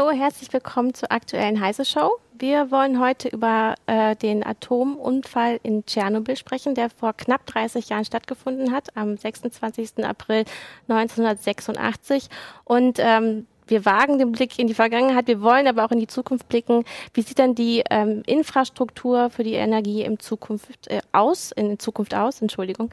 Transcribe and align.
Hallo, 0.00 0.12
herzlich 0.12 0.50
willkommen 0.50 0.94
zur 0.94 1.12
aktuellen 1.12 1.60
Heise 1.60 1.84
Show. 1.84 2.12
Wir 2.32 2.70
wollen 2.70 3.00
heute 3.00 3.28
über 3.28 3.74
äh, 3.84 4.16
den 4.16 4.42
Atomunfall 4.46 5.60
in 5.62 5.84
Tschernobyl 5.84 6.38
sprechen, 6.38 6.74
der 6.74 6.88
vor 6.88 7.12
knapp 7.12 7.44
30 7.44 7.90
Jahren 7.90 8.06
stattgefunden 8.06 8.72
hat, 8.72 8.96
am 8.96 9.18
26. 9.18 10.02
April 10.02 10.46
1986. 10.88 12.30
Und 12.64 12.96
ähm, 12.98 13.46
wir 13.70 13.84
wagen 13.84 14.18
den 14.18 14.32
Blick 14.32 14.58
in 14.58 14.66
die 14.66 14.74
Vergangenheit, 14.74 15.26
wir 15.26 15.40
wollen 15.40 15.66
aber 15.66 15.84
auch 15.84 15.90
in 15.90 16.00
die 16.00 16.06
Zukunft 16.06 16.48
blicken. 16.48 16.84
Wie 17.14 17.22
sieht 17.22 17.38
dann 17.38 17.54
die 17.54 17.82
ähm, 17.90 18.22
Infrastruktur 18.26 19.30
für 19.30 19.44
die 19.44 19.54
Energie 19.54 20.02
in 20.02 20.18
Zukunft 20.18 20.88
äh, 20.88 21.00
aus, 21.12 21.52
in 21.52 21.78
Zukunft 21.78 22.14
aus, 22.14 22.42
Entschuldigung. 22.42 22.90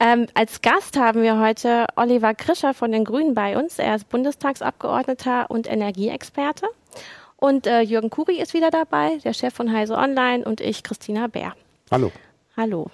Ähm, 0.00 0.26
als 0.34 0.62
Gast 0.62 0.98
haben 0.98 1.22
wir 1.22 1.38
heute 1.38 1.86
Oliver 1.96 2.34
Krischer 2.34 2.74
von 2.74 2.92
den 2.92 3.04
Grünen 3.04 3.34
bei 3.34 3.58
uns. 3.58 3.78
Er 3.78 3.96
ist 3.96 4.08
Bundestagsabgeordneter 4.08 5.50
und 5.50 5.70
Energieexperte. 5.70 6.66
Und 7.36 7.66
äh, 7.66 7.80
Jürgen 7.80 8.10
Kuri 8.10 8.40
ist 8.40 8.54
wieder 8.54 8.70
dabei, 8.70 9.18
der 9.24 9.32
Chef 9.32 9.52
von 9.52 9.72
Heise 9.72 9.96
Online 9.96 10.44
und 10.44 10.60
ich, 10.60 10.84
Christina 10.84 11.26
Bär. 11.26 11.54
Hallo. 11.90 12.12
Hallo. 12.56 12.88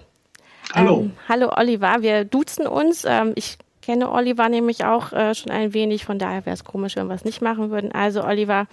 Hallo. 0.74 1.00
Ähm, 1.00 1.12
hallo 1.28 1.50
Oliver, 1.56 1.96
wir 2.00 2.24
duzen 2.24 2.66
uns. 2.66 3.04
Ähm, 3.06 3.32
ich 3.34 3.58
kenne 3.88 4.12
Oliver 4.12 4.50
nämlich 4.50 4.84
auch 4.84 5.14
äh, 5.14 5.34
schon 5.34 5.50
ein 5.50 5.72
wenig, 5.72 6.04
von 6.04 6.18
daher 6.18 6.44
wäre 6.44 6.52
es 6.52 6.62
komisch, 6.62 6.96
wenn 6.96 7.06
wir 7.06 7.14
es 7.14 7.24
nicht 7.24 7.40
machen 7.40 7.70
würden. 7.70 7.90
Also 7.90 8.22
Oliver, 8.22 8.66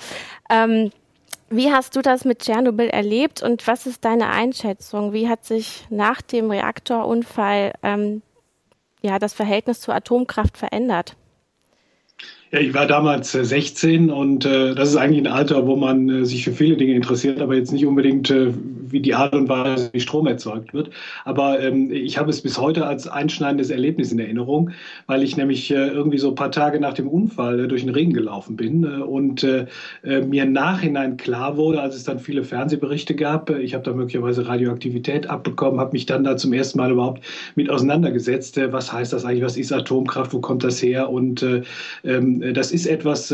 ähm, 0.50 0.91
wie 1.50 1.72
hast 1.72 1.96
du 1.96 2.02
das 2.02 2.26
mit 2.26 2.40
Tschernobyl 2.40 2.90
erlebt 2.90 3.41
und 3.41 3.66
was 3.66 3.86
ist 3.86 4.04
deine 4.04 4.27
Einschätzung? 4.27 5.13
Wie 5.13 5.30
hat 5.30 5.46
sich 5.46 5.86
nach 5.90 6.21
dem 6.21 6.52
Reaktorunfall 6.52 7.71
ähm, 7.82 8.24
ja, 9.02 9.18
das 9.18 9.34
Verhältnis 9.34 9.80
zur 9.80 9.96
Atomkraft 9.96 10.58
verändert? 10.58 11.16
Ich 12.60 12.74
war 12.74 12.86
damals 12.86 13.34
16 13.34 14.08
äh, 14.08 14.12
und 14.12 14.46
äh, 14.46 14.76
das 14.76 14.90
ist 14.90 14.96
eigentlich 14.96 15.20
ein 15.20 15.28
Alter, 15.28 15.68
wo 15.68 15.76
man 15.76 16.08
äh, 16.10 16.26
sich 16.26 16.46
für 16.46 16.54
viele 16.54 16.78
Dinge 16.78 16.94
interessiert, 16.94 17.42
aber 17.42 17.56
jetzt 17.56 17.74
nicht 17.74 17.86
unbedingt 17.86 18.34
wie 18.88 19.02
die 19.02 19.14
Art 19.14 19.34
und 19.34 19.50
Weise, 19.50 19.90
wie 19.92 20.00
Strom 20.00 20.28
erzeugt 20.28 20.74
wird. 20.74 20.90
Aber 21.26 21.60
ähm, 21.60 21.92
ich 21.92 22.18
habe 22.18 22.30
es 22.30 22.42
bis 22.42 22.58
heute 22.58 22.86
als 22.86 23.08
einschneidendes 23.08 23.72
Erlebnis 23.72 24.12
in 24.12 24.20
Erinnerung, 24.20 24.70
weil 25.08 25.24
ich 25.24 25.36
nämlich 25.36 25.70
irgendwie 25.72 26.18
so 26.18 26.30
ein 26.30 26.36
paar 26.36 26.52
Tage 26.52 26.80
nach 26.80 26.94
dem 26.94 27.08
Unfall 27.08 27.68
durch 27.68 27.84
den 27.84 27.94
Regen 27.94 28.14
gelaufen 28.14 28.56
bin 28.56 28.86
und 28.86 29.46
mir 30.04 30.46
Nachhinein 30.46 31.18
klar 31.18 31.58
wurde, 31.58 31.82
als 31.82 31.96
es 31.96 32.04
dann 32.04 32.20
viele 32.20 32.44
Fernsehberichte 32.44 33.16
gab, 33.16 33.50
ich 33.50 33.74
habe 33.74 33.84
da 33.84 33.94
möglicherweise 33.94 34.48
Radioaktivität 34.48 35.28
abbekommen, 35.28 35.80
habe 35.80 35.94
mich 35.94 36.06
dann 36.06 36.24
da 36.24 36.38
zum 36.38 36.54
ersten 36.54 36.78
Mal 36.78 36.92
überhaupt 36.92 37.24
mit 37.56 37.70
auseinandergesetzt, 37.70 38.60
was 38.72 38.94
heißt 38.94 39.14
das 39.14 39.26
eigentlich, 39.26 39.44
was 39.44 39.58
ist 39.58 39.74
Atomkraft, 39.74 40.34
wo 40.34 40.40
kommt 40.40 40.64
das 40.64 40.82
her 40.82 41.10
und 41.10 41.46
ähm, 42.04 42.42
das 42.54 42.71
ist 42.71 42.85
etwas, 42.85 43.34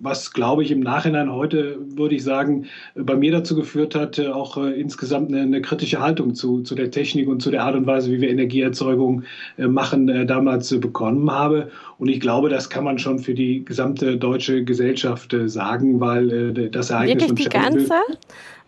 was, 0.00 0.32
glaube 0.32 0.62
ich, 0.62 0.70
im 0.70 0.80
Nachhinein 0.80 1.32
heute, 1.32 1.78
würde 1.96 2.14
ich 2.14 2.24
sagen, 2.24 2.66
bei 2.94 3.16
mir 3.16 3.32
dazu 3.32 3.54
geführt 3.56 3.94
hat, 3.94 4.18
auch 4.20 4.56
insgesamt 4.56 5.30
eine, 5.30 5.42
eine, 5.42 5.62
kritische 5.62 6.00
Haltung 6.00 6.34
zu, 6.34 6.62
zu 6.62 6.74
der 6.74 6.90
Technik 6.90 7.28
und 7.28 7.40
zu 7.40 7.50
der 7.50 7.62
Art 7.62 7.74
und 7.74 7.86
Weise, 7.86 8.10
wie 8.10 8.20
wir 8.20 8.30
Energieerzeugung 8.30 9.24
äh, 9.56 9.66
machen, 9.66 10.08
äh, 10.08 10.26
damals 10.26 10.72
äh, 10.72 10.78
bekommen 10.78 11.30
habe. 11.30 11.70
Und 11.98 12.08
ich 12.08 12.20
glaube, 12.20 12.48
das 12.48 12.70
kann 12.70 12.84
man 12.84 12.98
schon 12.98 13.18
für 13.18 13.34
die 13.34 13.64
gesamte 13.64 14.16
deutsche 14.16 14.64
Gesellschaft 14.64 15.32
äh, 15.32 15.48
sagen, 15.48 16.00
weil 16.00 16.56
äh, 16.56 16.70
das 16.70 16.90
Ereignis 16.90 17.30
Wirklich 17.30 17.48
die 17.48 17.50
ganze? 17.50 17.94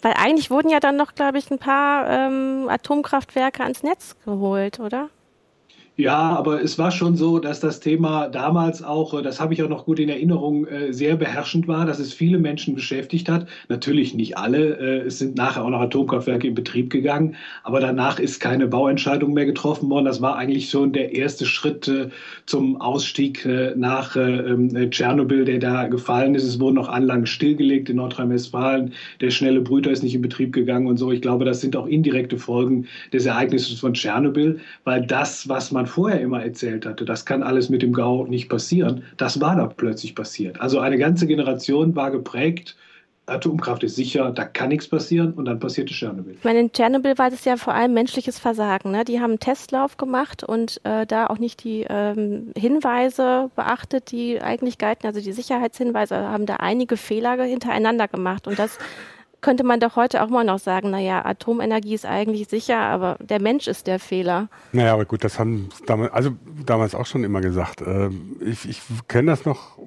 Weil 0.02 0.14
eigentlich 0.16 0.50
wurden 0.50 0.70
ja 0.70 0.80
dann 0.80 0.96
noch, 0.96 1.14
glaube 1.14 1.38
ich, 1.38 1.50
ein 1.50 1.58
paar 1.58 2.08
ähm, 2.08 2.68
Atomkraftwerke 2.68 3.62
ans 3.62 3.82
Netz 3.82 4.16
geholt, 4.24 4.80
oder? 4.80 5.10
Ja, 5.96 6.30
aber 6.34 6.62
es 6.62 6.78
war 6.78 6.90
schon 6.92 7.14
so, 7.16 7.40
dass 7.40 7.60
das 7.60 7.78
Thema 7.80 8.28
damals 8.28 8.82
auch, 8.82 9.12
äh, 9.12 9.20
das 9.22 9.38
habe 9.38 9.52
ich 9.52 9.62
auch 9.62 9.68
noch 9.68 9.84
gut 9.84 9.98
in 9.98 10.08
Erinnerung, 10.08 10.66
äh, 10.66 10.94
sehr 10.94 11.16
beherrschend 11.16 11.68
war, 11.68 11.84
dass 11.84 11.98
es 11.98 12.14
viele 12.14 12.38
Menschen 12.38 12.74
beschäftigt 12.74 13.28
hat. 13.28 13.46
Natürlich 13.68 14.14
nicht 14.14 14.38
alle. 14.38 14.78
Äh, 14.78 15.06
es 15.06 15.18
sind 15.18 15.36
nachher 15.36 15.62
auch 15.62 15.68
noch 15.68 15.80
Atomkraftwerke 15.80 16.46
in 16.48 16.54
Betrieb 16.54 16.88
gegangen, 16.88 17.36
aber 17.64 17.80
danach 17.80 18.18
ist 18.18 18.40
keine 18.40 18.66
Bauentscheidung 18.66 19.34
mehr 19.34 19.44
getroffen 19.44 19.90
worden. 19.90 20.06
Das 20.06 20.22
war 20.22 20.36
eigentlich 20.36 20.70
schon 20.70 20.92
der 20.94 21.12
erste 21.14 21.44
Schritt 21.44 21.90
zum 22.46 22.80
Ausstieg 22.80 23.46
nach 23.76 24.16
ähm, 24.16 24.90
Tschernobyl, 24.90 25.44
der 25.44 25.58
da 25.58 25.86
gefallen 25.88 26.34
ist. 26.34 26.44
Es 26.44 26.60
wurden 26.60 26.76
noch 26.76 26.88
Anlagen 26.88 27.26
stillgelegt 27.26 27.90
in 27.90 27.96
Nordrhein-Westfalen. 27.96 28.92
Der 29.20 29.30
schnelle 29.30 29.60
Brüter 29.60 29.90
ist 29.90 30.02
nicht 30.02 30.14
in 30.14 30.22
Betrieb 30.22 30.52
gegangen 30.52 30.86
und 30.86 30.96
so. 30.96 31.12
Ich 31.12 31.20
glaube, 31.20 31.44
das 31.44 31.60
sind 31.60 31.76
auch 31.76 31.86
indirekte 31.86 32.38
Folgen 32.38 32.86
des 33.12 33.26
Ereignisses 33.26 33.80
von 33.80 33.94
Tschernobyl, 33.94 34.60
weil 34.84 35.04
das, 35.06 35.48
was 35.48 35.72
man 35.72 35.86
vorher 35.90 36.20
immer 36.20 36.42
erzählt 36.42 36.86
hatte, 36.86 37.04
das 37.04 37.24
kann 37.24 37.42
alles 37.42 37.68
mit 37.68 37.82
dem 37.82 37.92
GAU 37.92 38.26
nicht 38.26 38.48
passieren, 38.48 39.04
das 39.16 39.40
war 39.40 39.56
da 39.56 39.66
plötzlich 39.66 40.14
passiert. 40.14 40.60
Also 40.60 40.80
eine 40.80 40.98
ganze 40.98 41.26
Generation 41.26 41.94
war 41.96 42.10
geprägt, 42.10 42.76
Atomkraft 43.30 43.82
ist 43.84 43.96
sicher, 43.96 44.32
da 44.32 44.44
kann 44.44 44.68
nichts 44.68 44.88
passieren 44.88 45.32
und 45.34 45.44
dann 45.44 45.60
passierte 45.60 45.94
Tschernobyl. 45.94 46.34
Ich 46.34 46.44
meine, 46.44 46.60
in 46.60 46.72
Tschernobyl 46.72 47.16
war 47.16 47.30
das 47.30 47.44
ja 47.44 47.56
vor 47.56 47.74
allem 47.74 47.94
menschliches 47.94 48.38
Versagen. 48.38 48.90
Ne? 48.90 49.04
Die 49.04 49.20
haben 49.20 49.30
einen 49.30 49.40
Testlauf 49.40 49.96
gemacht 49.96 50.42
und 50.42 50.80
äh, 50.84 51.06
da 51.06 51.28
auch 51.28 51.38
nicht 51.38 51.64
die 51.64 51.86
ähm, 51.88 52.52
Hinweise 52.56 53.50
beachtet, 53.54 54.10
die 54.10 54.40
eigentlich 54.40 54.78
galten. 54.78 55.06
Also 55.06 55.20
die 55.20 55.32
Sicherheitshinweise 55.32 56.16
haben 56.16 56.46
da 56.46 56.56
einige 56.56 56.96
Fehler 56.96 57.42
hintereinander 57.44 58.08
gemacht 58.08 58.46
und 58.46 58.58
das 58.58 58.78
könnte 59.40 59.64
man 59.64 59.80
doch 59.80 59.96
heute 59.96 60.22
auch 60.22 60.28
mal 60.28 60.44
noch 60.44 60.58
sagen, 60.58 60.90
naja, 60.90 61.24
Atomenergie 61.24 61.94
ist 61.94 62.06
eigentlich 62.06 62.48
sicher, 62.48 62.78
aber 62.78 63.16
der 63.20 63.40
Mensch 63.40 63.66
ist 63.66 63.86
der 63.86 63.98
Fehler. 63.98 64.48
Naja, 64.72 64.92
aber 64.94 65.04
gut, 65.04 65.24
das 65.24 65.38
haben 65.38 65.68
damals, 65.86 66.12
also 66.12 66.30
damals 66.64 66.94
auch 66.94 67.06
schon 67.06 67.24
immer 67.24 67.40
gesagt. 67.40 67.82
Ähm, 67.82 68.36
ich, 68.40 68.68
ich 68.68 68.82
kenne 69.08 69.30
das 69.30 69.44
noch, 69.44 69.78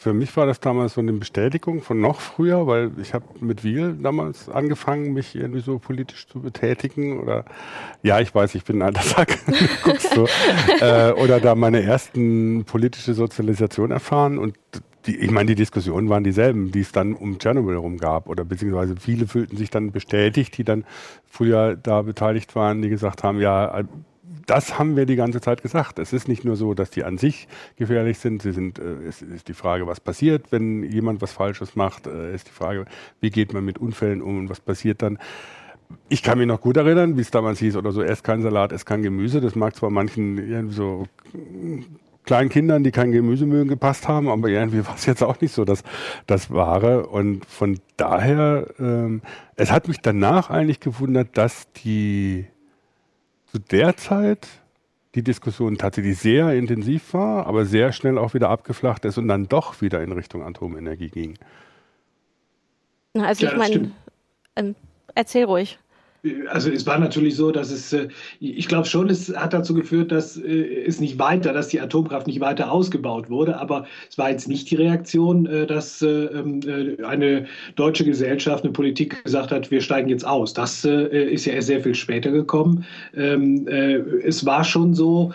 für 0.00 0.12
mich 0.12 0.36
war 0.36 0.46
das 0.46 0.60
damals 0.60 0.94
so 0.94 1.00
eine 1.00 1.12
Bestätigung 1.12 1.82
von 1.82 2.00
noch 2.00 2.20
früher, 2.20 2.68
weil 2.68 2.92
ich 3.02 3.14
habe 3.14 3.24
mit 3.40 3.64
Wiel 3.64 3.96
damals 4.00 4.48
angefangen, 4.48 5.12
mich 5.12 5.34
irgendwie 5.34 5.58
so 5.58 5.80
politisch 5.80 6.28
zu 6.28 6.40
betätigen 6.40 7.18
oder 7.18 7.44
ja, 8.04 8.20
ich 8.20 8.32
weiß, 8.32 8.54
ich 8.54 8.62
bin 8.62 8.76
ein 8.76 8.82
alter 8.82 9.02
Sack, 9.02 9.38
guckst 9.82 10.16
du, 10.16 10.26
äh, 10.80 11.10
oder 11.14 11.40
da 11.40 11.56
meine 11.56 11.82
ersten 11.82 12.64
politische 12.64 13.12
Sozialisation 13.12 13.90
erfahren 13.90 14.38
und 14.38 14.54
die, 15.06 15.16
ich 15.16 15.32
meine, 15.32 15.46
die 15.46 15.56
Diskussionen 15.56 16.08
waren 16.08 16.22
dieselben, 16.22 16.70
die 16.70 16.80
es 16.80 16.92
dann 16.92 17.14
um 17.14 17.40
Tschernobyl 17.40 17.74
herum 17.74 17.98
gab. 17.98 18.28
Oder 18.28 18.44
beziehungsweise 18.44 18.94
viele 19.00 19.26
fühlten 19.26 19.56
sich 19.56 19.70
dann 19.70 19.90
bestätigt, 19.90 20.58
die 20.58 20.64
dann 20.64 20.84
früher 21.26 21.76
da 21.76 22.02
beteiligt 22.02 22.54
waren, 22.54 22.82
die 22.82 22.88
gesagt 22.88 23.22
haben, 23.22 23.40
ja, 23.40 23.84
das 24.48 24.78
haben 24.78 24.96
wir 24.96 25.04
die 25.04 25.16
ganze 25.16 25.40
Zeit 25.40 25.62
gesagt. 25.62 25.98
Es 25.98 26.12
ist 26.12 26.26
nicht 26.26 26.44
nur 26.44 26.56
so, 26.56 26.72
dass 26.72 26.90
die 26.90 27.04
an 27.04 27.18
sich 27.18 27.48
gefährlich 27.76 28.18
sind. 28.18 28.42
Sie 28.42 28.52
sind, 28.52 28.78
äh, 28.78 29.06
es 29.06 29.20
ist 29.20 29.48
die 29.48 29.54
Frage, 29.54 29.86
was 29.86 30.00
passiert, 30.00 30.50
wenn 30.50 30.82
jemand 30.82 31.20
was 31.20 31.32
Falsches 31.32 31.76
macht. 31.76 32.06
Äh, 32.06 32.34
ist 32.34 32.48
die 32.48 32.52
Frage, 32.52 32.86
wie 33.20 33.30
geht 33.30 33.52
man 33.52 33.64
mit 33.64 33.78
Unfällen 33.78 34.22
um 34.22 34.38
und 34.38 34.48
was 34.48 34.60
passiert 34.60 35.02
dann. 35.02 35.18
Ich 36.08 36.22
kann 36.22 36.38
mich 36.38 36.46
noch 36.46 36.60
gut 36.60 36.78
erinnern, 36.78 37.16
wie 37.16 37.20
es 37.20 37.30
damals 37.30 37.58
hieß 37.58 37.76
oder 37.76 37.92
so, 37.92 38.02
erst 38.02 38.24
kein 38.24 38.42
Salat, 38.42 38.72
erst 38.72 38.86
kein 38.86 39.02
Gemüse. 39.02 39.40
Das 39.40 39.54
mag 39.54 39.76
zwar 39.76 39.90
manchen 39.90 40.70
so 40.70 41.06
kleinen 42.24 42.50
Kindern, 42.50 42.84
die 42.84 42.90
kein 42.90 43.12
Gemüse 43.12 43.46
mögen, 43.46 43.68
gepasst 43.68 44.06
haben, 44.06 44.28
aber 44.28 44.48
irgendwie 44.48 44.86
war 44.86 44.94
es 44.94 45.06
jetzt 45.06 45.22
auch 45.22 45.40
nicht 45.40 45.54
so 45.54 45.64
das, 45.64 45.82
das 46.26 46.50
Wahre. 46.50 47.06
Und 47.06 47.44
von 47.46 47.80
daher, 47.96 48.66
ähm, 48.78 49.22
es 49.56 49.72
hat 49.72 49.88
mich 49.88 50.00
danach 50.00 50.50
eigentlich 50.50 50.80
gewundert, 50.80 51.38
dass 51.38 51.72
die 51.72 52.46
zu 53.50 53.58
der 53.58 53.96
Zeit 53.96 54.48
die 55.14 55.22
Diskussion 55.22 55.78
tatsächlich 55.78 56.18
sehr 56.18 56.52
intensiv 56.54 57.14
war, 57.14 57.46
aber 57.46 57.64
sehr 57.64 57.92
schnell 57.92 58.18
auch 58.18 58.34
wieder 58.34 58.50
abgeflacht 58.50 59.04
ist 59.04 59.18
und 59.18 59.28
dann 59.28 59.48
doch 59.48 59.80
wieder 59.80 60.02
in 60.02 60.12
Richtung 60.12 60.42
Atomenergie 60.42 61.08
ging. 61.08 61.38
Also 63.14 63.46
ja, 63.46 63.52
ich 63.52 63.58
meine, 63.58 63.90
ähm, 64.54 64.74
erzähl 65.14 65.44
ruhig. 65.44 65.78
Also 66.50 66.70
es 66.70 66.84
war 66.84 66.98
natürlich 66.98 67.36
so, 67.36 67.52
dass 67.52 67.70
es, 67.70 67.92
äh, 67.92 68.08
ich 68.40 68.66
glaube 68.66 68.88
schon, 68.88 69.08
es 69.08 69.34
hat 69.36 69.52
dazu 69.52 69.72
geführt, 69.72 70.10
dass 70.10 70.36
äh, 70.36 70.84
es 70.84 70.98
nicht 71.00 71.16
weiter, 71.20 71.52
dass 71.52 71.68
die 71.68 71.80
Atomkraft 71.80 72.26
nicht 72.26 72.40
weiter 72.40 72.72
ausgebaut 72.72 73.30
wurde, 73.30 73.58
aber 73.60 73.86
es 74.10 74.18
war 74.18 74.28
jetzt 74.28 74.48
nicht 74.48 74.68
die 74.68 74.74
Reaktion, 74.74 75.46
äh, 75.46 75.64
dass 75.64 76.02
ähm, 76.02 76.60
eine 77.04 77.46
deutsche 77.76 78.04
Gesellschaft, 78.04 78.64
eine 78.64 78.72
Politik 78.72 79.22
gesagt 79.22 79.52
hat, 79.52 79.70
wir 79.70 79.80
steigen 79.80 80.08
jetzt 80.08 80.26
aus. 80.26 80.52
Das 80.52 80.84
ist 80.84 81.44
ja 81.44 81.52
erst 81.52 81.68
sehr 81.68 81.80
viel 81.80 81.94
später 81.94 82.30
gekommen. 82.30 82.84
Ähm, 83.16 83.66
es 83.68 84.44
war 84.44 84.64
schon 84.64 84.94
so, 84.94 85.32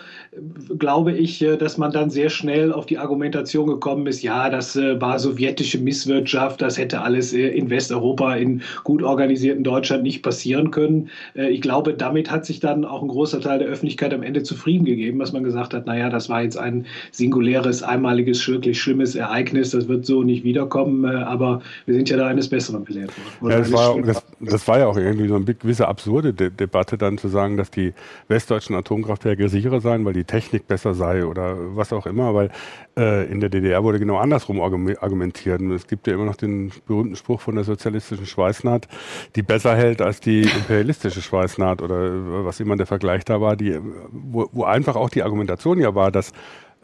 glaube 0.78 1.12
ich, 1.12 1.44
dass 1.58 1.78
man 1.78 1.92
dann 1.92 2.10
sehr 2.10 2.28
schnell 2.28 2.72
auf 2.72 2.86
die 2.86 2.98
Argumentation 2.98 3.66
gekommen 3.66 4.06
ist, 4.06 4.22
ja, 4.22 4.50
das 4.50 4.76
war 4.76 5.18
sowjetische 5.18 5.78
Misswirtschaft, 5.78 6.60
das 6.60 6.76
hätte 6.78 7.00
alles 7.00 7.32
in 7.32 7.70
Westeuropa, 7.70 8.34
in 8.34 8.62
gut 8.82 9.02
organisierten 9.02 9.64
Deutschland 9.64 10.02
nicht 10.02 10.22
passieren 10.22 10.70
können. 10.70 10.73
Äh, 10.76 11.48
ich 11.50 11.60
glaube, 11.60 11.94
damit 11.94 12.30
hat 12.30 12.44
sich 12.44 12.60
dann 12.60 12.84
auch 12.84 13.02
ein 13.02 13.08
großer 13.08 13.40
Teil 13.40 13.58
der 13.58 13.68
Öffentlichkeit 13.68 14.12
am 14.12 14.22
Ende 14.22 14.42
zufrieden 14.42 14.84
gegeben, 14.84 15.18
dass 15.18 15.32
man 15.32 15.44
gesagt 15.44 15.74
hat, 15.74 15.86
naja, 15.86 16.10
das 16.10 16.28
war 16.28 16.42
jetzt 16.42 16.58
ein 16.58 16.86
singuläres, 17.10 17.82
einmaliges, 17.82 18.46
wirklich 18.48 18.80
schlimmes 18.80 19.14
Ereignis, 19.14 19.70
das 19.70 19.88
wird 19.88 20.06
so 20.06 20.22
nicht 20.22 20.44
wiederkommen, 20.44 21.04
äh, 21.04 21.16
aber 21.22 21.62
wir 21.86 21.94
sind 21.94 22.08
ja 22.08 22.16
da 22.16 22.26
eines 22.26 22.48
Besseren 22.48 22.84
belehrt 22.84 23.12
worden. 23.40 23.52
Ja, 23.52 23.58
das, 23.58 23.72
war, 23.72 24.02
das, 24.02 24.22
das, 24.40 24.68
war 24.68 24.78
ja 24.78 24.86
auch 24.86 24.96
irgendwie 24.96 25.28
so 25.28 25.36
eine 25.36 25.44
gewisse 25.44 25.88
absurde 25.88 26.32
De 26.32 26.50
Debatte 26.50 26.98
dann 26.98 27.18
zu 27.18 27.28
sagen, 27.28 27.56
dass 27.56 27.70
die 27.70 27.92
westdeutschen 28.28 28.76
Atomkraftwerke 28.76 29.48
sicherer 29.48 29.80
seien, 29.80 30.04
weil 30.04 30.12
die 30.12 30.24
Technik 30.24 30.66
besser 30.66 30.94
sei 30.94 31.24
oder 31.24 31.56
was 31.76 31.92
auch 31.92 32.06
immer, 32.06 32.34
weil 32.34 32.50
äh, 32.96 33.30
in 33.30 33.40
der 33.40 33.50
DDR 33.50 33.82
wurde 33.82 33.98
genau 33.98 34.16
andersrum 34.16 34.60
argumentiert. 34.60 35.60
Es 35.62 35.86
gibt 35.86 36.06
ja 36.06 36.14
immer 36.14 36.24
noch 36.24 36.36
den 36.36 36.72
berühmten 36.86 37.16
Spruch 37.16 37.40
von 37.40 37.54
der 37.54 37.64
sozialistischen 37.64 38.26
Schweißnaht, 38.26 38.88
die 39.36 39.42
besser 39.42 39.76
hält 39.76 40.00
als 40.00 40.20
die 40.20 40.48
imperialistische 40.64 41.20
Schweißnaht 41.20 41.82
oder 41.82 42.44
was 42.44 42.58
immer 42.60 42.76
der 42.76 42.86
Vergleich 42.86 43.24
da 43.24 43.40
war, 43.40 43.56
die, 43.56 43.78
wo, 44.10 44.48
wo 44.52 44.64
einfach 44.64 44.96
auch 44.96 45.10
die 45.10 45.22
Argumentation 45.22 45.78
ja 45.78 45.94
war, 45.94 46.10
dass 46.10 46.32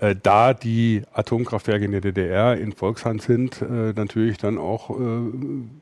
äh, 0.00 0.16
da 0.20 0.54
die 0.54 1.02
Atomkraftwerke 1.12 1.84
in 1.84 1.92
der 1.92 2.00
DDR 2.00 2.56
in 2.56 2.72
Volkshand 2.72 3.22
sind, 3.22 3.60
äh, 3.62 3.92
natürlich 3.94 4.38
dann 4.38 4.58
auch 4.58 4.90
äh, 4.90 4.94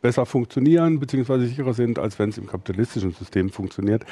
besser 0.02 0.26
funktionieren 0.26 0.98
bzw. 0.98 1.46
sicherer 1.46 1.74
sind, 1.74 1.98
als 1.98 2.18
wenn 2.18 2.30
es 2.30 2.38
im 2.38 2.46
kapitalistischen 2.46 3.12
System 3.12 3.50
funktioniert. 3.50 4.04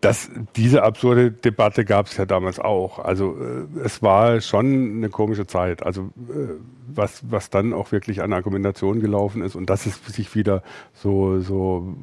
Das, 0.00 0.30
diese 0.56 0.82
absurde 0.82 1.32
Debatte 1.32 1.84
gab 1.84 2.06
es 2.06 2.16
ja 2.16 2.24
damals 2.24 2.60
auch. 2.60 2.98
Also 3.00 3.36
äh, 3.36 3.84
es 3.84 4.02
war 4.02 4.40
schon 4.40 4.98
eine 4.98 5.08
komische 5.08 5.46
Zeit. 5.46 5.84
Also 5.84 6.02
äh, 6.28 6.54
was, 6.94 7.22
was 7.30 7.50
dann 7.50 7.72
auch 7.72 7.92
wirklich 7.92 8.22
an 8.22 8.32
Argumentation 8.32 9.00
gelaufen 9.00 9.42
ist 9.42 9.54
und 9.54 9.68
dass 9.70 9.86
es 9.86 10.00
sich 10.06 10.34
wieder 10.34 10.62
so, 10.94 11.40
so 11.40 11.94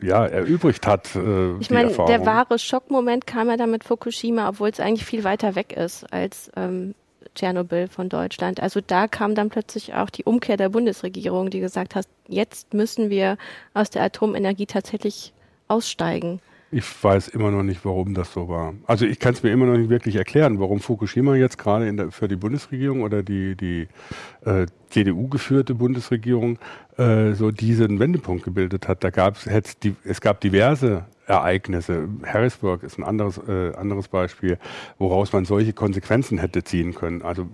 ja, 0.00 0.24
erübrigt 0.26 0.86
hat. 0.86 1.14
Äh, 1.16 1.56
ich 1.58 1.70
meine, 1.70 1.90
der 1.90 2.24
wahre 2.26 2.58
Schockmoment 2.58 3.26
kam 3.26 3.48
ja 3.48 3.56
dann 3.56 3.70
mit 3.70 3.84
Fukushima, 3.84 4.48
obwohl 4.48 4.68
es 4.68 4.80
eigentlich 4.80 5.04
viel 5.04 5.24
weiter 5.24 5.54
weg 5.54 5.72
ist 5.72 6.04
als 6.12 6.50
ähm, 6.56 6.73
Tschernobyl 7.34 7.88
von 7.88 8.08
Deutschland. 8.08 8.60
Also 8.60 8.80
da 8.84 9.08
kam 9.08 9.34
dann 9.34 9.48
plötzlich 9.48 9.94
auch 9.94 10.10
die 10.10 10.24
Umkehr 10.24 10.56
der 10.56 10.68
Bundesregierung, 10.68 11.50
die 11.50 11.60
gesagt 11.60 11.94
hat, 11.94 12.06
jetzt 12.28 12.74
müssen 12.74 13.10
wir 13.10 13.38
aus 13.72 13.90
der 13.90 14.02
Atomenergie 14.02 14.66
tatsächlich 14.66 15.32
aussteigen. 15.68 16.40
Ich 16.70 17.04
weiß 17.04 17.28
immer 17.28 17.52
noch 17.52 17.62
nicht, 17.62 17.84
warum 17.84 18.14
das 18.14 18.32
so 18.32 18.48
war. 18.48 18.74
Also 18.86 19.06
ich 19.06 19.20
kann 19.20 19.32
es 19.32 19.44
mir 19.44 19.50
immer 19.50 19.66
noch 19.66 19.76
nicht 19.76 19.90
wirklich 19.90 20.16
erklären, 20.16 20.58
warum 20.58 20.80
Fukushima 20.80 21.36
jetzt 21.36 21.56
gerade 21.56 22.10
für 22.10 22.26
die 22.26 22.34
Bundesregierung 22.34 23.02
oder 23.02 23.22
die, 23.22 23.56
die 23.56 23.86
äh, 24.44 24.66
CDU-geführte 24.90 25.76
Bundesregierung 25.76 26.58
äh, 26.96 27.34
so 27.34 27.52
diesen 27.52 28.00
Wendepunkt 28.00 28.44
gebildet 28.44 28.88
hat. 28.88 29.04
Da 29.04 29.10
gab's, 29.10 29.46
es 29.46 30.20
gab 30.20 30.40
diverse 30.40 31.06
Ereignisse. 31.26 32.08
Harrisburg 32.24 32.82
ist 32.82 32.98
ein 32.98 33.04
anderes, 33.04 33.40
äh, 33.48 33.74
anderes 33.74 34.08
Beispiel, 34.08 34.58
woraus 34.98 35.32
man 35.32 35.44
solche 35.44 35.72
Konsequenzen 35.72 36.38
hätte 36.38 36.64
ziehen 36.64 36.94
können. 36.94 37.22
Also 37.22 37.46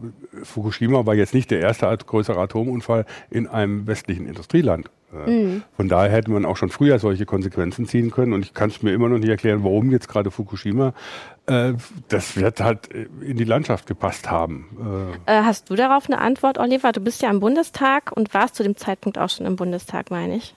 Fukushima 0.42 1.06
war 1.06 1.14
jetzt 1.14 1.34
nicht 1.34 1.50
der 1.50 1.60
erste 1.60 1.86
größere 1.86 2.38
Atomunfall 2.38 3.06
in 3.30 3.46
einem 3.46 3.86
westlichen 3.86 4.26
Industrieland. 4.26 4.90
Äh, 5.12 5.30
mhm. 5.30 5.62
Von 5.76 5.88
daher 5.88 6.10
hätte 6.10 6.30
man 6.30 6.44
auch 6.44 6.56
schon 6.56 6.70
früher 6.70 6.98
solche 6.98 7.26
Konsequenzen 7.26 7.86
ziehen 7.86 8.10
können. 8.10 8.32
Und 8.32 8.44
ich 8.44 8.54
kann 8.54 8.70
es 8.70 8.82
mir 8.82 8.92
immer 8.92 9.08
noch 9.08 9.18
nicht 9.18 9.28
erklären, 9.28 9.64
warum 9.64 9.90
jetzt 9.90 10.08
gerade 10.08 10.30
Fukushima. 10.30 10.92
Äh, 11.46 11.74
das 12.08 12.36
wird 12.36 12.60
halt 12.60 12.88
in 12.88 13.36
die 13.36 13.44
Landschaft 13.44 13.86
gepasst 13.86 14.30
haben. 14.30 15.16
Äh, 15.26 15.38
äh, 15.38 15.42
hast 15.42 15.70
du 15.70 15.74
darauf 15.74 16.06
eine 16.06 16.18
Antwort, 16.18 16.58
Oliver? 16.58 16.92
Du 16.92 17.00
bist 17.00 17.22
ja 17.22 17.30
im 17.30 17.40
Bundestag 17.40 18.12
und 18.14 18.34
warst 18.34 18.54
zu 18.54 18.62
dem 18.62 18.76
Zeitpunkt 18.76 19.18
auch 19.18 19.30
schon 19.30 19.46
im 19.46 19.56
Bundestag, 19.56 20.10
meine 20.10 20.36
ich. 20.36 20.54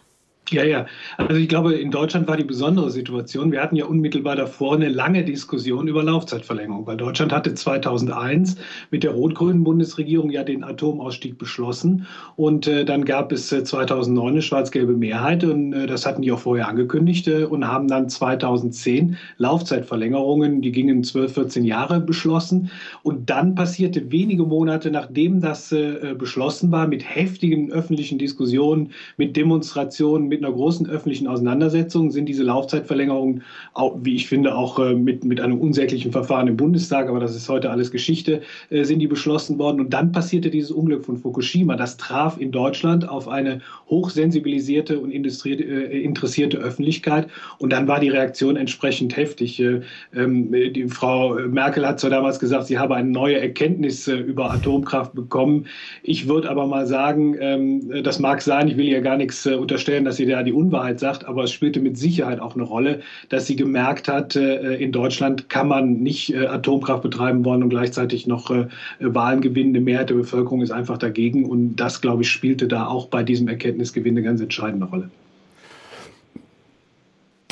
Ja, 0.50 0.64
ja. 0.66 0.86
Also 1.18 1.36
ich 1.36 1.48
glaube, 1.48 1.74
in 1.76 1.90
Deutschland 1.90 2.28
war 2.28 2.36
die 2.36 2.44
besondere 2.44 2.92
Situation. 2.92 3.54
Wir 3.54 3.62
hatten 3.62 3.78
ja 3.78 3.86
unmittelbar 3.86 4.36
davor 4.36 4.76
eine 4.76 4.90
lange 4.90 5.24
Diskussion 5.24 5.88
über 5.88 6.04
Laufzeitverlängerung, 6.04 6.86
weil 6.86 6.98
Deutschland 6.98 7.32
hatte 7.32 7.54
2001 7.54 8.58
mit 8.92 9.04
der 9.04 9.12
rot-grünen 9.12 9.64
Bundesregierung 9.64 10.32
ja 10.32 10.44
den 10.44 10.66
Atomausstieg 10.66 11.38
beschlossen 11.38 12.06
und 12.36 12.68
äh, 12.68 12.84
dann 12.84 13.06
gab 13.06 13.32
es 13.32 13.54
äh, 13.54 13.64
2009 13.64 14.34
eine 14.34 14.42
schwarz-gelbe 14.42 14.94
Mehrheit 14.94 15.46
und 15.46 15.72
äh, 15.72 15.88
das 15.88 16.06
hatten 16.06 16.22
die 16.22 16.32
auch 16.32 16.40
vorher 16.40 16.68
angekündigt 16.68 17.28
äh, 17.30 17.46
und 17.46 17.66
haben 17.66 17.88
dann 17.88 18.10
2010 18.10 19.18
Laufzeitverlängerungen, 19.38 20.62
die 20.62 20.74
gingen 20.74 21.06
12, 21.06 21.34
14 21.36 21.64
Jahre 21.64 22.02
beschlossen 22.02 22.70
und 23.02 23.30
dann 23.30 23.56
passierte 23.56 24.12
wenige 24.12 24.44
Monate 24.44 24.92
nachdem 24.92 25.40
das 25.40 25.72
äh, 25.72 26.14
beschlossen 26.18 26.70
war 26.70 26.86
mit 26.86 27.04
heftigen 27.04 27.72
öffentlichen 27.72 28.18
Diskussionen, 28.18 28.92
mit 29.16 29.38
Demonstrationen, 29.38 30.33
mit 30.34 30.44
einer 30.44 30.54
großen 30.54 30.90
öffentlichen 30.90 31.28
Auseinandersetzung 31.28 32.10
sind 32.10 32.26
diese 32.26 32.44
Laufzeitverlängerungen, 32.44 33.44
auch, 33.74 33.96
wie 34.02 34.16
ich 34.16 34.28
finde, 34.28 34.56
auch 34.56 34.80
äh, 34.80 34.96
mit, 34.96 35.24
mit 35.24 35.40
einem 35.40 35.60
unsäglichen 35.60 36.12
Verfahren 36.12 36.48
im 36.48 36.58
Bundestag, 36.58 37.08
aber 37.08 37.20
das 37.20 37.36
ist 37.36 37.48
heute 37.50 37.70
alles 37.70 37.92
Geschichte, 37.92 38.42
äh, 38.72 38.84
sind 38.84 38.98
die 38.98 39.08
beschlossen 39.08 39.60
worden. 39.60 39.80
Und 39.80 39.92
dann 39.92 40.12
passierte 40.12 40.50
dieses 40.50 40.72
Unglück 40.72 41.06
von 41.06 41.18
Fukushima. 41.18 41.76
Das 41.76 41.98
traf 41.98 42.40
in 42.40 42.52
Deutschland 42.52 43.08
auf 43.08 43.28
eine 43.28 43.62
hochsensibilisierte 43.90 45.00
und 45.00 45.12
äh, 45.12 46.02
interessierte 46.02 46.58
Öffentlichkeit. 46.58 47.28
Und 47.60 47.72
dann 47.72 47.88
war 47.88 48.00
die 48.00 48.10
Reaktion 48.10 48.56
entsprechend 48.56 49.16
heftig. 49.16 49.62
Ähm, 49.62 50.52
die 50.52 50.88
Frau 50.88 51.36
Merkel 51.48 51.88
hat 51.88 52.00
zwar 52.00 52.10
damals 52.10 52.40
gesagt, 52.40 52.66
sie 52.66 52.80
habe 52.80 52.96
eine 52.96 53.10
neue 53.10 53.40
Erkenntnis 53.40 54.08
über 54.08 54.52
Atomkraft 54.52 55.14
bekommen. 55.14 55.68
Ich 56.02 56.28
würde 56.28 56.50
aber 56.50 56.66
mal 56.66 56.88
sagen, 56.88 57.36
ähm, 57.40 58.04
das 58.04 58.18
mag 58.18 58.42
sein, 58.42 58.68
ich 58.68 58.78
will 58.78 58.88
ihr 58.88 59.02
gar 59.02 59.18
nichts 59.18 59.46
unterstellen, 59.46 60.06
dass 60.06 60.16
sie 60.16 60.23
da 60.26 60.44
die 60.44 60.54
Unwahrheit 60.54 61.00
sagt, 61.00 61.26
aber 61.26 61.44
es 61.44 61.52
spielte 61.52 61.80
mit 61.80 61.98
Sicherheit 61.98 62.40
auch 62.40 62.56
eine 62.56 62.64
Rolle, 62.64 63.02
dass 63.30 63.48
sie 63.48 63.56
gemerkt 63.56 64.08
hat, 64.08 64.36
äh, 64.36 64.76
in 64.76 64.92
Deutschland 64.92 65.50
kann 65.50 65.68
man 65.68 66.00
nicht 66.00 66.34
äh, 66.34 66.48
Atomkraft 66.48 67.04
betreiben 67.04 67.46
wollen 67.46 67.64
und 67.64 67.70
gleichzeitig 67.70 68.28
noch 68.28 68.52
äh, 68.52 68.68
Wahlen 69.00 69.42
gewinnen. 69.42 69.76
Eine 69.76 69.84
Mehrheit 69.84 70.10
der 70.10 70.16
Bevölkerung 70.16 70.62
ist 70.62 70.72
einfach 70.72 70.98
dagegen 70.98 71.46
und 71.46 71.76
das, 71.76 72.02
glaube 72.02 72.24
ich, 72.24 72.30
spielte 72.30 72.68
da 72.68 72.88
auch 72.88 73.08
bei 73.08 73.24
diesem 73.24 73.48
Erkenntnisgewinn 73.48 74.16
eine 74.16 74.24
ganz 74.24 74.42
entscheidende 74.42 74.86
Rolle. 74.86 75.10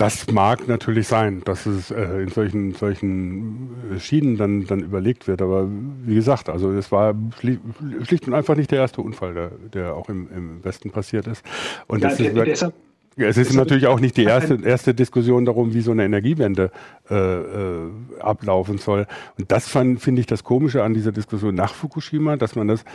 Das 0.02 0.32
mag 0.32 0.68
natürlich 0.68 1.08
sein, 1.08 1.44
dass 1.46 1.68
es 1.68 1.92
äh, 1.92 2.24
in 2.24 2.30
solchen, 2.30 2.74
solchen 2.74 3.70
Schienen 4.00 4.36
dann, 4.36 4.66
dann 4.66 4.80
überlegt 4.80 5.28
wird. 5.28 5.44
Aber 5.44 5.68
wie 5.70 6.16
gesagt, 6.16 6.50
also 6.50 6.72
es 6.72 6.92
war 6.92 7.14
schlicht 7.40 8.28
und 8.28 8.34
einfach 8.34 8.56
nicht 8.56 8.72
der 8.72 8.80
erste 8.80 9.04
Unfall, 9.04 9.36
der, 9.36 9.52
der 9.72 9.96
auch 9.96 10.10
im, 10.10 10.28
im 10.36 10.64
Westen 10.64 10.90
passiert 10.90 11.28
ist. 11.28 11.46
Und 11.86 12.02
ja, 12.02 12.10
das 12.10 12.20
ist, 12.20 12.36
deshalb, 12.36 12.74
es 13.16 13.38
ist 13.38 13.54
natürlich 13.54 13.86
auch 13.86 14.00
nicht 14.00 14.18
die 14.18 14.24
erste, 14.24 14.56
erste 14.64 14.96
Diskussion 14.96 15.46
darum, 15.46 15.76
wie 15.76 15.82
so 15.82 15.92
eine 15.92 16.04
Energiewende 16.04 16.72
äh, 17.12 17.16
äh, 17.16 17.92
ablaufen 18.22 18.80
soll. 18.80 19.06
Und 19.38 19.52
das 19.52 19.68
finde 19.68 20.20
ich 20.20 20.26
das 20.26 20.44
Komische 20.44 20.82
an 20.82 20.96
dieser 20.96 21.12
Diskussion 21.12 21.54
nach 21.54 21.76
Fukushima, 21.76 22.38
dass 22.38 22.56
man 22.56 22.68
das 22.68 22.86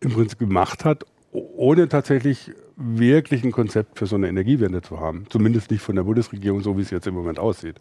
im 0.00 0.12
Prinzip 0.12 0.38
gemacht 0.38 0.86
hat, 0.86 1.04
ohne 1.30 1.90
tatsächlich 1.90 2.52
wirklich 2.76 3.44
ein 3.44 3.52
Konzept 3.52 3.98
für 3.98 4.06
so 4.06 4.16
eine 4.16 4.28
Energiewende 4.28 4.82
zu 4.82 5.00
haben. 5.00 5.26
Zumindest 5.28 5.70
nicht 5.70 5.82
von 5.82 5.96
der 5.96 6.02
Bundesregierung, 6.04 6.62
so 6.62 6.76
wie 6.76 6.82
es 6.82 6.90
jetzt 6.90 7.06
im 7.06 7.14
Moment 7.14 7.38
aussieht. 7.38 7.78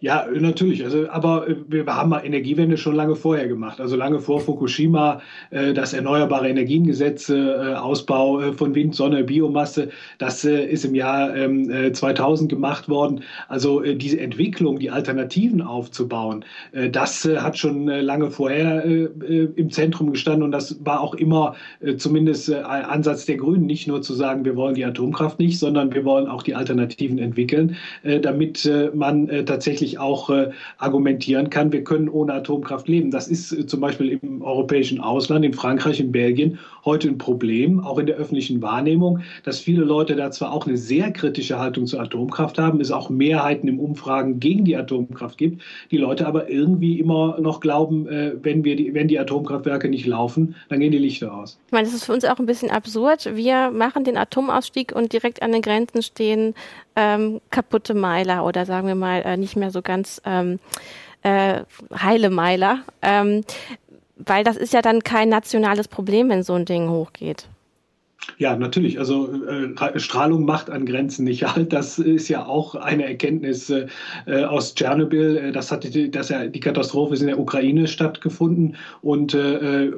Ja, 0.00 0.26
natürlich. 0.38 0.84
Also, 0.84 1.08
aber 1.08 1.48
äh, 1.48 1.56
wir 1.68 1.86
haben 1.86 2.12
Energiewende 2.12 2.76
schon 2.76 2.94
lange 2.94 3.16
vorher 3.16 3.48
gemacht. 3.48 3.80
Also 3.80 3.96
lange 3.96 4.18
vor 4.18 4.40
Fukushima, 4.40 5.20
äh, 5.50 5.72
das 5.72 5.92
Erneuerbare 5.92 6.48
Energiengesetz, 6.48 7.28
äh, 7.28 7.74
Ausbau 7.74 8.52
von 8.52 8.74
Wind, 8.74 8.94
Sonne, 8.94 9.24
Biomasse, 9.24 9.88
das 10.18 10.44
ist 10.44 10.84
im 10.84 10.94
Jahr 10.94 11.34
2000 11.92 12.52
ähm, 12.52 12.56
gemacht 12.56 12.88
worden. 12.88 13.22
Also 13.48 13.80
diese 13.80 14.20
Entwicklung, 14.20 14.78
die 14.78 14.90
Alternativen 14.90 15.62
aufzubauen, 15.62 16.44
das 16.90 17.24
hat 17.24 17.56
schon 17.58 17.86
lange 17.86 18.30
vorher 18.30 18.84
im 18.84 19.70
Zentrum 19.70 20.12
gestanden 20.12 20.42
und 20.42 20.52
das 20.52 20.76
war 20.84 21.00
auch 21.00 21.14
immer 21.14 21.54
zumindest 21.96 22.52
ein 22.52 22.84
Ansatz 22.84 23.26
der 23.26 23.36
Grünen, 23.36 23.66
nicht 23.66 23.88
nur 23.88 24.02
zu 24.02 24.14
sagen, 24.14 24.44
wir 24.44 24.56
wollen 24.56 24.74
die 24.74 24.84
Atomkraft 24.84 25.38
nicht, 25.38 25.58
sondern 25.58 25.92
wir 25.94 26.04
wollen 26.04 26.28
auch 26.28 26.42
die 26.42 26.54
Alternativen 26.54 27.18
entwickeln, 27.18 27.76
damit 28.02 28.70
man 28.94 29.28
tatsächlich 29.46 29.93
tatsächlich 29.94 29.98
auch 29.98 30.30
äh, 30.30 30.50
argumentieren 30.78 31.50
kann, 31.50 31.72
wir 31.72 31.84
können 31.84 32.08
ohne 32.08 32.34
Atomkraft 32.34 32.88
leben. 32.88 33.10
Das 33.10 33.28
ist 33.28 33.52
äh, 33.52 33.66
zum 33.66 33.80
Beispiel 33.80 34.18
im 34.22 34.42
europäischen 34.42 35.00
Ausland, 35.00 35.44
in 35.44 35.52
Frankreich, 35.52 36.00
in 36.00 36.12
Belgien 36.12 36.58
heute 36.84 37.08
ein 37.08 37.18
Problem, 37.18 37.80
auch 37.80 37.98
in 37.98 38.06
der 38.06 38.16
öffentlichen 38.16 38.60
Wahrnehmung, 38.60 39.20
dass 39.44 39.60
viele 39.60 39.84
Leute 39.84 40.16
da 40.16 40.30
zwar 40.30 40.52
auch 40.52 40.66
eine 40.66 40.76
sehr 40.76 41.10
kritische 41.12 41.58
Haltung 41.58 41.86
zur 41.86 42.00
Atomkraft 42.00 42.58
haben, 42.58 42.80
es 42.80 42.90
auch 42.90 43.08
Mehrheiten 43.08 43.68
im 43.68 43.80
Umfragen 43.80 44.38
gegen 44.38 44.64
die 44.64 44.76
Atomkraft 44.76 45.38
gibt, 45.38 45.62
die 45.90 45.96
Leute 45.96 46.26
aber 46.26 46.50
irgendwie 46.50 47.00
immer 47.00 47.38
noch 47.40 47.60
glauben, 47.60 48.06
äh, 48.08 48.32
wenn, 48.42 48.64
wir 48.64 48.76
die, 48.76 48.92
wenn 48.94 49.08
die 49.08 49.18
Atomkraftwerke 49.18 49.88
nicht 49.88 50.06
laufen, 50.06 50.54
dann 50.68 50.80
gehen 50.80 50.92
die 50.92 50.98
Lichter 50.98 51.32
aus. 51.32 51.58
Ich 51.66 51.72
meine, 51.72 51.86
das 51.86 51.94
ist 51.94 52.04
für 52.04 52.12
uns 52.12 52.24
auch 52.24 52.38
ein 52.38 52.46
bisschen 52.46 52.70
absurd. 52.70 53.30
Wir 53.34 53.70
machen 53.70 54.04
den 54.04 54.16
Atomausstieg 54.16 54.92
und 54.94 55.12
direkt 55.12 55.42
an 55.42 55.52
den 55.52 55.62
Grenzen 55.62 56.02
stehen 56.02 56.54
ähm, 56.96 57.40
kaputte 57.50 57.94
Meiler 57.94 58.44
oder 58.44 58.66
sagen 58.66 58.86
wir 58.86 58.94
mal 58.94 59.22
äh, 59.22 59.36
nicht 59.36 59.56
mehr 59.56 59.70
so 59.70 59.82
ganz 59.82 60.20
ähm, 60.24 60.58
äh, 61.22 61.62
heile 61.96 62.30
Meiler. 62.30 62.80
Ähm, 63.02 63.42
weil 64.16 64.44
das 64.44 64.56
ist 64.56 64.72
ja 64.72 64.82
dann 64.82 65.02
kein 65.02 65.28
nationales 65.28 65.88
Problem, 65.88 66.28
wenn 66.28 66.42
so 66.42 66.54
ein 66.54 66.64
Ding 66.64 66.88
hochgeht. 66.88 67.48
Ja, 68.38 68.56
natürlich. 68.56 68.98
Also 68.98 69.28
äh, 69.46 69.98
Strahlung 69.98 70.44
macht 70.44 70.70
an 70.70 70.86
Grenzen 70.86 71.24
nicht 71.24 71.44
halt. 71.54 71.72
Das 71.72 71.98
ist 71.98 72.28
ja 72.28 72.46
auch 72.46 72.74
eine 72.74 73.06
Erkenntnis 73.06 73.70
äh, 73.70 73.86
aus 74.44 74.74
Tschernobyl. 74.74 75.36
Äh, 75.36 75.52
das 75.52 75.70
hat 75.70 75.84
die, 75.84 76.10
das 76.10 76.28
ja, 76.28 76.46
die 76.46 76.60
Katastrophe 76.60 77.14
ist 77.14 77.20
in 77.20 77.28
der 77.28 77.38
Ukraine 77.38 77.86
stattgefunden 77.86 78.76
und 79.02 79.34
äh, 79.34 79.90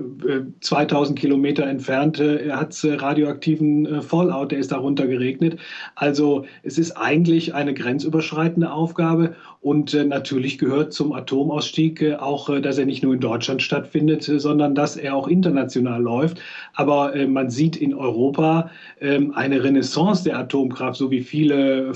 2000 0.61 1.19
äh, 1.19 1.21
Kilometer 1.21 1.67
entfernt 1.67 2.21
äh, 2.21 2.51
hat 2.51 2.73
es 2.73 2.85
radioaktiven 2.85 4.03
Fallout, 4.03 4.53
der 4.53 4.59
ist 4.59 4.73
darunter 4.73 5.07
geregnet. 5.07 5.59
Also 5.95 6.45
es 6.63 6.79
ist 6.79 6.93
eigentlich 6.93 7.55
eine 7.55 7.75
grenzüberschreitende 7.75 8.71
Aufgabe 8.71 9.35
und 9.67 9.95
natürlich 9.95 10.59
gehört 10.59 10.93
zum 10.93 11.13
Atomausstieg 11.13 12.15
auch, 12.21 12.61
dass 12.61 12.79
er 12.79 12.87
nicht 12.87 13.03
nur 13.03 13.15
in 13.15 13.21
Deutschland 13.21 13.63
stattfindet, 13.63 14.23
sondern 14.23 14.77
dass 14.77 14.97
er 14.97 15.17
auch 15.17 15.27
international 15.27 16.01
läuft. 16.01 16.41
Aber 16.75 17.13
man 17.27 17.51
sieht 17.51 17.75
in 17.75 17.93
Europa 17.93 18.71
ähm, 19.01 19.35
eine 19.35 19.65
Renaissance 19.65 20.23
der 20.23 20.39
Atomkraft, 20.39 20.97
so 20.97 21.11
wie 21.11 21.21
viele 21.21 21.93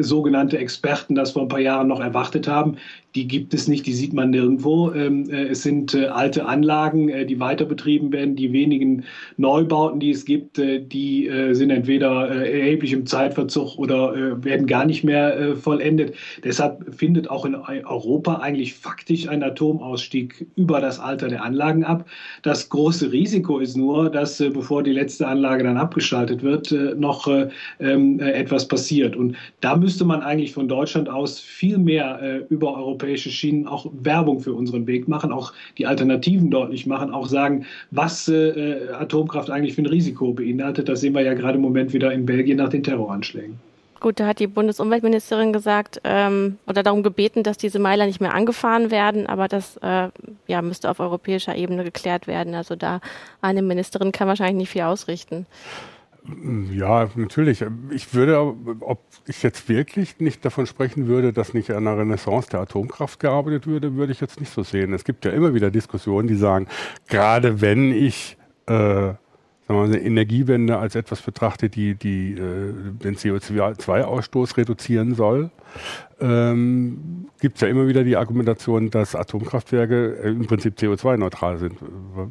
sogenannte 0.00 0.56
Experten 0.56 1.14
das 1.14 1.32
vor 1.32 1.42
ein 1.42 1.48
paar 1.48 1.60
Jahren 1.60 1.88
noch 1.88 2.00
erwartet 2.00 2.48
haben 2.48 2.78
die 3.14 3.28
gibt 3.28 3.54
es 3.54 3.68
nicht, 3.68 3.86
die 3.86 3.92
sieht 3.92 4.12
man 4.12 4.30
nirgendwo. 4.30 4.92
Ähm, 4.92 5.30
äh, 5.30 5.44
es 5.44 5.62
sind 5.62 5.94
äh, 5.94 6.06
alte 6.06 6.46
Anlagen, 6.46 7.08
äh, 7.08 7.24
die 7.24 7.38
weiter 7.38 7.64
betrieben 7.64 8.12
werden. 8.12 8.34
Die 8.34 8.52
wenigen 8.52 9.04
Neubauten, 9.36 10.00
die 10.00 10.10
es 10.10 10.24
gibt, 10.24 10.56
die 10.56 11.30
sind 11.52 11.70
entweder 11.70 12.28
erheblich 12.28 12.92
im 12.92 13.06
Zeitverzug 13.06 13.78
oder 13.78 14.42
werden 14.44 14.66
gar 14.66 14.84
nicht 14.84 15.04
mehr 15.04 15.56
vollendet. 15.56 16.14
Deshalb 16.42 16.93
findet 16.94 17.30
auch 17.30 17.44
in 17.44 17.54
Europa 17.54 18.36
eigentlich 18.36 18.74
faktisch 18.74 19.28
ein 19.28 19.42
Atomausstieg 19.42 20.46
über 20.56 20.80
das 20.80 20.98
Alter 20.98 21.28
der 21.28 21.44
Anlagen 21.44 21.84
ab. 21.84 22.06
Das 22.42 22.68
große 22.68 23.12
Risiko 23.12 23.58
ist 23.58 23.76
nur, 23.76 24.10
dass 24.10 24.38
bevor 24.38 24.82
die 24.82 24.92
letzte 24.92 25.26
Anlage 25.26 25.64
dann 25.64 25.76
abgeschaltet 25.76 26.42
wird, 26.42 26.74
noch 26.96 27.28
ähm, 27.80 28.20
etwas 28.20 28.66
passiert. 28.68 29.16
Und 29.16 29.36
da 29.60 29.76
müsste 29.76 30.04
man 30.04 30.22
eigentlich 30.22 30.52
von 30.52 30.68
Deutschland 30.68 31.08
aus 31.08 31.40
viel 31.40 31.78
mehr 31.78 32.44
über 32.48 32.76
europäische 32.76 33.30
Schienen 33.30 33.66
auch 33.66 33.86
Werbung 34.02 34.40
für 34.40 34.54
unseren 34.54 34.86
Weg 34.86 35.08
machen, 35.08 35.32
auch 35.32 35.52
die 35.78 35.86
Alternativen 35.86 36.50
deutlich 36.50 36.86
machen, 36.86 37.12
auch 37.12 37.26
sagen, 37.26 37.66
was 37.90 38.28
äh, 38.28 38.88
Atomkraft 38.92 39.50
eigentlich 39.50 39.74
für 39.74 39.82
ein 39.82 39.86
Risiko 39.86 40.32
beinhaltet. 40.32 40.88
Das 40.88 41.00
sehen 41.00 41.14
wir 41.14 41.22
ja 41.22 41.34
gerade 41.34 41.56
im 41.56 41.62
Moment 41.62 41.92
wieder 41.92 42.12
in 42.12 42.26
Belgien 42.26 42.58
nach 42.58 42.68
den 42.68 42.82
Terroranschlägen. 42.82 43.58
Gut, 44.04 44.20
da 44.20 44.26
hat 44.26 44.38
die 44.38 44.48
Bundesumweltministerin 44.48 45.54
gesagt 45.54 46.02
ähm, 46.04 46.58
oder 46.66 46.82
darum 46.82 47.02
gebeten, 47.02 47.42
dass 47.42 47.56
diese 47.56 47.78
Meiler 47.78 48.04
nicht 48.04 48.20
mehr 48.20 48.34
angefahren 48.34 48.90
werden, 48.90 49.26
aber 49.26 49.48
das 49.48 49.78
äh, 49.78 50.10
ja, 50.46 50.60
müsste 50.60 50.90
auf 50.90 51.00
europäischer 51.00 51.56
Ebene 51.56 51.84
geklärt 51.84 52.26
werden. 52.26 52.54
Also 52.54 52.76
da 52.76 53.00
eine 53.40 53.62
Ministerin 53.62 54.12
kann 54.12 54.28
wahrscheinlich 54.28 54.56
nicht 54.56 54.68
viel 54.68 54.82
ausrichten. 54.82 55.46
Ja, 56.70 57.08
natürlich. 57.14 57.64
Ich 57.92 58.12
würde, 58.12 58.54
ob 58.80 59.00
ich 59.26 59.42
jetzt 59.42 59.70
wirklich 59.70 60.20
nicht 60.20 60.44
davon 60.44 60.66
sprechen 60.66 61.06
würde, 61.06 61.32
dass 61.32 61.54
nicht 61.54 61.70
an 61.70 61.88
einer 61.88 61.96
Renaissance 61.96 62.50
der 62.50 62.60
Atomkraft 62.60 63.20
gearbeitet 63.20 63.66
würde, 63.66 63.94
würde 63.94 64.12
ich 64.12 64.20
jetzt 64.20 64.38
nicht 64.38 64.52
so 64.52 64.64
sehen. 64.64 64.92
Es 64.92 65.04
gibt 65.04 65.24
ja 65.24 65.30
immer 65.30 65.54
wieder 65.54 65.70
Diskussionen, 65.70 66.28
die 66.28 66.36
sagen, 66.36 66.68
gerade 67.08 67.62
wenn 67.62 67.90
ich 67.90 68.36
äh, 68.66 69.14
sagen 69.66 69.92
wir 69.92 70.02
Energiewende 70.02 70.78
als 70.78 70.94
etwas 70.94 71.22
betrachte, 71.22 71.68
die, 71.68 71.94
die 71.94 72.32
äh, 72.32 72.72
den 73.02 73.16
CO2-Ausstoß 73.16 74.56
reduzieren 74.56 75.14
soll, 75.14 75.50
ähm, 76.20 77.28
gibt 77.40 77.56
es 77.56 77.60
ja 77.62 77.68
immer 77.68 77.86
wieder 77.88 78.04
die 78.04 78.16
Argumentation, 78.16 78.90
dass 78.90 79.14
Atomkraftwerke 79.14 80.18
äh, 80.22 80.28
im 80.28 80.46
Prinzip 80.46 80.76
CO2-neutral 80.78 81.58
sind, 81.58 81.78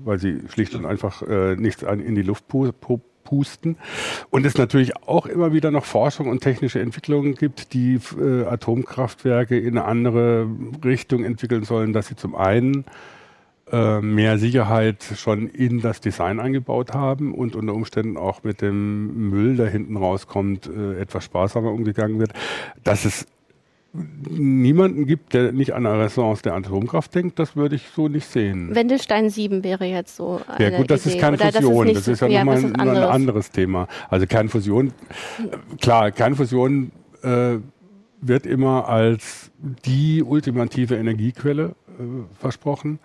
weil 0.03 0.19
sie 0.19 0.41
schlicht 0.49 0.75
und 0.75 0.85
einfach 0.85 1.21
äh, 1.23 1.55
nichts 1.55 1.83
in 1.83 2.15
die 2.15 2.21
Luft 2.21 2.45
pusten. 3.23 3.77
Und 4.29 4.45
es 4.45 4.57
natürlich 4.57 4.95
auch 5.07 5.25
immer 5.25 5.53
wieder 5.53 5.71
noch 5.71 5.85
Forschung 5.85 6.27
und 6.29 6.41
technische 6.41 6.79
Entwicklungen 6.79 7.35
gibt, 7.35 7.73
die 7.73 7.99
äh, 8.19 8.43
Atomkraftwerke 8.45 9.57
in 9.57 9.77
eine 9.77 9.85
andere 9.85 10.47
Richtung 10.83 11.23
entwickeln 11.23 11.63
sollen, 11.63 11.93
dass 11.93 12.07
sie 12.07 12.15
zum 12.15 12.35
einen 12.35 12.85
äh, 13.73 14.01
mehr 14.01 14.37
Sicherheit 14.37 15.03
schon 15.17 15.47
in 15.47 15.81
das 15.81 15.99
Design 15.99 16.39
eingebaut 16.39 16.93
haben 16.93 17.33
und 17.33 17.55
unter 17.55 17.73
Umständen 17.73 18.17
auch 18.17 18.43
mit 18.43 18.61
dem 18.61 19.31
Müll, 19.31 19.55
der 19.55 19.67
hinten 19.67 19.97
rauskommt, 19.97 20.67
äh, 20.67 20.99
etwas 21.01 21.25
sparsamer 21.25 21.71
umgegangen 21.71 22.19
wird. 22.19 22.33
Dass 22.83 23.03
es 23.03 23.25
niemanden 24.29 25.07
gibt, 25.07 25.33
der 25.33 25.51
nicht 25.51 25.73
an 25.73 25.87
eine 25.87 26.03
Resonanz 26.03 26.43
der 26.43 26.53
Atomkraft 26.53 27.15
denkt, 27.15 27.39
das 27.39 27.55
würde 27.55 27.75
ich 27.75 27.87
so 27.95 28.07
nicht 28.07 28.27
sehen. 28.27 28.75
Wendelstein 28.75 29.31
7 29.31 29.63
wäre 29.63 29.85
jetzt 29.85 30.17
so. 30.17 30.39
Ja 30.59 30.69
gut, 30.77 30.91
das 30.91 31.07
Idee. 31.07 31.15
ist 31.15 31.21
keine 31.21 31.37
Fusion, 31.39 31.87
das 31.87 31.97
ist, 31.97 32.07
das 32.07 32.13
ist 32.13 32.21
ja, 32.21 32.27
ja 32.27 32.45
nochmal 32.45 32.65
ein, 32.65 32.79
ein, 32.79 32.97
anderes 32.97 33.49
Thema. 33.49 33.87
Also 34.07 34.27
Kernfusion, 34.27 34.93
klar, 35.81 36.11
Kernfusion 36.11 36.91
äh, 37.23 37.57
wird 38.21 38.45
immer 38.45 38.87
als 38.87 39.51
die 39.85 40.21
ultimative 40.21 40.95
Energiequelle 40.95 41.75
äh, 41.87 42.03
versprochen. 42.39 42.99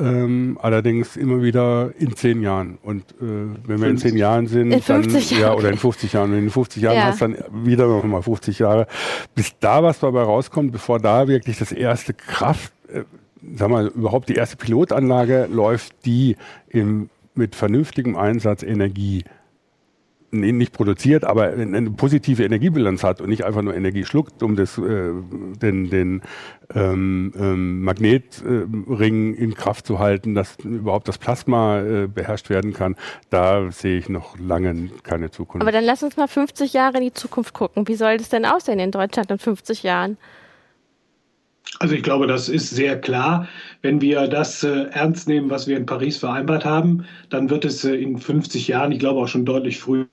Ähm, 0.00 0.58
allerdings 0.60 1.16
immer 1.16 1.42
wieder 1.42 1.92
in 1.98 2.16
zehn 2.16 2.42
Jahren. 2.42 2.78
Und 2.82 3.02
äh, 3.20 3.24
wenn 3.66 3.80
wir 3.80 3.88
in 3.88 3.98
zehn 3.98 4.16
Jahren 4.16 4.46
sind, 4.46 4.72
in 4.72 4.82
dann, 4.86 5.04
ja, 5.30 5.52
oder 5.54 5.70
in 5.70 5.76
50 5.76 6.12
Jahren, 6.12 6.30
wenn 6.32 6.38
du 6.38 6.44
in 6.44 6.50
50 6.50 6.82
Jahren 6.82 6.96
ja. 6.96 7.04
hast, 7.04 7.22
dann 7.22 7.36
wieder 7.52 7.86
noch 7.86 8.04
mal 8.04 8.22
50 8.22 8.58
Jahre, 8.58 8.86
bis 9.34 9.58
da 9.60 9.82
was 9.82 10.00
dabei 10.00 10.22
rauskommt, 10.22 10.72
bevor 10.72 10.98
da 10.98 11.28
wirklich 11.28 11.58
das 11.58 11.72
erste 11.72 12.14
Kraft, 12.14 12.72
äh, 12.92 13.02
sag 13.54 13.68
mal, 13.68 13.88
überhaupt 13.88 14.28
die 14.28 14.34
erste 14.34 14.56
Pilotanlage 14.56 15.48
läuft, 15.52 16.04
die 16.04 16.36
im, 16.68 17.10
mit 17.34 17.54
vernünftigem 17.54 18.16
Einsatz 18.16 18.62
Energie 18.62 19.24
nicht 20.32 20.72
produziert, 20.72 21.24
aber 21.24 21.50
eine 21.52 21.90
positive 21.90 22.44
Energiebilanz 22.44 23.02
hat 23.02 23.20
und 23.20 23.28
nicht 23.28 23.44
einfach 23.44 23.62
nur 23.62 23.74
Energie 23.74 24.04
schluckt, 24.04 24.42
um 24.42 24.56
das, 24.56 24.78
äh, 24.78 25.12
den, 25.60 25.90
den 25.90 26.22
ähm, 26.74 27.32
ähm, 27.36 27.82
Magnetring 27.82 29.34
in 29.34 29.54
Kraft 29.54 29.86
zu 29.86 29.98
halten, 29.98 30.34
dass 30.34 30.56
überhaupt 30.62 31.08
das 31.08 31.18
Plasma 31.18 31.80
äh, 31.80 32.06
beherrscht 32.06 32.48
werden 32.48 32.72
kann, 32.72 32.96
da 33.30 33.70
sehe 33.72 33.98
ich 33.98 34.08
noch 34.08 34.38
lange 34.38 34.90
keine 35.02 35.30
Zukunft. 35.30 35.62
Aber 35.62 35.72
dann 35.72 35.84
lass 35.84 36.02
uns 36.02 36.16
mal 36.16 36.28
50 36.28 36.72
Jahre 36.72 36.98
in 36.98 37.04
die 37.04 37.12
Zukunft 37.12 37.54
gucken. 37.54 37.88
Wie 37.88 37.96
soll 37.96 38.18
das 38.18 38.28
denn 38.28 38.44
aussehen 38.44 38.78
in 38.78 38.92
Deutschland 38.92 39.30
in 39.30 39.38
50 39.38 39.82
Jahren? 39.82 40.16
Also 41.82 41.94
ich 41.94 42.02
glaube, 42.02 42.26
das 42.26 42.50
ist 42.50 42.68
sehr 42.68 43.00
klar. 43.00 43.48
Wenn 43.80 44.02
wir 44.02 44.28
das 44.28 44.62
äh, 44.62 44.88
ernst 44.90 45.26
nehmen, 45.26 45.48
was 45.48 45.66
wir 45.66 45.78
in 45.78 45.86
Paris 45.86 46.18
vereinbart 46.18 46.66
haben, 46.66 47.06
dann 47.30 47.48
wird 47.48 47.64
es 47.64 47.82
äh, 47.82 47.94
in 47.94 48.18
50 48.18 48.68
Jahren, 48.68 48.92
ich 48.92 48.98
glaube 48.98 49.20
auch 49.20 49.28
schon 49.28 49.46
deutlich 49.46 49.78
früher, 49.78 50.04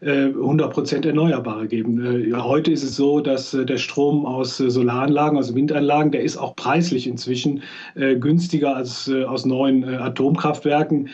äh, 0.00 0.28
100 0.28 0.72
Prozent 0.72 1.04
Erneuerbare 1.04 1.68
geben. 1.68 2.32
Äh, 2.32 2.34
heute 2.34 2.72
ist 2.72 2.82
es 2.82 2.96
so, 2.96 3.20
dass 3.20 3.52
äh, 3.52 3.66
der 3.66 3.76
Strom 3.76 4.24
aus 4.24 4.58
äh, 4.58 4.70
Solaranlagen, 4.70 5.36
aus 5.36 5.54
Windanlagen, 5.54 6.12
der 6.12 6.22
ist 6.22 6.38
auch 6.38 6.56
preislich 6.56 7.06
inzwischen 7.06 7.62
günstiger 7.94 8.74
als 8.74 9.10
aus 9.26 9.44
neuen 9.44 9.84
Atomkraftwerken 9.84 11.08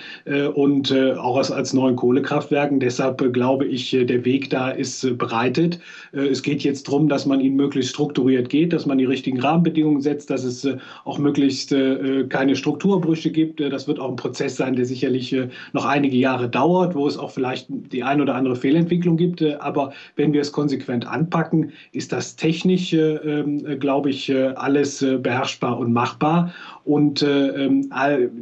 und 0.54 0.92
auch 0.92 1.36
aus, 1.36 1.50
als 1.50 1.72
neuen 1.72 1.96
Kohlekraftwerken. 1.96 2.80
Deshalb 2.80 3.32
glaube 3.32 3.66
ich, 3.66 3.90
der 3.90 4.24
Weg 4.24 4.50
da 4.50 4.70
ist 4.70 5.18
bereitet. 5.18 5.80
es 6.12 6.42
geht 6.42 6.62
jetzt 6.62 6.88
darum, 6.88 7.08
dass 7.08 7.26
man 7.26 7.40
ihn 7.40 7.56
möglichst 7.56 7.90
strukturiert 7.92 8.48
geht, 8.48 8.72
dass 8.72 8.86
man 8.86 8.98
die 8.98 9.04
richtigen 9.04 9.40
Rahmenbedingungen 9.40 9.87
setzt, 10.00 10.30
dass 10.30 10.44
es 10.44 10.66
auch 11.04 11.18
möglichst 11.18 11.72
äh, 11.72 12.24
keine 12.28 12.56
Strukturbrüche 12.56 13.30
gibt. 13.30 13.60
Äh, 13.60 13.70
das 13.70 13.88
wird 13.88 13.98
auch 13.98 14.10
ein 14.10 14.16
Prozess 14.16 14.56
sein, 14.56 14.76
der 14.76 14.84
sicherlich 14.84 15.32
äh, 15.32 15.48
noch 15.72 15.84
einige 15.84 16.16
Jahre 16.16 16.48
dauert, 16.48 16.94
wo 16.94 17.06
es 17.06 17.16
auch 17.16 17.30
vielleicht 17.30 17.66
die 17.68 18.02
ein 18.02 18.20
oder 18.20 18.34
andere 18.34 18.56
Fehlentwicklung 18.56 19.16
gibt. 19.16 19.42
Aber 19.60 19.92
wenn 20.16 20.32
wir 20.32 20.40
es 20.40 20.52
konsequent 20.52 21.06
anpacken, 21.06 21.72
ist 21.92 22.12
das 22.12 22.36
technisch, 22.36 22.92
ähm, 22.92 23.78
glaube 23.80 24.10
ich, 24.10 24.34
alles 24.56 25.04
beherrschbar 25.22 25.78
und 25.78 25.92
machbar. 25.92 26.52
Und 26.84 27.22
ähm, 27.22 27.90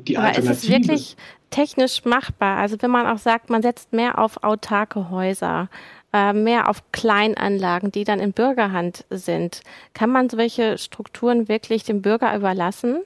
die 0.07 0.17
Aber 0.17 0.29
Alternative. 0.29 0.53
Ist 0.53 0.65
es 0.65 0.69
wirklich 0.69 1.17
technisch 1.51 2.05
machbar? 2.05 2.59
Also 2.59 2.77
wenn 2.81 2.91
man 2.91 3.07
auch 3.07 3.19
sagt, 3.19 3.51
man 3.51 3.63
setzt 3.63 3.93
mehr 3.93 4.19
auf 4.19 4.43
autarke 4.43 5.11
Häuser 5.11 5.69
mehr 6.13 6.69
auf 6.69 6.83
Kleinanlagen, 6.93 7.93
die 7.93 8.05
dann 8.05 8.21
in 8.21 8.33
Bürgerhand 8.33 9.05
sind. 9.11 9.61
Kann 9.93 10.11
man 10.11 10.31
solche 10.31 10.79
Strukturen 10.79 11.49
wirklich 11.49 11.85
dem 11.85 12.01
Bürger 12.01 12.35
überlassen? 12.35 13.01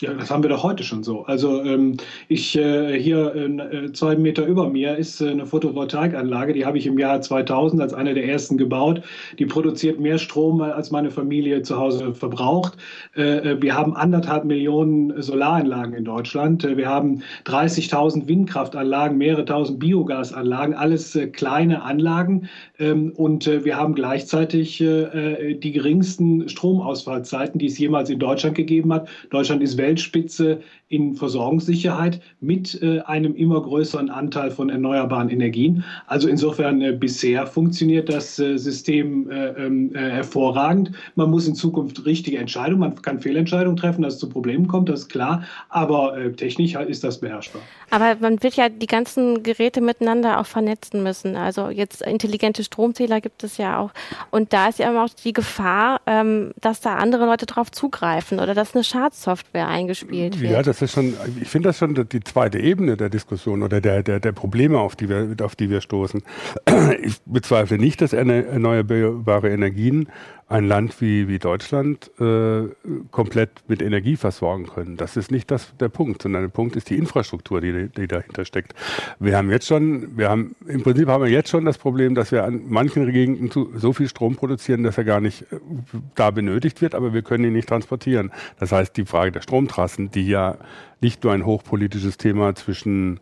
Ja, 0.00 0.12
das 0.12 0.28
haben 0.28 0.42
wir 0.42 0.50
doch 0.50 0.64
heute 0.64 0.82
schon 0.82 1.04
so. 1.04 1.24
Also 1.26 1.62
ähm, 1.62 1.96
ich 2.26 2.56
äh, 2.56 3.00
hier 3.00 3.32
äh, 3.34 3.92
zwei 3.92 4.16
Meter 4.16 4.44
über 4.44 4.68
mir 4.68 4.96
ist 4.96 5.20
äh, 5.20 5.30
eine 5.30 5.46
Photovoltaikanlage, 5.46 6.52
die 6.52 6.66
habe 6.66 6.78
ich 6.78 6.86
im 6.86 6.98
Jahr 6.98 7.20
2000 7.20 7.80
als 7.80 7.94
eine 7.94 8.12
der 8.12 8.28
ersten 8.28 8.58
gebaut. 8.58 9.02
Die 9.38 9.46
produziert 9.46 10.00
mehr 10.00 10.18
Strom, 10.18 10.60
als 10.60 10.90
meine 10.90 11.12
Familie 11.12 11.62
zu 11.62 11.78
Hause 11.78 12.12
verbraucht. 12.12 12.76
Äh, 13.16 13.52
äh, 13.52 13.62
wir 13.62 13.76
haben 13.76 13.94
anderthalb 13.94 14.44
Millionen 14.44 15.22
Solaranlagen 15.22 15.94
in 15.94 16.04
Deutschland. 16.04 16.64
Äh, 16.64 16.76
wir 16.76 16.88
haben 16.88 17.22
30.000 17.44 18.26
Windkraftanlagen, 18.26 19.16
mehrere 19.16 19.44
tausend 19.44 19.78
Biogasanlagen, 19.78 20.74
alles 20.74 21.16
kleine 21.32 21.82
Anlagen. 21.82 22.48
Ähm, 22.78 23.12
und 23.16 23.46
wir 23.46 23.76
haben 23.76 23.94
gleichzeitig 23.94 24.78
die 24.78 25.72
geringsten 25.72 26.48
Stromausfallzeiten, 26.48 27.58
die 27.58 27.66
es 27.66 27.78
jemals 27.78 28.10
in 28.10 28.18
Deutschland 28.18 28.56
gegeben 28.56 28.92
hat. 28.92 29.08
Deutschland 29.30 29.62
ist 29.62 29.76
Weltspitze 29.76 30.60
in 30.94 31.14
Versorgungssicherheit 31.14 32.20
mit 32.40 32.80
äh, 32.82 33.00
einem 33.00 33.34
immer 33.34 33.60
größeren 33.60 34.10
Anteil 34.10 34.50
von 34.50 34.68
erneuerbaren 34.68 35.28
Energien. 35.28 35.82
Also 36.06 36.28
insofern 36.28 36.80
äh, 36.82 36.92
bisher 36.92 37.46
funktioniert 37.46 38.08
das 38.08 38.38
äh, 38.38 38.56
System 38.58 39.30
äh, 39.30 39.48
ähm, 39.48 39.94
äh, 39.94 39.98
hervorragend. 39.98 40.92
Man 41.16 41.30
muss 41.30 41.48
in 41.48 41.54
Zukunft 41.54 42.04
richtige 42.04 42.38
Entscheidungen, 42.38 42.80
man 42.80 43.02
kann 43.02 43.18
Fehlentscheidungen 43.18 43.76
treffen, 43.76 44.02
dass 44.02 44.14
es 44.14 44.20
zu 44.20 44.28
Problemen 44.28 44.68
kommt, 44.68 44.88
das 44.88 45.00
ist 45.00 45.08
klar, 45.08 45.44
aber 45.68 46.16
äh, 46.16 46.32
technisch 46.32 46.74
ist 46.74 47.02
das 47.02 47.18
beherrschbar. 47.18 47.62
Aber 47.90 48.16
man 48.20 48.42
wird 48.42 48.54
ja 48.54 48.68
die 48.68 48.86
ganzen 48.86 49.42
Geräte 49.42 49.80
miteinander 49.80 50.40
auch 50.40 50.46
vernetzen 50.46 51.02
müssen. 51.02 51.36
Also 51.36 51.70
jetzt 51.70 52.02
intelligente 52.02 52.63
Stromzähler 52.64 53.20
gibt 53.20 53.44
es 53.44 53.56
ja 53.56 53.78
auch. 53.78 53.90
Und 54.30 54.52
da 54.52 54.68
ist 54.68 54.78
ja 54.78 54.90
immer 54.90 55.04
auch 55.04 55.10
die 55.10 55.32
Gefahr, 55.32 56.00
ähm, 56.06 56.52
dass 56.60 56.80
da 56.80 56.96
andere 56.96 57.26
Leute 57.26 57.46
drauf 57.46 57.70
zugreifen 57.70 58.40
oder 58.40 58.54
dass 58.54 58.74
eine 58.74 58.84
Schadsoftware 58.84 59.68
eingespielt 59.68 60.40
wird. 60.40 60.52
Ja, 60.52 60.62
das 60.62 60.82
ist 60.82 60.92
schon, 60.92 61.14
ich 61.40 61.48
finde 61.48 61.68
das 61.68 61.78
schon 61.78 61.94
die 61.94 62.20
zweite 62.20 62.58
Ebene 62.58 62.96
der 62.96 63.08
Diskussion 63.08 63.62
oder 63.62 63.80
der, 63.80 64.02
der, 64.02 64.20
der 64.20 64.32
Probleme, 64.32 64.78
auf 64.78 64.96
die, 64.96 65.08
wir, 65.08 65.34
auf 65.42 65.56
die 65.56 65.70
wir 65.70 65.80
stoßen. 65.80 66.22
Ich 67.02 67.20
bezweifle 67.26 67.78
nicht, 67.78 68.00
dass 68.00 68.12
erneuerbare 68.12 69.50
Energien 69.50 70.08
ein 70.46 70.66
Land 70.66 71.00
wie, 71.00 71.26
wie 71.26 71.38
Deutschland 71.38 72.10
äh, 72.20 72.68
komplett 73.10 73.50
mit 73.66 73.80
Energie 73.80 74.16
versorgen 74.16 74.66
können. 74.66 74.96
Das 74.96 75.16
ist 75.16 75.30
nicht 75.30 75.50
das, 75.50 75.74
der 75.78 75.88
Punkt, 75.88 76.22
sondern 76.22 76.42
der 76.42 76.48
Punkt 76.48 76.76
ist 76.76 76.90
die 76.90 76.98
Infrastruktur, 76.98 77.62
die, 77.62 77.88
die 77.88 78.06
dahinter 78.06 78.44
steckt. 78.44 78.74
Wir 79.18 79.38
haben 79.38 79.50
jetzt 79.50 79.66
schon, 79.66 80.18
wir 80.18 80.28
haben, 80.28 80.54
im 80.66 80.82
Prinzip 80.82 81.08
haben 81.08 81.24
wir 81.24 81.30
jetzt 81.30 81.48
schon 81.48 81.64
das 81.64 81.78
Problem, 81.78 82.14
dass 82.14 82.30
wir 82.30 82.44
an 82.44 82.62
manchen 82.68 83.10
Gegenden 83.10 83.50
so 83.74 83.92
viel 83.94 84.08
Strom 84.08 84.36
produzieren, 84.36 84.82
dass 84.82 84.98
er 84.98 85.04
gar 85.04 85.20
nicht 85.20 85.50
äh, 85.50 85.58
da 86.14 86.30
benötigt 86.30 86.82
wird, 86.82 86.94
aber 86.94 87.14
wir 87.14 87.22
können 87.22 87.44
ihn 87.44 87.54
nicht 87.54 87.68
transportieren. 87.68 88.30
Das 88.58 88.70
heißt, 88.70 88.96
die 88.96 89.06
Frage 89.06 89.32
der 89.32 89.40
Stromtrassen, 89.40 90.10
die 90.10 90.28
ja 90.28 90.58
nicht 91.00 91.24
nur 91.24 91.32
ein 91.32 91.46
hochpolitisches 91.46 92.18
Thema 92.18 92.54
zwischen 92.54 93.20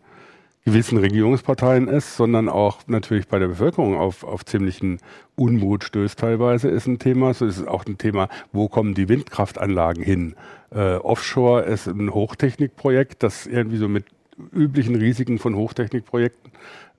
gewissen 0.65 0.97
Regierungsparteien 0.97 1.87
ist, 1.87 2.15
sondern 2.15 2.47
auch 2.47 2.79
natürlich 2.87 3.27
bei 3.27 3.37
der 3.37 3.47
Bevölkerung 3.47 3.97
auf, 3.97 4.23
auf 4.23 4.45
ziemlichen 4.45 4.99
Unmut 5.35 5.83
stößt 5.83 6.17
teilweise, 6.17 6.69
ist 6.69 6.87
ein 6.87 6.99
Thema. 6.99 7.33
So 7.33 7.45
ist 7.45 7.57
es 7.57 7.67
auch 7.67 7.85
ein 7.85 7.97
Thema, 7.97 8.29
wo 8.51 8.69
kommen 8.69 8.93
die 8.93 9.09
Windkraftanlagen 9.09 10.03
hin? 10.03 10.35
Äh, 10.73 10.95
Offshore 10.95 11.63
ist 11.63 11.87
ein 11.87 12.13
Hochtechnikprojekt, 12.13 13.23
das 13.23 13.45
irgendwie 13.45 13.77
so 13.77 13.89
mit 13.89 14.05
üblichen 14.53 14.95
Risiken 14.95 15.37
von 15.37 15.55
Hochtechnikprojekten 15.55 16.51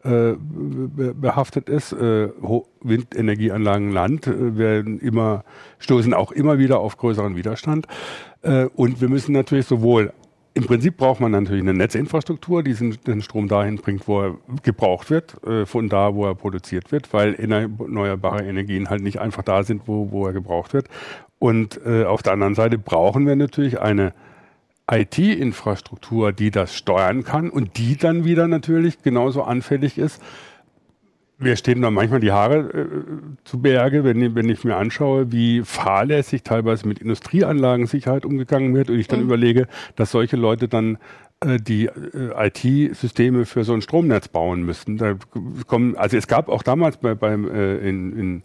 äh, 0.05 0.35
behaftet 1.15 1.71
ist. 1.71 1.93
Äh, 1.93 2.29
Windenergieanlagen 2.83 3.91
Land 3.91 4.27
äh, 4.27 4.59
werden 4.59 5.01
immer, 5.01 5.45
stoßen 5.79 6.13
auch 6.13 6.31
immer 6.31 6.59
wieder 6.59 6.81
auf 6.81 6.99
größeren 6.99 7.37
Widerstand. 7.37 7.87
Und 8.75 9.01
wir 9.01 9.09
müssen 9.09 9.33
natürlich 9.33 9.65
sowohl 9.65 10.13
im 10.57 10.65
Prinzip 10.65 10.97
braucht 10.97 11.21
man 11.21 11.33
natürlich 11.33 11.63
eine 11.63 11.75
Netzinfrastruktur, 11.75 12.63
die 12.63 12.75
den 12.75 13.23
Strom 13.23 13.49
dahin 13.49 13.77
bringt, 13.77 14.07
wo 14.07 14.23
er 14.23 14.39
gebraucht 14.63 15.11
wird, 15.11 15.43
äh, 15.45 15.67
von 15.67 15.89
da, 15.89 16.15
wo 16.15 16.27
er 16.27 16.37
produziert 16.37 16.93
wird, 16.93 17.13
weil 17.13 17.35
erneuerbare 17.35 18.45
Energien 18.45 18.89
halt 18.89 19.03
nicht 19.03 19.19
einfach 19.19 19.43
da 19.43 19.65
sind, 19.65 19.83
wo, 19.87 20.13
wo 20.13 20.27
er 20.27 20.33
gebraucht 20.33 20.73
wird. 20.73 20.87
Und 21.41 21.81
äh, 21.85 22.05
auf 22.05 22.23
der 22.23 22.35
anderen 22.35 22.55
Seite 22.55 22.79
brauchen 22.79 23.27
wir 23.27 23.35
natürlich 23.35 23.81
eine 23.81 24.15
IT-Infrastruktur, 24.91 26.33
die 26.33 26.53
das 26.53 26.77
steuern 26.77 27.25
kann 27.25 27.51
und 27.51 27.77
die 27.79 27.97
dann 27.97 28.25
wieder 28.25 28.47
natürlich 28.47 29.03
genauso 29.03 29.43
anfällig 29.43 29.99
ist 29.99 30.23
mir 31.39 31.57
stehen 31.57 31.83
da 31.83 31.91
manchmal 31.91 32.21
die 32.21 32.33
Haare 32.33 32.59
äh, 32.59 32.87
zu 33.45 33.61
Berge, 33.61 34.05
wenn, 34.05 34.35
wenn 34.35 34.49
ich 34.49 34.65
mir 34.65 34.77
anschaue, 34.77 35.33
wie 35.33 35.63
fahrlässig 35.63 36.43
teilweise 36.43 36.87
mit 36.87 36.99
Industrieanlagensicherheit 37.01 38.25
umgegangen 38.25 38.75
wird 38.75 38.91
und 38.91 38.99
ich 38.99 39.09
dann 39.09 39.21
mhm. 39.21 39.27
überlege, 39.27 39.67
dass 39.97 40.11
solche 40.11 40.37
Leute 40.37 40.69
dann 40.69 40.99
äh, 41.41 41.59
die 41.59 41.87
äh, 41.87 42.49
IT-Systeme 42.49 43.47
für 43.47 43.65
so 43.65 43.75
ein 43.75 43.83
Stromnetz 43.83 44.29
bauen 44.29 44.63
müssen. 44.63 44.97
Da 44.97 45.17
kommen, 45.67 45.97
also 45.97 46.17
es 46.17 46.27
gab 46.27 46.49
auch 46.49 46.63
damals 46.63 46.99
bei, 46.99 47.15
beim 47.15 47.49
äh, 47.51 47.77
in, 47.79 48.19
in 48.19 48.43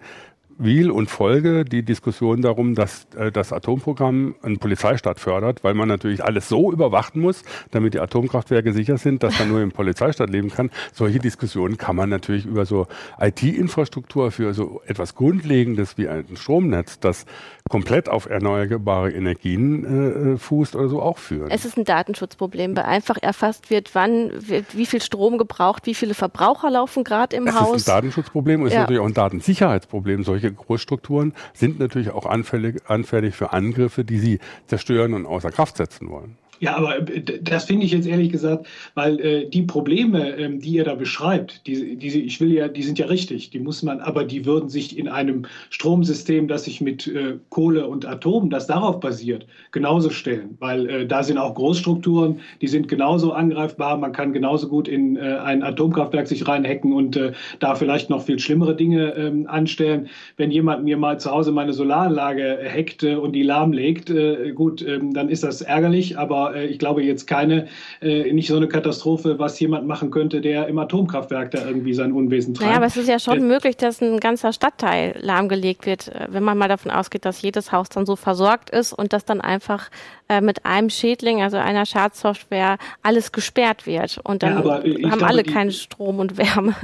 Wiel 0.59 0.91
und 0.91 1.09
Folge 1.09 1.63
die 1.63 1.83
Diskussion 1.83 2.41
darum, 2.41 2.75
dass 2.75 3.07
äh, 3.15 3.31
das 3.31 3.53
Atomprogramm 3.53 4.35
einen 4.41 4.59
Polizeistaat 4.59 5.19
fördert, 5.19 5.63
weil 5.63 5.73
man 5.73 5.87
natürlich 5.87 6.23
alles 6.23 6.49
so 6.49 6.71
überwachen 6.71 7.21
muss, 7.21 7.43
damit 7.71 7.93
die 7.93 7.99
Atomkraftwerke 7.99 8.73
sicher 8.73 8.97
sind, 8.97 9.23
dass 9.23 9.39
man 9.39 9.47
nur 9.47 9.61
im 9.61 9.71
Polizeistaat 9.71 10.29
leben 10.29 10.49
kann. 10.49 10.69
Solche 10.93 11.19
Diskussionen 11.19 11.77
kann 11.77 11.95
man 11.95 12.09
natürlich 12.09 12.45
über 12.45 12.65
so 12.65 12.87
IT-Infrastruktur 13.19 14.31
für 14.31 14.53
so 14.53 14.81
etwas 14.85 15.15
Grundlegendes 15.15 15.97
wie 15.97 16.09
ein 16.09 16.25
Stromnetz, 16.35 16.99
das 16.99 17.25
komplett 17.69 18.09
auf 18.09 18.25
erneuerbare 18.25 19.11
Energien 19.11 20.33
äh, 20.33 20.37
fußt 20.37 20.75
oder 20.75 20.89
so 20.89 21.01
auch 21.01 21.19
führen. 21.19 21.51
Es 21.51 21.63
ist 21.63 21.77
ein 21.77 21.85
Datenschutzproblem, 21.85 22.75
weil 22.75 22.83
einfach 22.83 23.17
erfasst 23.21 23.69
wird, 23.69 23.95
wann 23.95 24.31
wie 24.73 24.85
viel 24.85 25.01
Strom 25.01 25.37
gebraucht, 25.37 25.85
wie 25.85 25.93
viele 25.93 26.15
Verbraucher 26.15 26.69
laufen 26.69 27.05
gerade 27.05 27.37
im 27.37 27.47
es 27.47 27.57
Haus. 27.57 27.75
Es 27.75 27.81
ist 27.83 27.89
ein 27.89 27.95
Datenschutzproblem 27.95 28.61
und 28.61 28.67
es 28.67 28.73
ja. 28.73 28.79
ist 28.79 28.81
natürlich 28.83 29.01
auch 29.01 29.07
ein 29.07 29.13
Datensicherheitsproblem. 29.13 30.23
Solche 30.23 30.48
Großstrukturen 30.51 31.33
sind 31.53 31.79
natürlich 31.79 32.11
auch 32.11 32.25
anfällig, 32.25 32.81
anfällig 32.87 33.35
für 33.35 33.53
Angriffe, 33.53 34.03
die 34.03 34.19
sie 34.19 34.39
zerstören 34.67 35.13
und 35.13 35.25
außer 35.25 35.51
Kraft 35.51 35.77
setzen 35.77 36.09
wollen. 36.09 36.37
Ja, 36.59 36.75
aber 36.75 36.97
äh, 37.09 37.21
das 37.41 37.65
finde 37.65 37.85
ich 37.85 37.91
jetzt 37.91 38.07
ehrlich 38.07 38.31
gesagt, 38.31 38.67
weil 38.93 39.19
äh, 39.19 39.49
die 39.49 39.63
Probleme, 39.63 40.37
ähm, 40.37 40.59
die 40.59 40.71
ihr 40.71 40.83
da 40.83 40.95
beschreibt, 40.95 41.65
die, 41.67 41.95
die, 41.95 42.07
ich 42.07 42.41
will 42.41 42.51
ja, 42.51 42.67
die 42.67 42.83
sind 42.83 42.99
ja 42.99 43.05
richtig, 43.05 43.49
die 43.49 43.59
muss 43.59 43.81
man, 43.81 43.99
aber 44.01 44.25
die 44.25 44.45
würden 44.45 44.69
sich 44.69 44.97
in 44.97 45.07
einem 45.07 45.45
Stromsystem, 45.69 46.47
das 46.47 46.65
sich 46.65 46.81
mit 46.81 47.07
äh, 47.07 47.37
Kohle 47.49 47.87
und 47.87 48.05
Atom, 48.05 48.49
das 48.49 48.67
darauf 48.67 48.99
basiert, 48.99 49.45
genauso 49.71 50.09
stellen, 50.09 50.57
weil 50.59 50.89
äh, 50.89 51.07
da 51.07 51.23
sind 51.23 51.37
auch 51.37 51.55
Großstrukturen, 51.55 52.39
die 52.61 52.67
sind 52.67 52.87
genauso 52.87 53.31
angreifbar, 53.31 53.97
man 53.97 54.11
kann 54.11 54.33
genauso 54.33 54.67
gut 54.67 54.87
in 54.87 55.15
äh, 55.15 55.37
ein 55.37 55.63
Atomkraftwerk 55.63 56.27
sich 56.27 56.47
reinhacken 56.47 56.91
und 56.91 57.15
äh, 57.15 57.31
da 57.59 57.75
vielleicht 57.75 58.09
noch 58.09 58.23
viel 58.23 58.39
schlimmere 58.39 58.75
Dinge 58.75 59.15
ähm, 59.15 59.47
anstellen. 59.47 60.09
Wenn 60.35 60.51
jemand 60.51 60.83
mir 60.83 60.97
mal 60.97 61.19
zu 61.19 61.31
Hause 61.31 61.51
meine 61.51 61.73
Solaranlage 61.73 62.59
hackt 62.69 63.03
und 63.03 63.33
die 63.33 63.43
lahmlegt, 63.43 64.11
gut, 64.55 64.81
ähm, 64.81 65.13
dann 65.13 65.29
ist 65.29 65.43
das 65.43 65.61
ärgerlich, 65.61 66.17
aber 66.17 66.48
äh, 66.53 66.65
ich 66.65 66.79
glaube 66.79 67.03
jetzt 67.03 67.27
keine, 67.27 67.67
äh, 68.01 68.31
nicht 68.33 68.47
so 68.47 68.55
eine 68.55 68.67
Katastrophe, 68.67 69.39
was 69.39 69.59
jemand 69.59 69.87
machen 69.87 70.11
könnte, 70.11 70.41
der 70.41 70.67
im 70.67 70.77
Atomkraftwerk 70.77 71.51
da 71.51 71.65
irgendwie 71.65 71.93
sein 71.93 72.11
Unwesen 72.11 72.53
treibt. 72.53 72.67
Naja, 72.67 72.77
aber 72.77 72.87
es 72.87 72.97
ist 72.97 73.07
ja 73.07 73.19
schon 73.19 73.39
äh, 73.39 73.41
möglich, 73.41 73.77
dass 73.77 74.01
ein 74.01 74.19
ganzer 74.19 74.53
Stadtteil 74.53 75.15
lahmgelegt 75.19 75.85
wird, 75.85 76.09
äh, 76.09 76.27
wenn 76.29 76.43
man 76.43 76.57
mal 76.57 76.67
davon 76.67 76.91
ausgeht, 76.91 77.25
dass 77.25 77.41
jedes 77.41 77.71
Haus 77.71 77.89
dann 77.89 78.05
so 78.05 78.15
versorgt 78.15 78.69
ist 78.69 78.93
und 78.93 79.13
dass 79.13 79.25
dann 79.25 79.41
einfach 79.41 79.89
äh, 80.27 80.41
mit 80.41 80.65
einem 80.65 80.89
Schädling, 80.89 81.41
also 81.41 81.57
einer 81.57 81.85
Schadsoftware, 81.85 82.77
alles 83.03 83.31
gesperrt 83.31 83.85
wird. 83.85 84.19
Und 84.23 84.43
dann 84.43 84.63
ja, 84.63 84.73
haben 84.73 84.83
glaube, 84.99 85.27
alle 85.27 85.43
keinen 85.43 85.71
Strom 85.71 86.19
und 86.19 86.37
Wärme. 86.37 86.75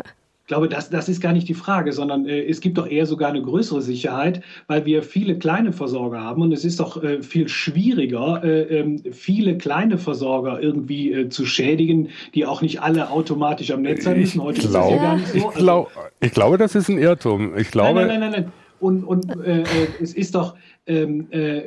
Ich 0.45 0.47
glaube, 0.47 0.69
das, 0.69 0.91
das 0.91 1.09
ist 1.09 1.21
gar 1.21 1.33
nicht 1.33 1.49
die 1.49 1.55
Frage, 1.55 1.91
sondern 1.91 2.27
äh, 2.27 2.45
es 2.45 2.61
gibt 2.61 2.77
doch 2.77 2.85
eher 2.85 3.07
sogar 3.07 3.29
eine 3.29 3.41
größere 3.41 3.81
Sicherheit, 3.81 4.43
weil 4.67 4.85
wir 4.85 5.01
viele 5.01 5.39
kleine 5.39 5.73
Versorger 5.73 6.21
haben 6.21 6.43
und 6.43 6.51
es 6.51 6.63
ist 6.63 6.79
doch 6.79 7.01
äh, 7.03 7.23
viel 7.23 7.47
schwieriger, 7.47 8.43
äh, 8.43 8.79
ähm, 8.79 9.01
viele 9.11 9.57
kleine 9.57 9.97
Versorger 9.97 10.61
irgendwie 10.61 11.11
äh, 11.11 11.29
zu 11.29 11.47
schädigen, 11.47 12.09
die 12.35 12.45
auch 12.45 12.61
nicht 12.61 12.79
alle 12.79 13.09
automatisch 13.09 13.71
am 13.71 13.81
Netz 13.81 14.03
sein 14.03 14.19
müssen. 14.19 14.39
Heute 14.39 14.61
ich, 14.61 14.69
glaub, 14.69 14.91
ja 14.91 14.97
gar 14.97 15.15
nicht 15.15 15.29
so. 15.29 15.37
ich, 15.37 15.55
glaub, 15.55 15.91
ich 16.19 16.31
glaube, 16.31 16.59
das 16.59 16.75
ist 16.75 16.89
ein 16.89 16.99
Irrtum. 16.99 17.57
Ich 17.57 17.71
glaube, 17.71 18.01
nein, 18.01 18.07
nein, 18.07 18.19
nein, 18.19 18.31
nein. 18.31 18.41
nein. 18.43 18.51
Und, 18.79 19.03
und 19.03 19.35
äh, 19.43 19.61
äh, 19.61 19.65
es 19.99 20.13
ist 20.13 20.35
doch, 20.35 20.53
ähm, 20.87 21.27
äh, 21.31 21.61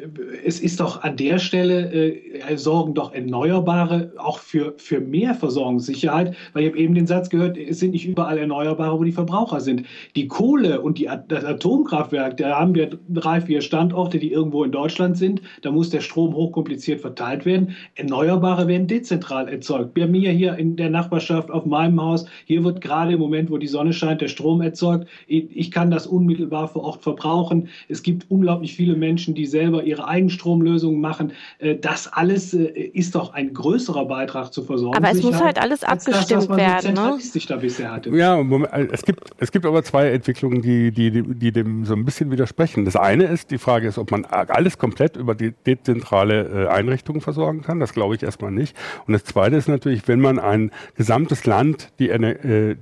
es 0.45 0.61
ist 0.61 0.79
doch 0.79 1.03
an 1.03 1.17
der 1.17 1.39
Stelle, 1.41 1.93
äh, 1.93 2.57
sorgen 2.57 2.95
doch 2.95 3.13
Erneuerbare 3.13 4.13
auch 4.17 4.39
für, 4.39 4.75
für 4.77 5.01
mehr 5.01 5.35
Versorgungssicherheit, 5.35 6.37
weil 6.53 6.63
ich 6.63 6.69
habe 6.71 6.79
eben 6.79 6.95
den 6.95 7.07
Satz 7.07 7.29
gehört, 7.29 7.59
es 7.59 7.81
sind 7.81 7.93
nicht 7.93 8.07
überall 8.07 8.39
Erneuerbare, 8.39 8.97
wo 8.97 9.03
die 9.03 9.13
Verbraucher 9.13 9.61
sind. 9.61 9.87
Die 10.15 10.29
Kohle 10.29 10.81
und 10.81 10.99
die, 10.99 11.09
das 11.27 11.45
Atomkraftwerk, 11.45 12.37
da 12.37 12.61
haben 12.61 12.77
wir 12.77 12.91
drei, 13.09 13.41
vier 13.41 13.61
Standorte, 13.61 14.21
die 14.21 14.31
irgendwo 14.31 14.63
in 14.63 14.71
Deutschland 14.71 15.17
sind, 15.17 15.43
da 15.63 15.73
muss 15.73 15.91
der 15.91 16.01
Strom 16.01 16.35
hochkompliziert 16.35 17.01
verteilt 17.01 17.45
werden. 17.45 17.75
Erneuerbare 17.97 18.69
werden 18.69 18.87
dezentral 18.87 19.49
erzeugt. 19.49 19.95
Bei 19.95 20.07
mir 20.07 20.31
hier 20.31 20.57
in 20.57 20.77
der 20.77 20.91
Nachbarschaft 20.91 21.51
auf 21.51 21.67
meinem 21.67 22.01
Haus, 22.01 22.27
hier 22.45 22.63
wird 22.63 22.81
gerade 22.81 23.15
im 23.15 23.19
Moment, 23.19 23.51
wo 23.51 23.59
die 23.59 23.67
Sonne 23.67 23.93
scheint, 23.93 24.21
der 24.21 24.29
Strom 24.29 24.61
erzeugt. 24.61 25.09
Ich 25.27 25.73
kann 25.73 25.91
das 25.91 26.07
unmittelbar 26.07 26.69
vor 26.69 26.85
Ort 26.85 27.03
verbrauchen. 27.03 27.69
Es 27.89 28.05
gibt 28.05 28.31
unglaublich 28.31 28.75
viele 28.77 28.95
Menschen, 28.95 29.08
Menschen, 29.09 29.35
die 29.35 29.47
selber 29.47 29.85
ihre 29.85 30.07
Eigenstromlösungen 30.07 31.01
machen. 31.01 31.33
Äh, 31.59 31.77
das 31.77 32.13
alles 32.13 32.53
äh, 32.53 32.65
ist 32.67 33.15
doch 33.15 33.33
ein 33.33 33.55
größerer 33.55 34.05
Beitrag 34.05 34.53
zur 34.53 34.67
Versorgung. 34.67 34.97
Aber 34.97 35.11
es 35.11 35.23
muss 35.23 35.41
halt 35.41 35.59
alles 35.59 35.83
abgestimmt 35.83 36.51
das, 36.51 36.57
werden. 36.57 36.95
Ne? 36.95 37.19
Da 37.49 37.57
bisher 37.57 37.91
hatte. 37.91 38.11
Ja, 38.11 38.39
äh, 38.39 38.89
es 38.93 39.03
gibt, 39.03 39.31
es 39.39 39.51
gibt 39.51 39.65
aber 39.65 39.83
zwei 39.83 40.11
Entwicklungen, 40.11 40.61
die, 40.61 40.91
die, 40.91 41.23
die 41.23 41.53
dem 41.53 41.87
so 41.87 41.95
ein 41.95 42.05
bisschen 42.05 42.31
widersprechen. 42.31 42.85
Das 42.85 42.97
eine 42.97 43.25
ist, 43.25 43.51
die 43.51 43.59
Frage 43.59 43.89
ist, 43.89 43.97
ob 43.97 44.11
man 44.11 44.27
alles 44.27 44.77
komplett 44.77 45.17
über 45.17 45.35
die 45.35 45.55
dezentrale 45.67 46.71
Einrichtungen 46.71 47.21
versorgen 47.21 47.63
kann. 47.63 47.81
Das 47.81 47.95
glaube 47.95 48.17
ich 48.17 48.23
erstmal 48.23 48.51
nicht. 48.51 48.77
Und 49.07 49.15
das 49.15 49.25
zweite 49.25 49.57
ist 49.57 49.69
natürlich, 49.69 50.07
wenn 50.09 50.21
man 50.21 50.39
ein 50.39 50.71
gesamtes 50.97 51.47
Land 51.47 51.93
die, 51.99 52.11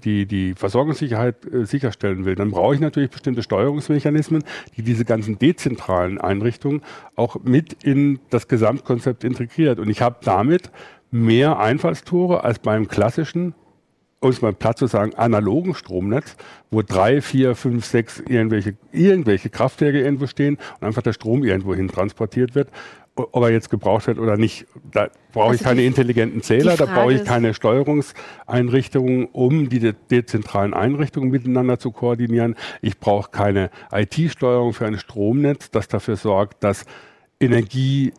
die, 0.05 0.27
die 0.27 0.55
Versorgungssicherheit 0.55 1.37
sicherstellen 1.63 2.25
will, 2.25 2.35
dann 2.35 2.51
brauche 2.51 2.75
ich 2.75 2.81
natürlich 2.81 3.11
bestimmte 3.11 3.43
Steuerungsmechanismen, 3.43 4.43
die 4.77 4.83
diese 4.83 5.05
ganzen 5.05 5.39
dezentralen 5.39 6.16
dezentralen 6.17 6.21
Einrichtungen 6.21 6.83
auch 7.15 7.37
mit 7.43 7.85
in 7.85 8.21
das 8.31 8.49
Gesamtkonzept 8.49 9.25
integriert. 9.25 9.79
Und 9.79 9.89
ich 9.89 10.01
habe 10.01 10.17
damit 10.23 10.71
mehr 11.11 11.59
Einfallstore 11.59 12.45
als 12.45 12.59
beim 12.59 12.89
klassischen 12.89 13.55
um 14.19 14.31
es 14.31 14.41
mal 14.41 14.55
platt 14.55 14.79
zu 14.79 14.87
sagen, 14.87 15.15
analogen 15.15 15.75
Stromnetz, 15.75 16.37
wo 16.71 16.81
drei, 16.81 17.21
vier, 17.21 17.55
fünf, 17.55 17.85
sechs 17.85 18.19
irgendwelche, 18.19 18.75
irgendwelche 18.91 19.51
Kraftwerke 19.51 20.01
irgendwo 20.01 20.27
stehen 20.27 20.57
und 20.81 20.87
einfach 20.87 21.03
der 21.03 21.13
Strom 21.13 21.45
irgendwo 21.45 21.75
hin 21.75 21.89
transportiert 21.89 22.55
wird. 22.55 22.71
Ob 23.17 23.43
er 23.43 23.51
jetzt 23.51 23.71
gebraucht 23.71 24.07
wird 24.07 24.19
oder 24.19 24.37
nicht, 24.37 24.67
da 24.93 25.09
brauche 25.33 25.49
also 25.49 25.55
ich 25.55 25.63
keine 25.63 25.81
die, 25.81 25.87
intelligenten 25.87 26.43
Zähler, 26.43 26.77
da 26.77 26.85
brauche 26.85 27.15
ich 27.15 27.25
keine 27.25 27.55
Steuerungseinrichtungen, 27.55 29.27
um 29.33 29.71
die 29.71 29.79
de 29.79 29.95
dezentralen 30.11 30.75
Einrichtungen 30.75 31.31
miteinander 31.31 31.79
zu 31.79 31.93
koordinieren. 31.93 32.57
Ich 32.83 32.99
brauche 32.99 33.31
keine 33.31 33.71
IT-Steuerung 33.91 34.75
für 34.75 34.87
ein 34.87 34.99
Stromnetz, 34.99 35.71
das 35.71 35.89
dafür 35.89 36.17
sorgt, 36.17 36.63
dass 36.63 36.85
Energie 37.41 38.13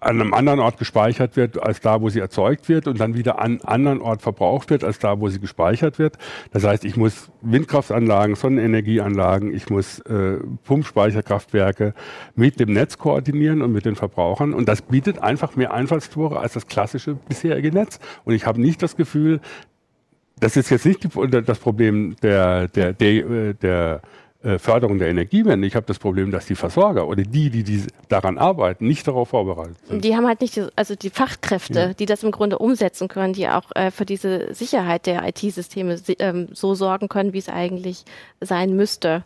an 0.00 0.20
einem 0.20 0.34
anderen 0.34 0.60
Ort 0.60 0.78
gespeichert 0.78 1.36
wird 1.36 1.62
als 1.62 1.80
da, 1.80 2.00
wo 2.00 2.08
sie 2.08 2.20
erzeugt 2.20 2.68
wird 2.68 2.86
und 2.86 2.98
dann 2.98 3.14
wieder 3.14 3.38
an 3.38 3.60
anderen 3.60 4.00
Ort 4.00 4.22
verbraucht 4.22 4.70
wird 4.70 4.82
als 4.82 4.98
da, 4.98 5.20
wo 5.20 5.28
sie 5.28 5.40
gespeichert 5.40 5.98
wird. 5.98 6.16
Das 6.52 6.64
heißt, 6.64 6.84
ich 6.84 6.96
muss 6.96 7.30
Windkraftanlagen, 7.42 8.34
Sonnenenergieanlagen, 8.34 9.54
ich 9.54 9.68
muss 9.68 10.00
äh, 10.00 10.38
Pumpspeicherkraftwerke 10.64 11.94
mit 12.34 12.58
dem 12.58 12.72
Netz 12.72 12.96
koordinieren 12.96 13.60
und 13.62 13.72
mit 13.72 13.84
den 13.84 13.94
Verbrauchern 13.94 14.54
und 14.54 14.68
das 14.68 14.82
bietet 14.82 15.18
einfach 15.18 15.54
mehr 15.56 15.74
Einfallstore 15.74 16.40
als 16.40 16.54
das 16.54 16.66
klassische 16.66 17.14
bisherige 17.14 17.70
Netz. 17.70 18.00
Und 18.24 18.34
ich 18.34 18.46
habe 18.46 18.60
nicht 18.60 18.82
das 18.82 18.96
Gefühl, 18.96 19.40
das 20.40 20.56
ist 20.56 20.70
jetzt 20.70 20.86
nicht 20.86 21.04
die, 21.04 21.42
das 21.42 21.58
Problem 21.58 22.16
der, 22.22 22.68
der, 22.68 22.94
der, 22.94 23.10
äh, 23.10 23.54
der 23.54 24.00
äh, 24.42 24.58
Förderung 24.58 24.98
der 24.98 25.08
Energiewende. 25.08 25.66
Ich 25.66 25.76
habe 25.76 25.86
das 25.86 25.98
Problem, 25.98 26.30
dass 26.30 26.46
die 26.46 26.54
Versorger 26.54 27.06
oder 27.08 27.22
die, 27.22 27.50
die, 27.50 27.62
die 27.62 27.84
daran 28.08 28.38
arbeiten, 28.38 28.86
nicht 28.86 29.06
darauf 29.06 29.28
vorbereitet 29.28 29.76
sind. 29.86 30.04
Die 30.04 30.16
haben 30.16 30.26
halt 30.26 30.40
nicht, 30.40 30.56
die, 30.56 30.66
also 30.76 30.94
die 30.94 31.10
Fachkräfte, 31.10 31.78
ja. 31.78 31.92
die 31.92 32.06
das 32.06 32.22
im 32.22 32.30
Grunde 32.30 32.58
umsetzen 32.58 33.08
können, 33.08 33.34
die 33.34 33.48
auch 33.48 33.64
äh, 33.74 33.90
für 33.90 34.06
diese 34.06 34.54
Sicherheit 34.54 35.06
der 35.06 35.26
IT-Systeme 35.28 35.96
ähm, 36.18 36.48
so 36.52 36.74
sorgen 36.74 37.08
können, 37.08 37.32
wie 37.32 37.38
es 37.38 37.48
eigentlich 37.48 38.04
sein 38.40 38.74
müsste. 38.76 39.24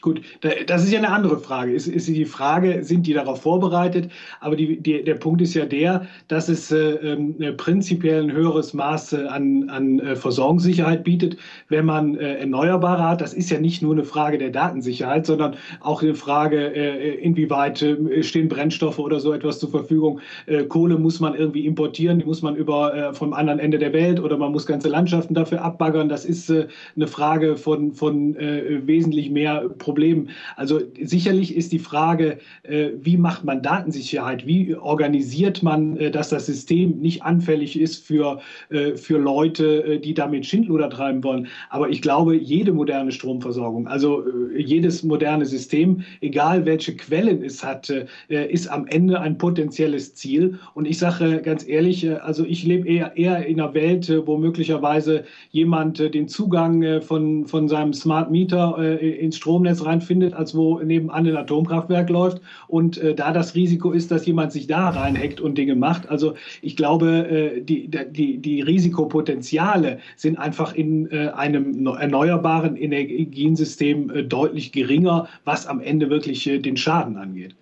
Gut, 0.00 0.22
das 0.66 0.82
ist 0.82 0.90
ja 0.90 0.98
eine 0.98 1.10
andere 1.10 1.38
Frage. 1.38 1.72
Ist, 1.72 1.86
ist 1.86 2.08
die 2.08 2.24
Frage, 2.24 2.82
sind 2.82 3.06
die 3.06 3.12
darauf 3.12 3.42
vorbereitet? 3.42 4.10
Aber 4.40 4.56
die, 4.56 4.80
die, 4.80 5.04
der 5.04 5.14
Punkt 5.14 5.40
ist 5.42 5.54
ja 5.54 5.64
der, 5.64 6.06
dass 6.26 6.48
es 6.48 6.72
äh, 6.72 6.94
äh, 6.94 7.52
prinzipiell 7.52 8.24
ein 8.24 8.32
höheres 8.32 8.74
Maß 8.74 9.14
an, 9.14 9.68
an 9.68 10.00
äh, 10.00 10.16
Versorgungssicherheit 10.16 11.04
bietet, 11.04 11.36
wenn 11.68 11.84
man 11.84 12.16
äh, 12.16 12.38
Erneuerbare 12.38 13.06
hat. 13.06 13.20
Das 13.20 13.32
ist 13.34 13.50
ja 13.50 13.60
nicht 13.60 13.80
nur 13.82 13.92
eine 13.92 14.02
Frage 14.02 14.38
der 14.38 14.50
Datensicherheit, 14.50 15.26
sondern 15.26 15.56
auch 15.80 16.02
eine 16.02 16.14
Frage, 16.14 16.74
äh, 16.74 17.14
inwieweit 17.20 17.82
äh, 17.82 18.22
stehen 18.24 18.48
Brennstoffe 18.48 18.98
oder 18.98 19.20
so 19.20 19.32
etwas 19.32 19.60
zur 19.60 19.70
Verfügung. 19.70 20.20
Kohle 20.68 20.98
muss 20.98 21.20
man 21.20 21.34
irgendwie 21.34 21.66
importieren, 21.66 22.18
die 22.18 22.24
muss 22.24 22.42
man 22.42 22.56
über 22.56 23.12
vom 23.14 23.32
anderen 23.32 23.58
Ende 23.58 23.78
der 23.78 23.92
Welt 23.92 24.20
oder 24.20 24.36
man 24.36 24.52
muss 24.52 24.66
ganze 24.66 24.88
Landschaften 24.88 25.34
dafür 25.34 25.62
abbaggern. 25.62 26.08
Das 26.08 26.24
ist 26.24 26.50
eine 26.50 27.06
Frage 27.06 27.56
von, 27.56 27.92
von 27.92 28.34
wesentlich 28.34 29.30
mehr 29.30 29.68
Problem. 29.82 30.28
Also 30.56 30.80
sicherlich 31.00 31.54
ist 31.54 31.72
die 31.72 31.78
Frage, 31.80 32.38
äh, 32.62 32.90
wie 33.00 33.16
macht 33.16 33.44
man 33.44 33.62
Datensicherheit? 33.62 34.46
Wie 34.46 34.74
organisiert 34.76 35.62
man, 35.62 35.96
äh, 35.96 36.10
dass 36.10 36.28
das 36.28 36.46
System 36.46 37.00
nicht 37.00 37.22
anfällig 37.22 37.78
ist 37.78 38.06
für, 38.06 38.40
äh, 38.70 38.94
für 38.94 39.18
Leute, 39.18 39.98
die 39.98 40.14
damit 40.14 40.46
Schindluder 40.46 40.88
treiben 40.88 41.24
wollen? 41.24 41.48
Aber 41.70 41.90
ich 41.90 42.00
glaube, 42.00 42.36
jede 42.36 42.72
moderne 42.72 43.10
Stromversorgung, 43.10 43.88
also 43.88 44.24
jedes 44.56 45.02
moderne 45.02 45.46
System, 45.46 46.02
egal 46.20 46.64
welche 46.64 46.94
Quellen 46.96 47.42
es 47.42 47.64
hat, 47.64 47.92
ist 48.28 48.68
am 48.68 48.86
Ende 48.86 49.20
ein 49.20 49.36
potenzielles 49.38 50.14
Ziel. 50.14 50.58
Und 50.74 50.86
ich 50.86 50.98
sage 50.98 51.40
ganz 51.42 51.66
ehrlich, 51.66 52.08
also 52.22 52.44
ich 52.44 52.64
lebe 52.64 52.86
eher, 52.88 53.16
eher 53.16 53.44
in 53.46 53.60
einer 53.60 53.74
Welt, 53.74 54.12
wo 54.26 54.36
möglicherweise 54.36 55.24
jemand 55.50 55.98
den 55.98 56.28
Zugang 56.28 57.00
von, 57.00 57.46
von 57.46 57.68
seinem 57.68 57.92
Smart 57.92 58.30
Meter 58.30 58.78
ins 59.00 59.36
Stromnetz 59.36 59.71
Stromnetz 59.72 59.84
reinfindet, 59.84 60.34
als 60.34 60.54
wo 60.54 60.80
nebenan 60.80 61.26
ein 61.26 61.36
Atomkraftwerk 61.36 62.08
läuft 62.10 62.40
und 62.68 62.98
äh, 62.98 63.14
da 63.14 63.32
das 63.32 63.54
Risiko 63.54 63.92
ist, 63.92 64.10
dass 64.10 64.26
jemand 64.26 64.52
sich 64.52 64.66
da 64.66 64.90
reinhackt 64.90 65.40
und 65.40 65.56
Dinge 65.56 65.74
macht. 65.74 66.08
Also 66.08 66.34
ich 66.60 66.76
glaube, 66.76 67.28
äh, 67.28 67.60
die, 67.60 67.88
die, 67.88 68.38
die 68.38 68.60
Risikopotenziale 68.60 69.98
sind 70.16 70.38
einfach 70.38 70.74
in 70.74 71.10
äh, 71.10 71.28
einem 71.28 71.86
erneuerbaren 71.86 72.76
Energiensystem 72.76 74.10
äh, 74.10 74.22
deutlich 74.24 74.72
geringer, 74.72 75.28
was 75.44 75.66
am 75.66 75.80
Ende 75.80 76.10
wirklich 76.10 76.48
äh, 76.48 76.58
den 76.58 76.76
Schaden 76.76 77.16
angeht. 77.16 77.54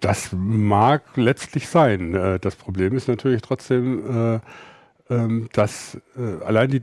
Das 0.00 0.30
mag 0.32 1.02
letztlich 1.16 1.68
sein. 1.68 2.14
Äh, 2.14 2.38
das 2.40 2.56
Problem 2.56 2.94
ist 2.94 3.08
natürlich 3.08 3.42
trotzdem, 3.42 4.40
ähm, 5.10 5.48
dass 5.54 5.98
allein 6.44 6.70
die 6.70 6.82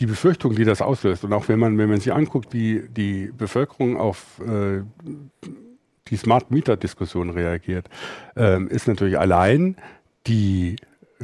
die 0.00 0.06
Befürchtung, 0.06 0.54
die 0.54 0.64
das 0.64 0.80
auslöst, 0.80 1.24
und 1.24 1.32
auch 1.32 1.48
wenn 1.48 1.58
man, 1.58 1.76
wenn 1.78 1.90
man 1.90 2.00
sich 2.00 2.12
anguckt, 2.12 2.52
wie 2.54 2.82
die 2.88 3.30
Bevölkerung 3.36 3.98
auf 3.98 4.40
äh, 4.40 4.82
die 6.08 6.16
Smart 6.16 6.50
Meter 6.50 6.76
Diskussion 6.76 7.30
reagiert, 7.30 7.88
ähm, 8.34 8.66
ist 8.68 8.88
natürlich 8.88 9.18
allein 9.18 9.76
die 10.26 10.76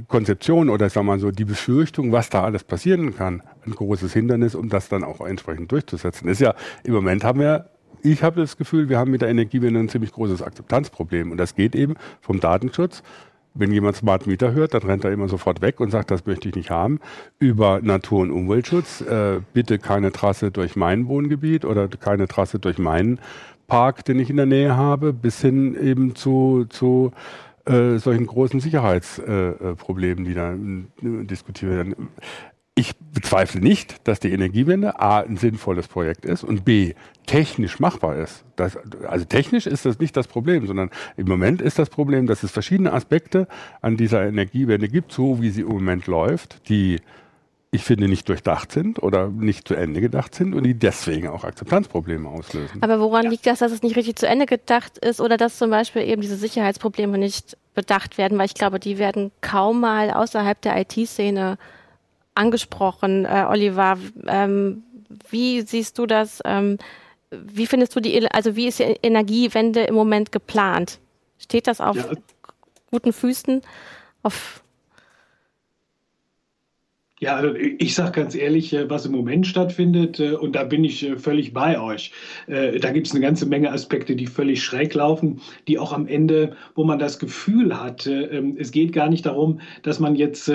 Konzeption 0.08 0.68
oder 0.68 0.90
sagen 0.90 1.06
wir 1.06 1.14
mal 1.14 1.18
so 1.18 1.30
die 1.30 1.46
Befürchtung, 1.46 2.12
was 2.12 2.28
da 2.28 2.44
alles 2.44 2.64
passieren 2.64 3.16
kann, 3.16 3.42
ein 3.64 3.72
großes 3.72 4.12
Hindernis, 4.12 4.54
um 4.54 4.68
das 4.68 4.90
dann 4.90 5.04
auch 5.04 5.26
entsprechend 5.26 5.72
durchzusetzen. 5.72 6.28
Ist 6.28 6.40
ja 6.40 6.54
im 6.84 6.92
Moment 6.92 7.24
haben 7.24 7.40
wir 7.40 7.70
ich 8.02 8.22
habe 8.22 8.40
das 8.40 8.56
Gefühl, 8.56 8.88
wir 8.88 8.98
haben 8.98 9.10
mit 9.10 9.22
der 9.22 9.28
Energiewende 9.28 9.80
ein 9.80 9.88
ziemlich 9.88 10.12
großes 10.12 10.42
Akzeptanzproblem. 10.42 11.32
Und 11.32 11.38
das 11.38 11.54
geht 11.54 11.74
eben 11.74 11.94
vom 12.20 12.38
Datenschutz 12.38 13.02
wenn 13.58 13.72
jemand 13.72 13.96
Smart 13.96 14.26
Meter 14.26 14.52
hört, 14.52 14.74
dann 14.74 14.82
rennt 14.82 15.04
er 15.04 15.12
immer 15.12 15.28
sofort 15.28 15.60
weg 15.60 15.80
und 15.80 15.90
sagt, 15.90 16.10
das 16.10 16.26
möchte 16.26 16.48
ich 16.48 16.54
nicht 16.54 16.70
haben. 16.70 17.00
Über 17.38 17.80
Natur- 17.82 18.22
und 18.22 18.30
Umweltschutz, 18.30 19.00
äh, 19.00 19.40
bitte 19.52 19.78
keine 19.78 20.12
Trasse 20.12 20.50
durch 20.50 20.76
mein 20.76 21.08
Wohngebiet 21.08 21.64
oder 21.64 21.88
keine 21.88 22.28
Trasse 22.28 22.58
durch 22.58 22.78
meinen 22.78 23.18
Park, 23.66 24.04
den 24.04 24.20
ich 24.20 24.30
in 24.30 24.36
der 24.36 24.46
Nähe 24.46 24.76
habe, 24.76 25.12
bis 25.12 25.40
hin 25.40 25.76
eben 25.80 26.14
zu, 26.14 26.66
zu 26.68 27.12
äh, 27.64 27.98
solchen 27.98 28.26
großen 28.26 28.60
Sicherheitsproblemen, 28.60 30.24
äh, 30.24 30.28
die 30.28 30.34
da 30.34 30.52
äh, 30.52 31.24
diskutiert 31.24 31.72
werden. 31.72 31.94
Ich 32.78 32.94
bezweifle 32.98 33.62
nicht, 33.62 34.06
dass 34.06 34.20
die 34.20 34.30
Energiewende 34.30 35.00
A 35.00 35.20
ein 35.20 35.38
sinnvolles 35.38 35.88
Projekt 35.88 36.26
ist 36.26 36.44
und 36.44 36.66
B 36.66 36.92
technisch 37.24 37.80
machbar 37.80 38.16
ist. 38.16 38.44
Das, 38.54 38.78
also 39.08 39.24
technisch 39.24 39.66
ist 39.66 39.86
das 39.86 39.98
nicht 39.98 40.14
das 40.14 40.28
Problem, 40.28 40.66
sondern 40.66 40.90
im 41.16 41.26
Moment 41.26 41.62
ist 41.62 41.78
das 41.78 41.88
Problem, 41.88 42.26
dass 42.26 42.42
es 42.42 42.50
verschiedene 42.50 42.92
Aspekte 42.92 43.48
an 43.80 43.96
dieser 43.96 44.26
Energiewende 44.26 44.88
gibt, 44.88 45.10
so 45.10 45.40
wie 45.40 45.48
sie 45.48 45.62
im 45.62 45.68
Moment 45.68 46.06
läuft, 46.06 46.68
die 46.68 47.00
ich 47.70 47.82
finde, 47.82 48.08
nicht 48.08 48.28
durchdacht 48.28 48.72
sind 48.72 49.02
oder 49.02 49.28
nicht 49.28 49.66
zu 49.66 49.74
Ende 49.74 50.00
gedacht 50.00 50.34
sind 50.34 50.54
und 50.54 50.64
die 50.64 50.74
deswegen 50.74 51.28
auch 51.28 51.44
Akzeptanzprobleme 51.44 52.28
auslösen. 52.28 52.82
Aber 52.82 53.00
woran 53.00 53.24
ja. 53.24 53.30
liegt 53.30 53.46
das, 53.46 53.60
dass 53.60 53.72
es 53.72 53.82
nicht 53.82 53.96
richtig 53.96 54.16
zu 54.16 54.28
Ende 54.28 54.46
gedacht 54.46 54.98
ist 54.98 55.20
oder 55.20 55.36
dass 55.36 55.58
zum 55.58 55.70
Beispiel 55.70 56.02
eben 56.02 56.20
diese 56.20 56.36
Sicherheitsprobleme 56.36 57.18
nicht 57.18 57.56
bedacht 57.74 58.18
werden? 58.18 58.38
Weil 58.38 58.46
ich 58.46 58.54
glaube, 58.54 58.80
die 58.80 58.98
werden 58.98 59.32
kaum 59.40 59.80
mal 59.80 60.10
außerhalb 60.10 60.60
der 60.60 60.78
IT-Szene 60.80 61.58
angesprochen, 62.36 63.24
äh, 63.24 63.46
Oliver. 63.48 63.98
Ähm, 64.26 64.84
wie 65.30 65.62
siehst 65.62 65.98
du 65.98 66.06
das? 66.06 66.40
Ähm, 66.44 66.78
wie 67.30 67.66
findest 67.66 67.94
du 67.96 68.00
die, 68.00 68.30
also 68.30 68.56
wie 68.56 68.68
ist 68.68 68.78
die 68.78 68.96
Energiewende 69.02 69.82
im 69.82 69.94
Moment 69.94 70.32
geplant? 70.32 70.98
Steht 71.38 71.66
das 71.66 71.80
auf 71.80 71.96
ja. 71.96 72.10
guten 72.90 73.12
Füßen? 73.12 73.62
Auf 74.22 74.62
ja, 77.18 77.34
also 77.34 77.54
ich 77.54 77.94
sage 77.94 78.12
ganz 78.12 78.34
ehrlich, 78.34 78.74
äh, 78.74 78.90
was 78.90 79.06
im 79.06 79.12
Moment 79.12 79.46
stattfindet, 79.46 80.20
äh, 80.20 80.32
und 80.32 80.54
da 80.54 80.64
bin 80.64 80.84
ich 80.84 81.02
äh, 81.02 81.16
völlig 81.16 81.54
bei 81.54 81.80
euch. 81.80 82.12
Da 82.46 82.90
gibt 82.92 83.06
es 83.06 83.12
eine 83.12 83.22
ganze 83.22 83.46
Menge 83.46 83.72
Aspekte, 83.72 84.14
die 84.14 84.26
völlig 84.26 84.62
schräg 84.62 84.94
laufen, 84.94 85.40
die 85.66 85.78
auch 85.78 85.92
am 85.92 86.06
Ende, 86.06 86.52
wo 86.74 86.84
man 86.84 86.98
das 86.98 87.18
Gefühl 87.18 87.80
hat, 87.80 88.06
ähm, 88.06 88.56
es 88.58 88.70
geht 88.70 88.92
gar 88.92 89.08
nicht 89.08 89.26
darum, 89.26 89.60
dass 89.82 90.00
man 90.00 90.14
jetzt 90.14 90.50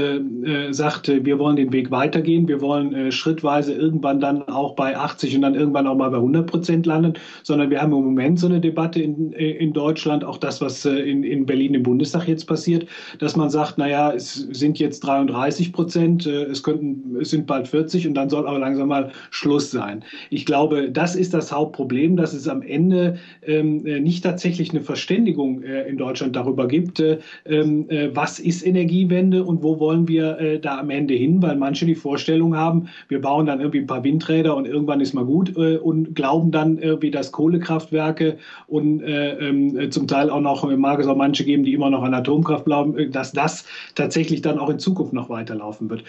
sagt, 0.71 1.07
wir 1.07 1.39
wollen 1.39 1.55
den 1.55 1.73
Weg 1.73 1.91
weitergehen, 1.91 2.47
wir 2.47 2.61
wollen 2.61 3.11
schrittweise 3.11 3.73
irgendwann 3.73 4.19
dann 4.19 4.43
auch 4.43 4.75
bei 4.75 4.97
80 4.97 5.35
und 5.35 5.41
dann 5.41 5.55
irgendwann 5.55 5.87
auch 5.87 5.95
mal 5.95 6.09
bei 6.09 6.17
100 6.17 6.47
Prozent 6.47 6.85
landen, 6.85 7.13
sondern 7.43 7.69
wir 7.69 7.81
haben 7.81 7.91
im 7.93 8.03
Moment 8.03 8.39
so 8.39 8.47
eine 8.47 8.59
Debatte 8.59 9.01
in, 9.01 9.31
in 9.33 9.73
Deutschland, 9.73 10.23
auch 10.23 10.37
das, 10.37 10.61
was 10.61 10.85
in, 10.85 11.23
in 11.23 11.45
Berlin 11.45 11.73
im 11.73 11.83
Bundestag 11.83 12.27
jetzt 12.27 12.45
passiert, 12.45 12.87
dass 13.19 13.35
man 13.35 13.49
sagt, 13.49 13.77
naja, 13.77 14.11
es 14.13 14.33
sind 14.33 14.79
jetzt 14.79 15.01
33 15.01 15.73
Prozent 15.73 16.29
es, 16.51 16.63
könnten, 16.63 17.17
es 17.19 17.31
sind 17.31 17.47
bald 17.47 17.67
40 17.67 18.07
und 18.07 18.13
dann 18.13 18.29
soll 18.29 18.47
aber 18.47 18.59
langsam 18.59 18.89
mal 18.89 19.11
Schluss 19.29 19.71
sein. 19.71 20.03
Ich 20.29 20.45
glaube, 20.45 20.91
das 20.91 21.15
ist 21.15 21.33
das 21.33 21.51
Hauptproblem, 21.51 22.17
dass 22.17 22.33
es 22.33 22.47
am 22.47 22.61
Ende 22.61 23.17
ähm, 23.45 23.85
äh, 23.85 23.99
nicht 23.99 24.23
tatsächlich 24.23 24.71
eine 24.71 24.81
Verständigung 24.81 25.63
äh, 25.63 25.87
in 25.87 25.97
Deutschland 25.97 26.35
darüber 26.35 26.67
gibt, 26.67 26.99
äh, 26.99 27.19
ähm, 27.45 27.89
äh, 27.89 28.09
was 28.13 28.39
ist 28.39 28.65
Energiewende 28.65 29.43
und 29.43 29.63
wo 29.63 29.79
wollen 29.79 30.07
wir 30.07 30.37
äh, 30.39 30.59
da 30.59 30.79
am 30.79 30.89
Ende 30.89 31.13
hin, 31.13 31.41
weil 31.41 31.55
manche 31.55 31.85
die 31.85 31.95
Vorstellung 31.95 32.55
haben, 32.55 32.87
wir 33.07 33.21
bauen 33.21 33.45
dann 33.45 33.59
irgendwie 33.59 33.79
ein 33.79 33.87
paar 33.87 34.03
Windräder 34.03 34.55
und 34.55 34.67
irgendwann 34.67 35.01
ist 35.01 35.13
mal 35.13 35.25
gut 35.25 35.55
äh, 35.57 35.77
und 35.77 36.15
glauben 36.15 36.51
dann 36.51 36.77
irgendwie, 36.77 37.11
dass 37.11 37.31
Kohlekraftwerke 37.31 38.37
und 38.67 39.01
ähm, 39.05 39.91
zum 39.91 40.07
Teil 40.07 40.29
auch 40.29 40.41
noch, 40.41 40.69
mag 40.77 40.99
es 40.99 41.07
auch 41.07 41.15
manche 41.15 41.43
geben, 41.43 41.63
die 41.63 41.73
immer 41.73 41.89
noch 41.89 42.03
an 42.03 42.13
Atomkraft 42.13 42.65
glauben, 42.65 43.11
dass 43.11 43.31
das 43.31 43.65
tatsächlich 43.95 44.41
dann 44.41 44.59
auch 44.59 44.69
in 44.69 44.79
Zukunft 44.79 45.13
noch 45.13 45.29
weiterlaufen 45.29 45.89
wird. 45.89 46.03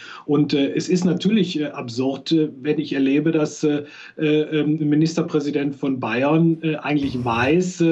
Es 0.53 0.89
ist 0.89 1.05
natürlich 1.05 1.65
absurd, 1.73 2.35
wenn 2.61 2.79
ich 2.79 2.93
erlebe, 2.93 3.33
dass 3.33 3.67
ähm, 4.19 4.79
Ministerpräsident 4.79 5.75
von 5.75 6.01
Bayern 6.01 6.59
eigentlich 6.83 7.25
weiß, 7.25 7.85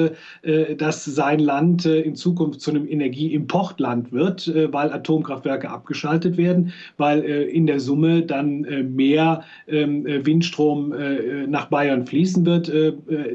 dass 0.77 1.05
sein 1.05 1.39
Land 1.39 1.85
in 1.85 2.15
Zukunft 2.15 2.61
zu 2.61 2.71
einem 2.71 2.87
Energieimportland 2.87 4.11
wird, 4.11 4.47
äh, 4.47 4.71
weil 4.71 4.91
Atomkraftwerke 4.91 5.69
abgeschaltet 5.69 6.37
werden, 6.37 6.71
weil 6.97 7.23
äh, 7.23 7.43
in 7.43 7.67
der 7.67 7.79
Summe 7.79 8.21
dann 8.23 8.65
äh, 8.65 8.83
mehr 8.83 9.43
ähm, 9.67 10.05
Windstrom 10.05 10.93
nach 11.47 11.67
Bayern 11.67 12.05
fließen 12.05 12.45
wird, 12.45 12.71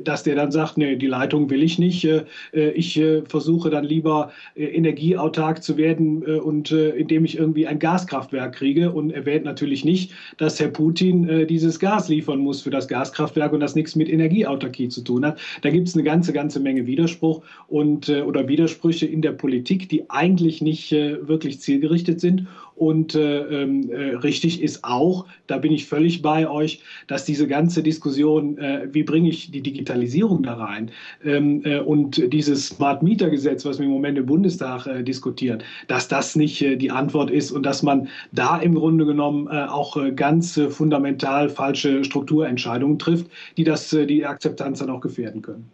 dass 0.04 0.22
der 0.22 0.34
dann 0.34 0.50
sagt, 0.50 0.78
nee, 0.78 0.96
die 0.96 1.06
Leitung 1.06 1.48
will 1.50 1.62
ich 1.62 1.78
nicht. 1.78 2.06
Ich 2.52 3.00
versuche 3.28 3.70
dann 3.70 3.84
lieber 3.84 4.30
energieautark 4.56 5.62
zu 5.62 5.76
werden 5.76 6.22
und 6.22 6.70
indem 6.70 7.24
ich 7.24 7.38
irgendwie 7.38 7.66
ein 7.66 7.78
Gaskraftwerk 7.78 8.54
kriege 8.54 8.92
und 8.96 9.10
erwähnt 9.10 9.44
natürlich 9.44 9.84
nicht, 9.84 10.12
dass 10.38 10.58
Herr 10.58 10.68
Putin 10.68 11.46
dieses 11.46 11.78
Gas 11.78 12.08
liefern 12.08 12.40
muss 12.40 12.62
für 12.62 12.70
das 12.70 12.88
Gaskraftwerk 12.88 13.52
und 13.52 13.60
das 13.60 13.74
nichts 13.74 13.94
mit 13.94 14.08
Energieautarkie 14.08 14.88
zu 14.88 15.02
tun 15.02 15.24
hat. 15.24 15.38
Da 15.62 15.70
gibt 15.70 15.88
es 15.88 15.94
eine 15.94 16.04
ganze, 16.04 16.32
ganze 16.32 16.60
Menge 16.60 16.86
Widerspruch 16.86 17.42
und 17.68 18.08
oder 18.08 18.48
Widersprüche 18.48 19.06
in 19.06 19.22
der 19.22 19.32
Politik, 19.32 19.88
die 19.88 20.08
eigentlich 20.10 20.60
nicht 20.62 20.92
äh, 20.92 21.26
wirklich 21.26 21.60
zielgerichtet 21.60 22.20
sind. 22.20 22.46
Und 22.76 23.14
äh, 23.14 23.62
ähm, 23.62 23.90
äh, 23.90 24.16
richtig 24.16 24.62
ist 24.62 24.84
auch, 24.84 25.24
da 25.46 25.56
bin 25.56 25.72
ich 25.72 25.86
völlig 25.86 26.20
bei 26.20 26.48
euch, 26.48 26.82
dass 27.06 27.24
diese 27.24 27.46
ganze 27.48 27.82
Diskussion, 27.82 28.58
äh, 28.58 28.88
wie 28.92 29.02
bringe 29.02 29.30
ich 29.30 29.50
die 29.50 29.62
Digitalisierung 29.62 30.42
da 30.42 30.54
rein 30.54 30.90
ähm, 31.24 31.62
äh, 31.64 31.78
und 31.78 32.32
dieses 32.32 32.68
Smart 32.68 33.02
Meter 33.02 33.30
Gesetz, 33.30 33.64
was 33.64 33.78
wir 33.78 33.86
im 33.86 33.92
Moment 33.92 34.18
im 34.18 34.26
Bundestag 34.26 34.86
äh, 34.86 35.02
diskutieren, 35.02 35.62
dass 35.88 36.08
das 36.08 36.36
nicht 36.36 36.60
die 36.60 36.90
Antwort 36.90 37.30
ist 37.30 37.50
und 37.50 37.64
dass 37.64 37.82
man 37.82 38.08
da 38.32 38.58
im 38.58 38.74
Grunde 38.74 39.06
genommen 39.06 39.48
auch 39.48 39.96
ganz 40.14 40.60
fundamental 40.70 41.48
falsche 41.48 42.04
Strukturentscheidungen 42.04 42.98
trifft, 42.98 43.26
die 43.56 43.64
das, 43.64 43.90
die 43.90 44.24
Akzeptanz 44.26 44.80
dann 44.80 44.90
auch 44.90 45.00
gefährden 45.00 45.42
können. 45.42 45.70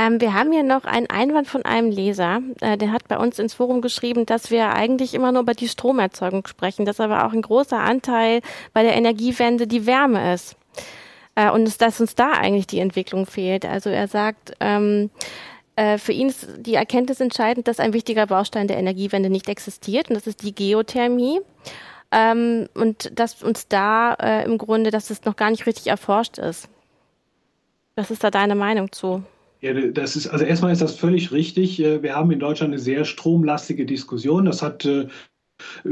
Ähm, 0.00 0.18
wir 0.18 0.32
haben 0.32 0.50
hier 0.50 0.62
noch 0.62 0.84
einen 0.84 1.10
Einwand 1.10 1.46
von 1.46 1.62
einem 1.66 1.90
Leser, 1.90 2.40
äh, 2.62 2.78
der 2.78 2.90
hat 2.90 3.06
bei 3.08 3.18
uns 3.18 3.38
ins 3.38 3.52
Forum 3.52 3.82
geschrieben, 3.82 4.24
dass 4.24 4.50
wir 4.50 4.70
eigentlich 4.72 5.12
immer 5.12 5.30
nur 5.30 5.42
über 5.42 5.52
die 5.52 5.68
Stromerzeugung 5.68 6.46
sprechen, 6.46 6.86
dass 6.86 7.00
aber 7.00 7.26
auch 7.26 7.34
ein 7.34 7.42
großer 7.42 7.78
Anteil 7.78 8.40
bei 8.72 8.82
der 8.82 8.96
Energiewende 8.96 9.66
die 9.66 9.84
Wärme 9.84 10.32
ist. 10.32 10.56
Äh, 11.34 11.50
und 11.50 11.82
dass 11.82 12.00
uns 12.00 12.14
da 12.14 12.32
eigentlich 12.32 12.66
die 12.66 12.78
Entwicklung 12.78 13.26
fehlt. 13.26 13.66
Also 13.66 13.90
er 13.90 14.08
sagt, 14.08 14.54
ähm, 14.60 15.10
äh, 15.76 15.98
für 15.98 16.12
ihn 16.12 16.30
ist 16.30 16.48
die 16.56 16.76
Erkenntnis 16.76 17.20
entscheidend, 17.20 17.68
dass 17.68 17.78
ein 17.78 17.92
wichtiger 17.92 18.26
Baustein 18.26 18.68
der 18.68 18.78
Energiewende 18.78 19.28
nicht 19.28 19.50
existiert, 19.50 20.08
und 20.08 20.14
das 20.16 20.26
ist 20.26 20.42
die 20.42 20.54
Geothermie. 20.54 21.40
Ähm, 22.10 22.70
und 22.72 23.12
dass 23.18 23.42
uns 23.42 23.68
da 23.68 24.14
äh, 24.14 24.44
im 24.46 24.56
Grunde, 24.56 24.90
dass 24.90 25.10
es 25.10 25.26
noch 25.26 25.36
gar 25.36 25.50
nicht 25.50 25.66
richtig 25.66 25.88
erforscht 25.88 26.38
ist. 26.38 26.70
Was 27.96 28.10
ist 28.10 28.24
da 28.24 28.30
deine 28.30 28.54
Meinung 28.54 28.92
zu? 28.92 29.24
Ja, 29.62 29.74
das 29.74 30.16
ist, 30.16 30.26
also 30.26 30.44
erstmal 30.44 30.72
ist 30.72 30.80
das 30.80 30.96
völlig 30.96 31.32
richtig. 31.32 31.80
Äh, 31.80 32.02
wir 32.02 32.14
haben 32.16 32.30
in 32.30 32.38
Deutschland 32.40 32.72
eine 32.72 32.80
sehr 32.80 33.04
stromlastige 33.04 33.84
Diskussion. 33.84 34.46
Das 34.46 34.62
hat 34.62 34.84
äh, 34.86 35.08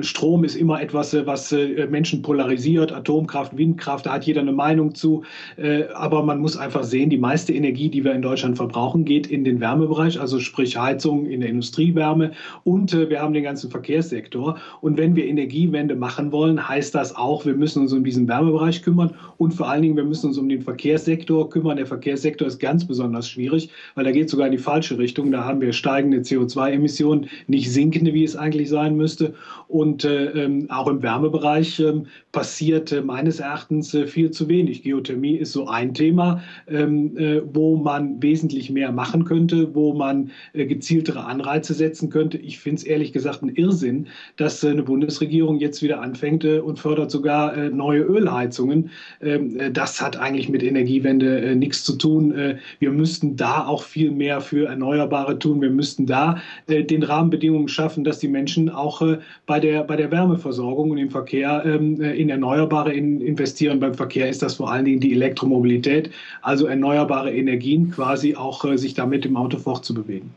Strom 0.01 0.45
ist 0.45 0.55
immer 0.55 0.81
etwas, 0.81 1.15
äh, 1.15 1.27
was 1.27 1.53
äh, 1.53 1.87
Menschen 1.87 2.23
polarisiert. 2.23 2.93
Atomkraft, 2.93 3.57
Windkraft, 3.57 4.07
da 4.07 4.13
hat 4.15 4.25
jeder 4.25 4.41
eine 4.41 4.53
Meinung 4.53 4.95
zu. 4.95 5.23
Äh, 5.57 5.85
aber 5.95 6.23
man 6.23 6.41
muss 6.41 6.57
einfach 6.57 6.85
sehen, 6.85 7.11
die 7.11 7.19
meiste 7.19 7.53
Energie, 7.53 7.89
die 7.89 8.05
wir 8.05 8.13
in 8.13 8.23
Deutschland 8.23 8.57
verbrauchen, 8.57 9.05
geht 9.05 9.27
in 9.27 9.45
den 9.45 9.61
Wärmebereich, 9.61 10.21
also 10.21 10.39
sprich 10.41 10.77
Heizung, 10.77 11.27
in 11.27 11.41
der 11.41 11.51
Industriewärme 11.51 12.33
und 12.65 12.93
wir 12.93 13.21
haben 13.21 13.35
den 13.35 13.45
ganzen 13.45 13.71
Verkehrssektor. 13.71 14.59
Und 14.81 14.97
wenn 14.97 15.17
wir 15.17 15.27
Energiewende 15.27 15.97
machen 15.97 16.33
wollen, 16.33 16.69
heißt 16.69 16.95
das 16.95 17.15
auch, 17.15 17.45
wir 17.45 17.55
müssen 17.55 17.83
uns 17.83 17.93
um 17.93 18.05
diesen 18.05 18.29
Wärmebereich 18.29 18.83
kümmern 18.83 19.15
und 19.37 19.53
vor 19.53 19.69
allen 19.69 19.83
Dingen, 19.83 19.97
wir 19.97 20.05
müssen 20.05 20.29
uns 20.29 20.39
um 20.39 20.49
den 20.49 20.63
Verkehrssektor 20.63 21.49
kümmern. 21.51 21.77
Der 21.77 21.87
Verkehrssektor 21.87 22.47
ist 22.47 22.59
ganz 22.59 22.87
besonders 22.87 23.29
schwierig, 23.29 23.71
weil 23.95 24.05
da 24.05 24.11
geht 24.11 24.31
sogar 24.31 24.47
in 24.47 24.53
die 24.53 24.59
falsche 24.59 24.99
Richtung. 24.99 25.31
Da 25.31 25.45
haben 25.45 25.61
wir 25.61 25.73
steigende 25.73 26.19
CO2-Emissionen, 26.19 27.29
nicht 27.47 27.71
sinkende, 27.71 28.15
wie 28.15 28.25
es 28.25 28.37
eigentlich 28.37 28.69
sein 28.69 28.97
müsste. 28.97 29.35
Und 29.69 30.05
äh, 30.05 30.31
ähm, 30.31 30.67
auch 30.71 30.89
im 30.89 31.03
Wärmebereich 31.03 31.79
äh, 31.79 31.93
passiert 32.33 32.93
äh, 32.93 33.03
meines 33.03 33.41
Erachtens 33.41 33.93
äh, 33.95 34.07
viel 34.07 34.31
zu 34.31 34.49
wenig. 34.49 34.83
Geothermie 34.83 35.37
ist 35.37 35.53
so 35.53 35.67
ein 35.67 35.93
Thema, 35.93 36.43
ähm, 36.69 37.17
äh, 37.17 37.43
wo 37.53 37.77
man 37.77 38.23
wesentlich 38.23 38.71
mehr 38.71 38.93
machen 38.93 39.25
könnte, 39.25 39.75
wo 39.75 39.93
man 39.93 40.31
äh, 40.53 40.67
gezieltere 40.67 41.25
Anreize 41.25 41.75
setzen 41.75 42.11
könnte. 42.11 42.39
Ich 42.39 42.59
finde 42.59 42.77
es 42.77 42.85
ehrlich 42.85 43.13
gesagt 43.13 43.43
ein 43.43 43.49
Irrsinn, 43.49 44.07
dass 44.37 44.65
eine 44.65 44.83
Bundesregierung 44.83 45.59
jetzt 45.59 45.83
wieder 45.83 46.01
anfängt 46.01 46.45
und 46.45 46.79
fördert 46.79 47.11
sogar 47.11 47.57
neue 47.71 48.03
Ölheizungen. 48.03 48.91
Ähm, 49.21 49.59
das 49.73 50.01
hat 50.01 50.17
eigentlich 50.17 50.49
mit 50.49 50.63
Energiewende 50.63 51.57
nichts 51.57 51.85
zu 51.85 51.97
tun. 51.97 52.35
wir 52.79 52.91
müssten 52.91 53.37
da 53.37 53.67
auch 53.67 53.83
viel 53.83 54.11
mehr 54.11 54.41
für 54.41 54.69
Erneuerbare 54.69 55.39
tun. 55.39 55.61
Wir 55.61 55.71
müssten 55.71 56.07
da 56.07 56.39
den 56.69 57.03
Rahmenbedingungen 57.03 57.69
schaffen, 57.69 58.05
dass 58.05 58.19
die 58.19 58.29
Menschen 58.29 58.71
auch 58.71 59.03
bei 59.47 59.58
bei 59.59 59.67
der, 59.67 59.83
bei 59.83 59.97
der 59.97 60.11
Wärmeversorgung 60.13 60.93
und 60.93 60.99
im 60.99 61.11
Verkehr 61.11 61.65
ähm, 61.65 62.01
äh, 62.01 62.13
in 62.15 62.31
Erneuerbare 62.31 62.93
in, 62.93 63.21
investieren. 63.21 63.81
Beim 63.81 63.95
Verkehr 63.95 64.29
ist 64.29 64.41
das 64.41 64.55
vor 64.55 64.71
allen 64.71 64.85
Dingen 64.85 65.01
die 65.01 65.13
Elektromobilität, 65.13 66.11
also 66.43 66.67
erneuerbare 66.67 67.33
Energien 67.33 67.91
quasi 67.91 68.37
auch 68.37 68.65
äh, 68.65 68.79
sich 68.79 68.95
damit 68.95 69.27
im 69.27 69.37
Auto 69.37 69.59
fortzubewegen. 69.59 70.31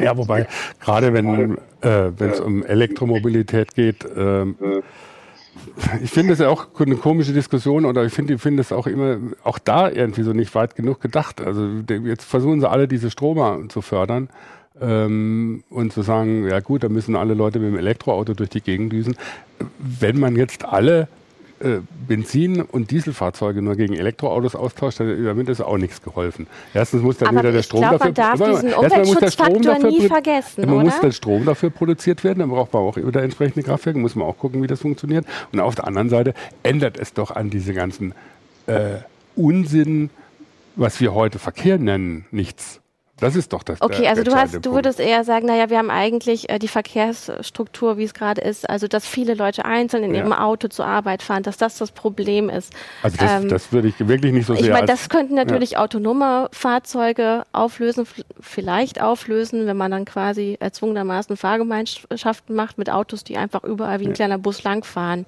Ja, 0.00 0.16
wobei 0.16 0.46
gerade 0.80 1.12
wenn 1.12 1.58
äh, 1.82 2.12
es 2.20 2.38
um 2.38 2.64
Elektromobilität 2.64 3.74
geht, 3.74 4.04
äh, 4.04 4.44
ich 6.04 6.10
finde 6.10 6.34
es 6.34 6.38
ja 6.38 6.48
auch 6.48 6.68
eine 6.78 6.94
komische 6.94 7.32
Diskussion 7.32 7.84
oder 7.84 8.04
ich 8.04 8.12
finde, 8.12 8.34
ich 8.34 8.40
finde 8.40 8.60
es 8.60 8.70
auch 8.70 8.86
immer, 8.86 9.18
auch 9.42 9.58
da 9.58 9.90
irgendwie 9.90 10.22
so 10.22 10.32
nicht 10.32 10.54
weit 10.54 10.76
genug 10.76 11.00
gedacht. 11.00 11.40
Also 11.40 11.68
jetzt 12.04 12.22
versuchen 12.22 12.60
sie 12.60 12.70
alle 12.70 12.86
diese 12.86 13.10
Stromer 13.10 13.58
zu 13.68 13.82
fördern 13.82 14.28
ähm, 14.80 15.62
und 15.70 15.92
zu 15.92 16.02
sagen, 16.02 16.46
ja 16.48 16.60
gut, 16.60 16.84
da 16.84 16.88
müssen 16.88 17.16
alle 17.16 17.34
Leute 17.34 17.58
mit 17.58 17.72
dem 17.72 17.78
Elektroauto 17.78 18.34
durch 18.34 18.50
die 18.50 18.60
Gegend 18.60 18.92
düsen. 18.92 19.16
Wenn 19.78 20.18
man 20.18 20.36
jetzt 20.36 20.64
alle 20.64 21.08
äh, 21.60 21.78
Benzin- 22.06 22.62
und 22.62 22.90
Dieselfahrzeuge 22.92 23.62
nur 23.62 23.74
gegen 23.74 23.94
Elektroautos 23.94 24.54
austauscht, 24.54 25.00
damit 25.00 25.48
ist 25.48 25.60
auch 25.60 25.76
nichts 25.76 26.00
geholfen. 26.00 26.46
Erstens 26.72 27.02
muss 27.02 27.18
dann 27.18 27.30
Aber 27.30 27.40
wieder 27.40 27.52
der 27.52 27.62
Strom 27.62 27.80
glaub, 27.80 27.98
dafür. 27.98 28.06
Man 28.06 28.14
darf 28.14 28.60
diesen 28.60 28.74
Umweltschutzfaktor 28.74 29.78
nie 29.78 30.06
vergessen, 30.06 30.60
Man 30.66 30.74
oder? 30.74 30.84
muss 30.84 31.00
der 31.00 31.10
Strom 31.10 31.44
dafür 31.44 31.70
produziert 31.70 32.22
werden, 32.22 32.38
dann 32.38 32.50
braucht 32.50 32.72
man 32.72 32.82
auch 32.82 32.96
wieder 32.96 33.22
entsprechende 33.22 33.64
Kraftwerke, 33.64 33.98
muss 33.98 34.14
man 34.14 34.28
auch 34.28 34.38
gucken, 34.38 34.62
wie 34.62 34.68
das 34.68 34.80
funktioniert. 34.80 35.26
Und 35.52 35.58
auf 35.58 35.74
der 35.74 35.86
anderen 35.86 36.08
Seite 36.08 36.34
ändert 36.62 36.96
es 36.96 37.12
doch 37.12 37.32
an 37.32 37.50
diese 37.50 37.74
ganzen 37.74 38.14
äh, 38.66 38.98
Unsinn, 39.34 40.10
was 40.76 41.00
wir 41.00 41.12
heute 41.12 41.40
Verkehr 41.40 41.78
nennen, 41.78 42.24
nichts. 42.30 42.80
Das 43.20 43.34
ist 43.34 43.52
doch 43.52 43.62
das. 43.62 43.80
Okay, 43.80 44.02
der, 44.02 44.10
also 44.10 44.22
der 44.22 44.32
du 44.32 44.38
hast, 44.38 44.66
du 44.66 44.72
würdest 44.72 45.00
eher 45.00 45.24
sagen, 45.24 45.46
naja, 45.46 45.70
wir 45.70 45.78
haben 45.78 45.90
eigentlich 45.90 46.48
äh, 46.50 46.58
die 46.58 46.68
Verkehrsstruktur, 46.68 47.98
wie 47.98 48.04
es 48.04 48.14
gerade 48.14 48.40
ist, 48.40 48.68
also 48.68 48.86
dass 48.86 49.06
viele 49.06 49.34
Leute 49.34 49.64
einzeln 49.64 50.04
in 50.04 50.14
ja. 50.14 50.20
ihrem 50.20 50.32
Auto 50.32 50.68
zur 50.68 50.86
Arbeit 50.86 51.22
fahren, 51.22 51.42
dass 51.42 51.56
das 51.56 51.78
das 51.78 51.90
Problem 51.90 52.48
ist. 52.48 52.72
Also 53.02 53.16
das, 53.16 53.42
ähm, 53.42 53.48
das 53.48 53.72
würde 53.72 53.88
ich 53.88 54.08
wirklich 54.08 54.32
nicht 54.32 54.46
so 54.46 54.54
sehr. 54.54 54.64
Ich 54.64 54.70
meine, 54.70 54.86
das 54.86 55.08
könnten 55.08 55.34
natürlich 55.34 55.72
ja. 55.72 55.80
autonome 55.80 56.48
Fahrzeuge 56.52 57.44
auflösen, 57.52 58.06
vielleicht 58.40 59.00
auflösen, 59.00 59.66
wenn 59.66 59.76
man 59.76 59.90
dann 59.90 60.04
quasi 60.04 60.56
erzwungenermaßen 60.60 61.36
Fahrgemeinschaften 61.36 62.54
macht 62.54 62.78
mit 62.78 62.90
Autos, 62.90 63.24
die 63.24 63.36
einfach 63.36 63.64
überall 63.64 64.00
wie 64.00 64.04
ein 64.04 64.10
ja. 64.10 64.14
kleiner 64.14 64.38
Bus 64.38 64.62
langfahren. 64.62 65.26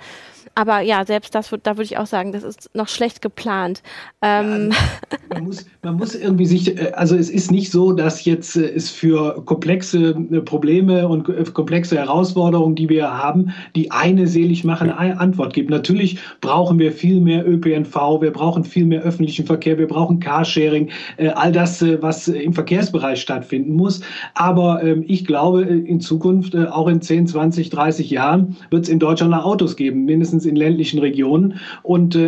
Aber 0.54 0.80
ja, 0.80 1.04
selbst 1.06 1.34
das, 1.34 1.50
da 1.62 1.76
würde 1.76 1.84
ich 1.84 1.98
auch 1.98 2.06
sagen, 2.06 2.32
das 2.32 2.42
ist 2.42 2.70
noch 2.74 2.88
schlecht 2.88 3.22
geplant. 3.22 3.82
Ähm. 4.20 4.72
Ja, 4.72 4.78
also 5.10 5.26
man, 5.30 5.44
muss, 5.44 5.66
man 5.82 5.94
muss 5.96 6.14
irgendwie 6.14 6.46
sich, 6.46 6.76
äh, 6.76 6.92
also 6.92 7.16
es 7.16 7.30
ist 7.30 7.50
nicht 7.50 7.70
so, 7.70 7.79
so, 7.80 7.92
dass 7.92 8.26
jetzt 8.26 8.56
äh, 8.56 8.74
es 8.74 8.90
für 8.90 9.42
komplexe 9.46 10.10
äh, 10.10 10.40
Probleme 10.42 11.08
und 11.08 11.30
äh, 11.30 11.44
komplexe 11.44 11.96
Herausforderungen, 11.96 12.74
die 12.74 12.90
wir 12.90 13.10
haben, 13.10 13.54
die 13.74 13.90
eine 13.90 14.26
selig 14.26 14.64
machende 14.64 14.98
Antwort 14.98 15.54
gibt. 15.54 15.70
Natürlich 15.70 16.18
brauchen 16.42 16.78
wir 16.78 16.92
viel 16.92 17.22
mehr 17.22 17.48
ÖPNV, 17.48 18.20
wir 18.20 18.32
brauchen 18.32 18.64
viel 18.64 18.84
mehr 18.84 19.00
öffentlichen 19.00 19.46
Verkehr, 19.46 19.78
wir 19.78 19.86
brauchen 19.86 20.20
Carsharing, 20.20 20.90
all 21.34 21.52
das, 21.52 21.82
was 22.00 22.28
im 22.28 22.52
Verkehrsbereich 22.52 23.20
stattfinden 23.20 23.74
muss. 23.74 24.02
Aber 24.34 24.82
ähm, 24.82 25.04
ich 25.06 25.24
glaube, 25.24 25.62
in 25.62 26.00
Zukunft, 26.00 26.56
auch 26.56 26.88
in 26.88 27.00
10, 27.00 27.28
20, 27.28 27.70
30 27.70 28.10
Jahren, 28.10 28.56
wird 28.70 28.84
es 28.84 28.88
in 28.88 28.98
Deutschland 28.98 29.32
Autos 29.34 29.76
geben, 29.76 30.04
mindestens 30.04 30.44
in 30.44 30.56
ländlichen 30.56 30.98
Regionen. 30.98 31.54
Und 31.82 32.18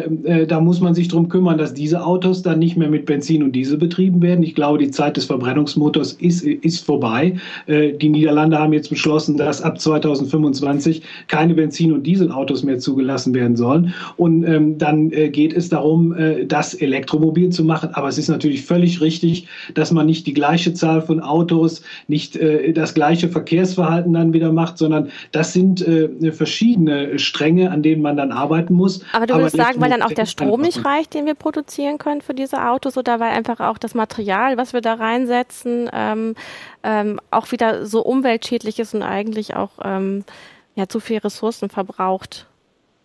da 0.48 0.60
muss 0.60 0.80
man 0.80 0.94
sich 0.94 1.08
darum 1.08 1.28
kümmern, 1.28 1.58
dass 1.58 1.74
diese 1.74 2.04
Autos 2.04 2.42
dann 2.42 2.58
nicht 2.58 2.76
mehr 2.76 2.88
mit 2.88 3.06
Benzin 3.06 3.42
und 3.42 3.52
Diesel 3.52 3.76
betrieben 3.76 4.22
werden. 4.22 4.42
Ich 4.42 4.54
glaube, 4.54 4.78
die 4.78 4.90
Zeit 4.90 5.16
des 5.16 5.24
Verbrennungsmotors 5.42 6.12
ist, 6.14 6.44
ist 6.44 6.85
vorbei. 6.85 7.35
Äh, 7.66 7.92
die 7.92 8.09
Niederlande 8.09 8.59
haben 8.59 8.72
jetzt 8.72 8.90
beschlossen, 8.90 9.37
dass 9.37 9.61
ab 9.61 9.81
2025 9.81 11.02
keine 11.26 11.55
Benzin- 11.55 11.92
und 11.92 12.05
Dieselautos 12.05 12.62
mehr 12.62 12.78
zugelassen 12.78 13.35
werden 13.35 13.57
sollen. 13.57 13.92
Und 14.16 14.44
ähm, 14.44 14.78
dann 14.78 15.11
äh, 15.11 15.31
geht 15.31 15.52
es 15.52 15.68
darum, 15.68 16.12
äh, 16.12 16.46
das 16.46 16.74
Elektromobil 16.74 17.50
zu 17.50 17.64
machen. 17.64 17.90
Aber 17.94 18.09
es 18.09 18.18
ist 18.18 18.28
natürlich 18.28 18.64
völlig 18.64 19.00
richtig, 19.00 19.48
dass 19.74 19.90
man 19.90 20.07
nicht 20.07 20.26
die 20.26 20.35
gleiche 20.35 20.74
Zahl 20.74 21.02
von 21.02 21.20
Autos, 21.20 21.83
nicht 22.07 22.38
das 22.74 22.94
gleiche 22.94 23.28
Verkehrsverhalten 23.28 24.12
dann 24.12 24.33
wieder 24.33 24.52
macht, 24.52 24.78
sondern 24.78 25.09
das 25.33 25.52
sind 25.52 25.85
verschiedene 26.33 27.18
Stränge, 27.18 27.70
an 27.70 27.83
denen 27.83 28.02
man 28.02 28.16
dann 28.16 28.33
arbeiten 28.33 28.74
muss. 28.74 29.05
Aber 29.12 29.26
du 29.26 29.35
würdest 29.35 29.57
sagen, 29.57 29.81
weil 29.81 29.90
dann 29.90 30.02
auch 30.02 30.12
der 30.12 30.26
Strom 30.26 30.61
nicht 30.61 30.85
reicht, 30.85 31.14
den 31.14 31.26
wir 31.26 31.35
produzieren 31.35 31.98
können 31.98 32.20
für 32.20 32.35
diese 32.35 32.64
Autos, 32.68 32.96
oder 32.96 33.20
weil 33.20 33.31
einfach 33.31 33.61
auch 33.61 33.78
das 33.78 33.94
Material, 33.94 34.57
was 34.57 34.72
wir 34.72 34.81
da 34.81 34.94
reinsetzen, 34.94 35.32
ähm, 35.92 36.35
ähm, 36.83 37.21
auch 37.31 37.51
wieder 37.53 37.87
so 37.87 38.03
umweltschädlich 38.03 38.79
ist 38.79 38.95
und 38.95 39.03
eigentlich 39.03 39.57
auch 39.57 39.71
ähm, 39.83 40.25
ja, 40.75 40.88
zu 40.88 41.01
viel 41.01 41.18
Ressourcen 41.18 41.68
verbraucht. 41.68 42.47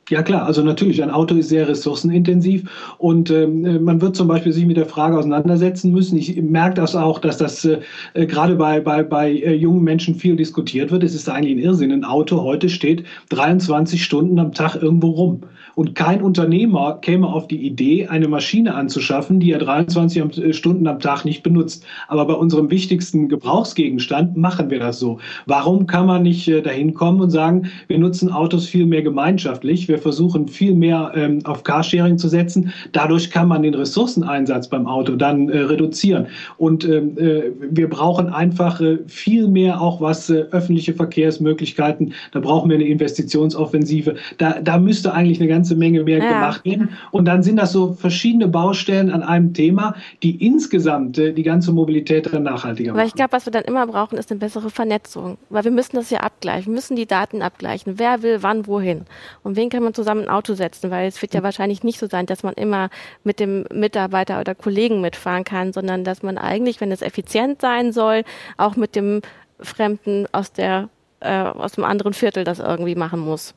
Ja 0.10 0.24
klar, 0.24 0.46
also 0.46 0.64
natürlich, 0.64 1.04
ein 1.04 1.12
Auto 1.12 1.36
ist 1.36 1.50
sehr 1.50 1.68
ressourcenintensiv 1.68 2.64
und 2.98 3.30
ähm, 3.30 3.84
man 3.84 4.00
wird 4.00 4.16
zum 4.16 4.30
Beispiel 4.30 4.54
sich 4.54 4.66
mit 4.66 4.78
der 4.78 4.86
Frage 4.86 5.18
auseinandersetzen 5.18 5.92
müssen. 5.92 6.18
Ich 6.18 6.42
merke 6.42 6.76
das 6.76 6.96
auch, 6.96 7.20
dass 7.20 7.38
das 7.38 7.66
äh, 7.66 7.80
gerade 8.14 8.56
bei, 8.56 8.80
bei, 8.80 9.04
bei 9.04 9.32
äh, 9.32 9.54
jungen 9.54 9.84
Menschen 9.84 10.16
viel 10.16 10.38
diskutiert 10.38 10.92
wird. 10.92 11.04
Es 11.04 11.14
ist 11.14 11.28
eigentlich 11.28 11.58
ein 11.58 11.60
Irrsinn. 11.60 11.92
Ein 11.92 12.06
Auto 12.06 12.42
heute 12.42 12.70
steht 12.70 13.04
23 13.30 14.02
Stunden 14.02 14.40
am 14.40 14.54
Tag 14.54 14.82
irgendwo 14.82 15.10
rum. 15.10 15.42
Und 15.76 15.94
kein 15.94 16.24
Unternehmer 16.24 16.98
käme 17.02 17.28
auf 17.28 17.48
die 17.48 17.68
Idee, 17.68 18.08
eine 18.08 18.28
Maschine 18.28 18.74
anzuschaffen, 18.74 19.40
die 19.40 19.52
er 19.52 19.60
23 19.60 20.38
äh, 20.38 20.54
Stunden 20.54 20.88
am 20.88 21.00
Tag 21.00 21.24
nicht 21.24 21.44
benutzt. 21.44 21.86
Aber 22.08 22.26
bei 22.26 22.34
unserem 22.34 22.72
wichtigsten 22.72 23.30
Gebrauchsgegenstand 23.30 24.38
machen 24.38 24.72
wir 24.72 24.80
das 24.80 24.98
so. 24.98 25.20
Warum 25.46 25.86
kann 25.86 26.08
man 26.08 26.24
nicht 26.24 26.48
äh, 26.48 26.64
dahin 26.64 26.96
kommen 26.96 27.22
und 27.22 27.30
sagen, 27.30 27.70
wir 27.88 28.00
nutzen 28.00 28.32
Autos 28.32 28.66
viel 28.66 28.88
mehr 28.88 29.04
gemeinschaftlich, 29.04 29.88
wir 29.88 29.97
versuchen 29.98 30.48
viel 30.48 30.74
mehr 30.74 31.12
ähm, 31.16 31.40
auf 31.46 31.64
Carsharing 31.64 32.18
zu 32.18 32.28
setzen. 32.28 32.74
Dadurch 32.92 33.32
kann 33.32 33.48
man 33.48 33.64
den 33.64 33.74
Ressourceneinsatz 33.74 34.70
beim 34.70 34.88
Auto 34.88 35.16
dann 35.16 35.50
äh, 35.50 35.60
reduzieren. 35.60 36.28
Und 36.58 36.86
ähm, 36.86 37.18
äh, 37.18 37.52
wir 37.70 37.90
brauchen 37.90 38.30
einfach 38.30 38.82
äh, 38.82 39.00
viel 39.08 39.48
mehr 39.48 39.82
auch 39.82 40.02
was 40.02 40.30
äh, 40.30 40.46
öffentliche 40.52 40.94
Verkehrsmöglichkeiten. 40.94 42.14
Da 42.32 42.40
brauchen 42.40 42.70
wir 42.70 42.76
eine 42.76 42.88
Investitionsoffensive. 42.88 44.16
Da, 44.38 44.60
da 44.62 44.78
müsste 44.78 45.14
eigentlich 45.14 45.40
eine 45.40 45.50
ganze 45.50 45.76
Menge 45.76 46.04
mehr 46.04 46.20
ja. 46.20 46.34
gemacht 46.34 46.66
werden. 46.66 46.90
Und 47.12 47.26
dann 47.26 47.44
sind 47.44 47.58
das 47.58 47.72
so 47.72 47.94
verschiedene 47.94 48.48
Baustellen 48.48 49.12
an 49.12 49.24
einem 49.24 49.54
Thema, 49.54 49.96
die 50.24 50.46
insgesamt 50.46 51.18
äh, 51.18 51.34
die 51.34 51.44
ganze 51.44 51.72
Mobilität 51.72 52.32
dann 52.32 52.44
nachhaltiger 52.44 52.92
machen. 52.92 53.00
Weil 53.00 53.08
ich 53.08 53.16
glaube, 53.16 53.32
was 53.32 53.46
wir 53.46 53.52
dann 53.52 53.64
immer 53.64 53.86
brauchen, 53.88 54.18
ist 54.18 54.32
eine 54.32 54.40
bessere 54.40 54.70
Vernetzung. 54.70 55.38
Weil 55.50 55.64
wir 55.64 55.72
müssen 55.72 55.96
das 55.96 56.10
ja 56.10 56.20
abgleichen. 56.20 56.68
Wir 56.68 56.76
müssen 56.76 56.96
die 56.96 57.06
Daten 57.06 57.42
abgleichen. 57.42 57.94
Wer 57.98 58.24
will 58.24 58.38
wann 58.42 58.68
wohin? 58.68 59.02
Und 59.44 59.56
wen 59.56 59.70
kann 59.70 59.84
man 59.84 59.87
zusammen 59.94 60.24
ein 60.24 60.30
Auto 60.30 60.54
setzen? 60.54 60.92
Weil 60.92 61.08
es 61.08 61.22
wird 61.22 61.34
ja 61.34 61.44
wahrscheinlich 61.44 61.84
nicht 61.84 62.00
so 62.00 62.08
sein, 62.08 62.26
dass 62.26 62.44
man 62.44 62.54
immer 62.54 62.90
mit 63.24 63.40
dem 63.40 63.66
Mitarbeiter 63.74 64.40
oder 64.40 64.56
Kollegen 64.56 65.02
mitfahren 65.02 65.44
kann, 65.44 65.74
sondern 65.74 66.04
dass 66.04 66.24
man 66.24 66.38
eigentlich, 66.38 66.82
wenn 66.82 66.92
es 66.92 67.02
effizient 67.02 67.62
sein 67.62 67.92
soll, 67.92 68.24
auch 68.58 68.76
mit 68.76 68.96
dem 68.96 69.22
Fremden 69.60 70.28
aus 70.32 70.52
der 70.52 70.90
äh, 71.20 71.42
aus 71.42 71.74
dem 71.74 71.84
anderen 71.84 72.14
Viertel 72.14 72.44
das 72.44 72.60
irgendwie 72.60 72.96
machen 72.96 73.20
muss. 73.20 73.56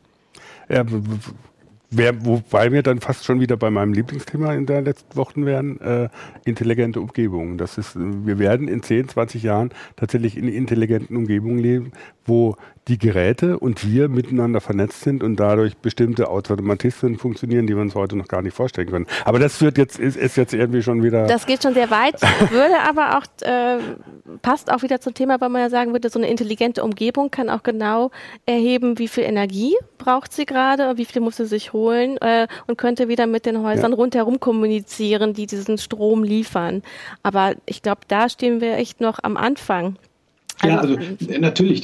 Ja, 0.68 0.84
Wär, 1.92 2.24
wobei 2.24 2.70
wir 2.70 2.84
dann 2.84 3.00
fast 3.00 3.24
schon 3.24 3.40
wieder 3.40 3.56
bei 3.56 3.68
meinem 3.68 3.92
Lieblingsthema 3.92 4.54
in 4.54 4.64
den 4.64 4.84
letzten 4.84 5.16
Wochen 5.16 5.44
wären, 5.44 5.80
äh, 5.80 6.08
intelligente 6.44 7.00
Umgebungen. 7.00 7.58
Das 7.58 7.78
ist, 7.78 7.96
wir 7.98 8.38
werden 8.38 8.68
in 8.68 8.80
10, 8.84 9.08
20 9.08 9.42
Jahren 9.42 9.70
tatsächlich 9.96 10.36
in 10.36 10.46
intelligenten 10.46 11.16
Umgebungen 11.16 11.58
leben, 11.58 11.92
wo 12.24 12.54
die 12.90 12.98
Geräte 12.98 13.58
und 13.58 13.86
wir 13.86 14.08
miteinander 14.08 14.60
vernetzt 14.60 15.02
sind 15.02 15.22
und 15.22 15.36
dadurch 15.36 15.76
bestimmte 15.76 16.28
Automatismen 16.28 17.16
funktionieren, 17.18 17.68
die 17.68 17.74
wir 17.74 17.80
uns 17.80 17.94
heute 17.94 18.16
noch 18.16 18.26
gar 18.26 18.42
nicht 18.42 18.54
vorstellen 18.54 18.90
können. 18.90 19.06
Aber 19.24 19.38
das 19.38 19.60
wird 19.60 19.78
jetzt, 19.78 19.98
ist, 19.98 20.16
ist 20.16 20.36
jetzt 20.36 20.52
irgendwie 20.52 20.82
schon 20.82 21.02
wieder. 21.04 21.26
Das 21.26 21.46
geht 21.46 21.62
schon 21.62 21.72
sehr 21.72 21.90
weit, 21.90 22.20
würde 22.50 22.74
aber 22.80 23.16
auch, 23.16 23.46
äh, 23.46 23.78
passt 24.42 24.72
auch 24.72 24.82
wieder 24.82 25.00
zum 25.00 25.14
Thema, 25.14 25.40
weil 25.40 25.50
man 25.50 25.62
ja 25.62 25.70
sagen 25.70 25.92
würde, 25.92 26.10
so 26.10 26.18
eine 26.18 26.28
intelligente 26.28 26.82
Umgebung 26.82 27.30
kann 27.30 27.48
auch 27.48 27.62
genau 27.62 28.10
erheben, 28.44 28.98
wie 28.98 29.08
viel 29.08 29.22
Energie 29.22 29.76
braucht 29.96 30.32
sie 30.32 30.44
gerade, 30.44 30.96
wie 30.96 31.04
viel 31.04 31.22
muss 31.22 31.36
sie 31.36 31.46
sich 31.46 31.72
holen 31.72 32.16
äh, 32.18 32.48
und 32.66 32.76
könnte 32.76 33.06
wieder 33.06 33.28
mit 33.28 33.46
den 33.46 33.62
Häusern 33.62 33.92
ja. 33.92 33.96
rundherum 33.96 34.40
kommunizieren, 34.40 35.32
die 35.32 35.46
diesen 35.46 35.78
Strom 35.78 36.24
liefern. 36.24 36.82
Aber 37.22 37.54
ich 37.66 37.82
glaube, 37.82 38.00
da 38.08 38.28
stehen 38.28 38.60
wir 38.60 38.78
echt 38.78 39.00
noch 39.00 39.20
am 39.22 39.36
Anfang. 39.36 39.96
Ja, 40.64 40.78
also, 40.78 40.94
also 40.96 41.40
natürlich, 41.40 41.80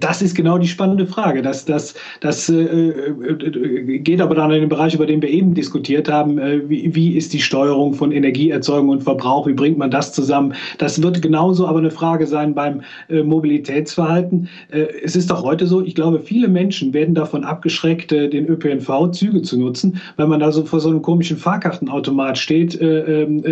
das 0.00 0.20
ist 0.20 0.34
genau 0.34 0.58
die 0.58 0.66
spannende 0.66 1.06
Frage. 1.06 1.42
Das, 1.42 1.64
das, 1.64 1.94
das 2.20 2.48
äh, 2.48 2.54
äh, 2.56 3.98
geht 3.98 4.20
aber 4.20 4.34
dann 4.34 4.50
in 4.50 4.62
den 4.62 4.68
Bereich, 4.68 4.94
über 4.94 5.06
den 5.06 5.22
wir 5.22 5.28
eben 5.28 5.54
diskutiert 5.54 6.10
haben. 6.10 6.38
Äh, 6.38 6.68
wie, 6.68 6.92
wie 6.92 7.16
ist 7.16 7.32
die 7.32 7.40
Steuerung 7.40 7.94
von 7.94 8.10
Energieerzeugung 8.10 8.88
und 8.88 9.04
Verbrauch? 9.04 9.46
Wie 9.46 9.52
bringt 9.52 9.78
man 9.78 9.92
das 9.92 10.12
zusammen? 10.12 10.54
Das 10.78 11.00
wird 11.00 11.22
genauso 11.22 11.68
aber 11.68 11.78
eine 11.78 11.92
Frage 11.92 12.26
sein 12.26 12.52
beim 12.52 12.80
äh, 13.08 13.22
Mobilitätsverhalten. 13.22 14.48
Äh, 14.70 14.86
es 15.04 15.14
ist 15.14 15.30
doch 15.30 15.44
heute 15.44 15.66
so, 15.66 15.84
ich 15.84 15.94
glaube, 15.94 16.18
viele 16.18 16.48
Menschen 16.48 16.92
werden 16.92 17.14
davon 17.14 17.44
abgeschreckt, 17.44 18.10
äh, 18.10 18.28
den 18.28 18.48
ÖPNV 18.48 19.12
Züge 19.12 19.42
zu 19.42 19.56
nutzen, 19.56 20.00
weil 20.16 20.26
man 20.26 20.40
da 20.40 20.50
so 20.50 20.64
vor 20.64 20.80
so 20.80 20.88
einem 20.88 21.02
komischen 21.02 21.36
Fahrkartenautomat 21.36 22.38
steht, 22.38 22.76
ähm, 22.80 23.42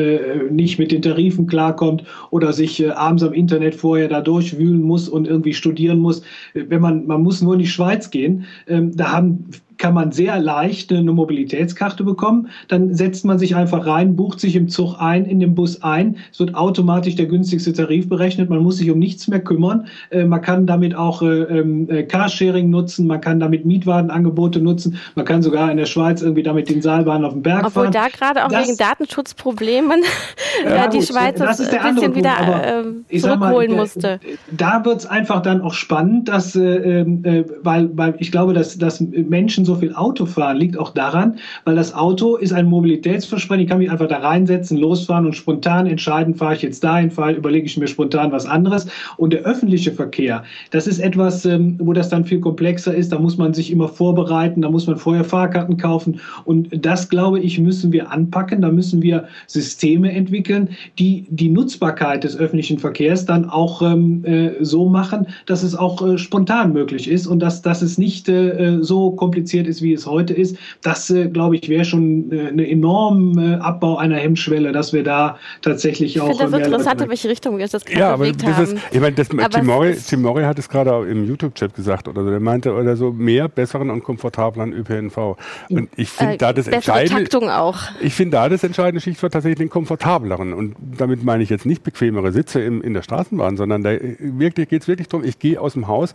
nicht 0.50 0.78
mit 0.78 0.90
den 0.90 1.02
Tarifen 1.02 1.46
klarkommt 1.46 2.02
oder 2.30 2.52
sich 2.52 2.92
abends 2.96 3.22
am 3.22 3.32
Internet 3.32 3.74
vorher 3.74 4.08
da 4.08 4.20
durchwühlt 4.20 4.63
wühlen 4.64 4.82
muss 4.82 5.08
und 5.08 5.26
irgendwie 5.26 5.54
studieren 5.54 5.98
muss. 5.98 6.22
Wenn 6.54 6.80
man, 6.80 7.06
man 7.06 7.22
muss 7.22 7.42
nur 7.42 7.54
in 7.54 7.60
die 7.60 7.66
Schweiz 7.66 8.10
gehen, 8.10 8.46
ähm, 8.66 8.96
da 8.96 9.12
haben 9.12 9.46
kann 9.78 9.94
man 9.94 10.12
sehr 10.12 10.38
leicht 10.38 10.92
eine 10.92 11.12
Mobilitätskarte 11.12 12.04
bekommen. 12.04 12.48
Dann 12.68 12.94
setzt 12.94 13.24
man 13.24 13.38
sich 13.38 13.56
einfach 13.56 13.86
rein, 13.86 14.16
bucht 14.16 14.40
sich 14.40 14.56
im 14.56 14.68
Zug 14.68 14.96
ein, 14.98 15.24
in 15.24 15.40
den 15.40 15.54
Bus 15.54 15.82
ein. 15.82 16.16
Es 16.32 16.40
wird 16.40 16.54
automatisch 16.54 17.16
der 17.16 17.26
günstigste 17.26 17.72
Tarif 17.72 18.08
berechnet. 18.08 18.50
Man 18.50 18.60
muss 18.60 18.78
sich 18.78 18.90
um 18.90 18.98
nichts 18.98 19.28
mehr 19.28 19.40
kümmern. 19.40 19.86
Äh, 20.10 20.24
man 20.24 20.40
kann 20.42 20.66
damit 20.66 20.94
auch 20.94 21.22
äh, 21.22 21.42
ähm, 21.42 21.88
äh, 21.90 22.02
Carsharing 22.04 22.70
nutzen. 22.70 23.06
Man 23.06 23.20
kann 23.20 23.40
damit 23.40 23.64
Mietwagenangebote 23.64 24.60
nutzen. 24.60 24.98
Man 25.14 25.24
kann 25.24 25.42
sogar 25.42 25.70
in 25.70 25.76
der 25.76 25.86
Schweiz 25.86 26.22
irgendwie 26.22 26.42
damit 26.42 26.68
den 26.68 26.82
Seilbahn 26.82 27.24
auf 27.24 27.32
den 27.32 27.42
Berg 27.42 27.66
Obwohl 27.66 27.70
fahren. 27.70 27.86
Obwohl 27.88 28.00
da 28.00 28.08
gerade 28.08 28.44
auch 28.44 28.48
das, 28.48 28.66
wegen 28.66 28.76
Datenschutzproblemen 28.76 30.02
ja, 30.64 30.88
die 30.88 30.98
gut, 30.98 31.06
Schweiz 31.08 31.38
das 31.38 31.60
ein 31.60 31.94
bisschen 31.94 32.14
wieder 32.14 32.84
äh, 33.10 33.18
zurückholen 33.18 33.72
mal, 33.72 33.76
musste. 33.78 34.20
Da 34.50 34.84
wird 34.84 35.00
es 35.00 35.06
einfach 35.06 35.42
dann 35.42 35.60
auch 35.60 35.74
spannend, 35.74 36.28
dass, 36.28 36.54
äh, 36.54 37.00
äh, 37.00 37.44
weil, 37.62 37.90
weil 37.96 38.14
ich 38.18 38.30
glaube, 38.30 38.54
dass, 38.54 38.78
dass 38.78 39.00
Menschen 39.00 39.63
Menschen 39.64 39.74
so 39.74 39.74
viel 39.74 39.94
Auto 39.94 40.26
fahren, 40.26 40.58
liegt 40.58 40.78
auch 40.78 40.90
daran, 40.90 41.36
weil 41.64 41.74
das 41.74 41.94
Auto 41.94 42.36
ist 42.36 42.52
ein 42.52 42.66
Mobilitätsversprechen. 42.66 43.64
Ich 43.64 43.68
kann 43.68 43.78
mich 43.78 43.90
einfach 43.90 44.08
da 44.08 44.18
reinsetzen, 44.18 44.78
losfahren 44.78 45.26
und 45.26 45.34
spontan 45.34 45.86
entscheiden, 45.86 46.34
fahre 46.34 46.54
ich 46.54 46.62
jetzt 46.62 46.84
dahin, 46.84 47.10
fahre, 47.10 47.32
überlege 47.32 47.66
ich 47.66 47.76
mir 47.76 47.88
spontan 47.88 48.32
was 48.32 48.46
anderes. 48.46 48.86
Und 49.16 49.32
der 49.32 49.40
öffentliche 49.42 49.92
Verkehr, 49.92 50.44
das 50.70 50.86
ist 50.86 50.98
etwas, 50.98 51.44
ähm, 51.44 51.76
wo 51.78 51.92
das 51.92 52.08
dann 52.08 52.24
viel 52.24 52.40
komplexer 52.40 52.94
ist. 52.94 53.12
Da 53.12 53.18
muss 53.18 53.36
man 53.36 53.54
sich 53.54 53.70
immer 53.70 53.88
vorbereiten, 53.88 54.62
da 54.62 54.70
muss 54.70 54.86
man 54.86 54.96
vorher 54.96 55.24
Fahrkarten 55.24 55.76
kaufen. 55.76 56.20
Und 56.44 56.68
das, 56.72 57.08
glaube 57.08 57.40
ich, 57.40 57.58
müssen 57.58 57.92
wir 57.92 58.10
anpacken. 58.10 58.60
Da 58.60 58.70
müssen 58.70 59.02
wir 59.02 59.24
Systeme 59.46 60.12
entwickeln, 60.12 60.68
die 60.98 61.26
die 61.30 61.48
Nutzbarkeit 61.48 62.24
des 62.24 62.36
öffentlichen 62.36 62.78
Verkehrs 62.78 63.24
dann 63.24 63.48
auch 63.48 63.82
ähm, 63.82 64.24
äh, 64.24 64.52
so 64.60 64.88
machen, 64.88 65.26
dass 65.46 65.62
es 65.62 65.74
auch 65.74 66.06
äh, 66.06 66.18
spontan 66.18 66.72
möglich 66.72 67.08
ist 67.08 67.26
und 67.26 67.40
dass, 67.40 67.62
dass 67.62 67.82
es 67.82 67.98
nicht 67.98 68.28
äh, 68.28 68.78
so 68.80 69.10
kompliziert 69.12 69.53
kompliziert 69.54 69.66
ist, 69.66 69.82
wie 69.82 69.92
es 69.92 70.06
heute 70.06 70.34
ist. 70.34 70.56
Das, 70.82 71.10
äh, 71.10 71.28
glaube 71.28 71.56
ich, 71.56 71.68
wäre 71.68 71.84
schon 71.84 72.30
äh, 72.32 72.48
eine 72.48 72.68
enorme 72.68 73.60
Abbau 73.62 73.96
einer 73.96 74.16
Hemmschwelle, 74.16 74.72
dass 74.72 74.92
wir 74.92 75.04
da 75.04 75.38
tatsächlich 75.62 76.20
auch. 76.20 76.30
Ich 76.30 76.36
finde 76.38 76.58
das 76.58 76.66
interessant, 76.66 77.00
in 77.00 77.08
welche 77.08 77.28
Richtung 77.28 77.58
wir 77.58 77.66
das 77.66 77.84
gerade 77.84 78.00
ja, 78.00 78.08
aber 78.12 78.24
bewegt 78.24 78.44
haben. 78.44 78.64
Ist, 78.64 78.76
ich 78.90 79.00
meine, 79.00 79.14
das, 79.14 79.28
Tim, 79.28 79.66
Mori, 79.66 79.96
Tim 79.96 80.22
Mori 80.22 80.42
hat 80.42 80.58
es 80.58 80.68
gerade 80.68 81.08
im 81.08 81.24
YouTube-Chat 81.24 81.74
gesagt 81.74 82.08
oder 82.08 82.24
so. 82.24 82.30
Der 82.30 82.40
meinte 82.40 82.72
oder 82.74 82.96
so 82.96 83.12
mehr 83.12 83.48
besseren 83.48 83.90
und 83.90 84.02
komfortableren 84.02 84.72
ÖPNV. 84.72 85.36
Und 85.70 85.88
ich 85.96 86.08
finde 86.08 86.34
äh, 86.34 86.38
da 86.38 86.52
das 86.52 86.66
entscheidende. 86.66 87.24
Taktung 87.24 87.50
auch. 87.50 87.78
Ich 88.00 88.14
finde 88.14 88.36
da 88.36 88.48
das 88.48 88.64
entscheidende 88.64 89.00
Stichwort 89.00 89.32
tatsächlich 89.32 89.58
den 89.58 89.70
komfortableren. 89.70 90.52
Und 90.52 90.74
damit 90.98 91.24
meine 91.24 91.42
ich 91.42 91.50
jetzt 91.50 91.66
nicht 91.66 91.82
bequemere 91.82 92.32
Sitze 92.32 92.60
im, 92.60 92.82
in 92.82 92.94
der 92.94 93.02
Straßenbahn, 93.02 93.56
sondern 93.56 93.82
da 93.82 93.92
wirklich 94.18 94.68
geht 94.68 94.82
es 94.82 94.88
wirklich 94.88 95.08
darum, 95.08 95.24
ich 95.26 95.38
gehe 95.38 95.60
aus 95.60 95.74
dem 95.74 95.88
Haus 95.88 96.14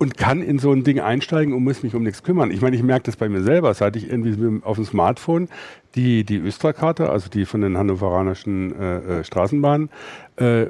und 0.00 0.16
kann 0.16 0.40
in 0.40 0.58
so 0.58 0.72
ein 0.72 0.82
Ding 0.82 0.98
einsteigen 0.98 1.52
und 1.52 1.62
muss 1.62 1.82
mich 1.82 1.94
um 1.94 2.02
nichts 2.02 2.22
kümmern. 2.22 2.50
Ich 2.50 2.62
meine, 2.62 2.74
ich 2.74 2.82
merke 2.82 3.02
das 3.04 3.16
bei 3.16 3.28
mir 3.28 3.42
selber, 3.42 3.74
seit 3.74 3.96
ich 3.96 4.08
irgendwie 4.08 4.62
auf 4.64 4.76
dem 4.76 4.86
Smartphone 4.86 5.48
die, 5.94 6.24
die 6.24 6.38
Östra-Karte, 6.38 7.10
also 7.10 7.28
die 7.28 7.44
von 7.44 7.60
den 7.60 7.76
hannoveranischen 7.76 8.80
äh, 8.80 8.96
äh, 8.96 9.24
Straßenbahnen, 9.24 9.90
äh, 10.38 10.68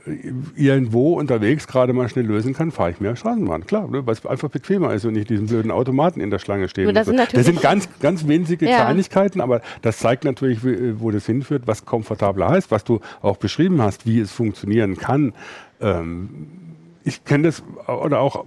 irgendwo 0.57 1.17
unterwegs 1.17 1.69
gerade 1.69 1.93
mal 1.93 2.09
schnell 2.09 2.27
lösen 2.27 2.55
kann, 2.55 2.73
fahre 2.73 2.91
ich 2.91 3.01
mehr 3.01 3.15
Straßenbahn. 3.15 3.67
Klar, 3.67 3.87
ne, 3.87 4.05
weil 4.05 4.15
es 4.15 4.27
einfach 4.27 4.49
bequemer 4.49 4.93
ist 4.95 5.05
und 5.05 5.13
nicht 5.13 5.31
diesen 5.31 5.47
blöden 5.47 5.71
Automaten 5.71 6.21
in 6.21 6.31
der 6.31 6.41
Schlange 6.41 6.69
stehen. 6.69 6.93
Das, 6.93 7.07
so. 7.07 7.13
sind, 7.17 7.33
das 7.33 7.47
sind 7.47 7.63
ganz, 7.63 7.89
ganz 8.01 8.27
winzige 8.27 8.69
ja. 8.69 8.79
Kleinigkeiten, 8.79 9.41
aber 9.41 9.61
das 9.83 9.99
zeigt 9.99 10.25
natürlich, 10.25 10.59
wo 10.99 11.13
das 11.13 11.27
hinführt, 11.27 11.63
was 11.67 11.85
komfortabler 11.85 12.49
heißt, 12.49 12.73
was 12.73 12.83
du 12.83 12.99
auch 13.23 13.37
beschrieben 13.37 13.81
hast, 13.81 14.07
wie 14.07 14.19
es 14.19 14.33
funktionieren 14.33 14.97
kann. 14.97 15.35
Ähm, 15.81 16.60
ich 17.03 17.25
kenne 17.25 17.45
das 17.45 17.63
oder 17.87 18.21
auch 18.21 18.45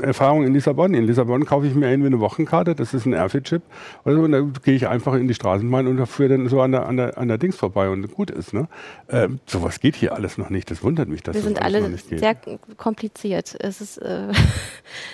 Erfahrungen 0.00 0.46
in 0.46 0.54
Lissabon. 0.54 0.94
In 0.94 1.06
Lissabon 1.06 1.44
kaufe 1.44 1.66
ich 1.66 1.74
mir 1.74 1.90
irgendwie 1.90 2.06
eine 2.06 2.20
Wochenkarte, 2.20 2.74
das 2.74 2.94
ist 2.94 3.06
ein 3.06 3.12
Airfit-Chip. 3.12 3.62
Also, 4.04 4.22
und 4.22 4.32
dann 4.32 4.52
gehe 4.62 4.74
ich 4.74 4.86
einfach 4.86 5.14
in 5.14 5.26
die 5.26 5.34
Straßenbahn 5.34 5.86
und 5.86 6.06
führe 6.06 6.30
dann 6.30 6.48
so 6.48 6.60
an 6.60 6.72
der, 6.72 6.86
an 6.86 6.96
der, 6.96 7.18
an 7.18 7.28
der 7.28 7.38
Dings 7.38 7.56
vorbei 7.56 7.88
und 7.88 8.12
gut 8.12 8.30
ist. 8.30 8.54
Ne? 8.54 8.68
Ähm, 9.08 9.40
sowas 9.46 9.80
geht 9.80 9.96
hier 9.96 10.14
alles 10.14 10.38
noch 10.38 10.50
nicht. 10.50 10.70
Das 10.70 10.82
wundert 10.82 11.08
mich, 11.08 11.22
dass 11.22 11.34
Wir 11.34 11.42
sind 11.42 11.60
alle 11.60 11.96
sehr 11.96 12.36
kompliziert. 12.76 13.56
Es 13.58 13.80
ist 13.80 13.98
äh, 13.98 14.32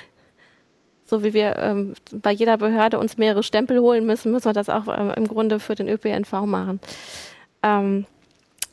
so 1.07 1.25
wie 1.25 1.33
wir 1.33 1.57
ähm, 1.57 1.95
bei 2.13 2.31
jeder 2.31 2.59
Behörde 2.59 2.99
uns 2.99 3.17
mehrere 3.17 3.43
Stempel 3.43 3.81
holen 3.81 4.07
müssen, 4.07 4.33
müssen 4.33 4.47
wir 4.47 4.53
das 4.53 4.69
auch 4.69 4.87
ähm, 4.89 5.13
im 5.17 5.27
Grunde 5.27 5.61
für 5.61 5.75
den 5.75 5.89
ÖPNV 5.89 6.33
machen. 6.47 6.81
Ähm, 7.63 8.07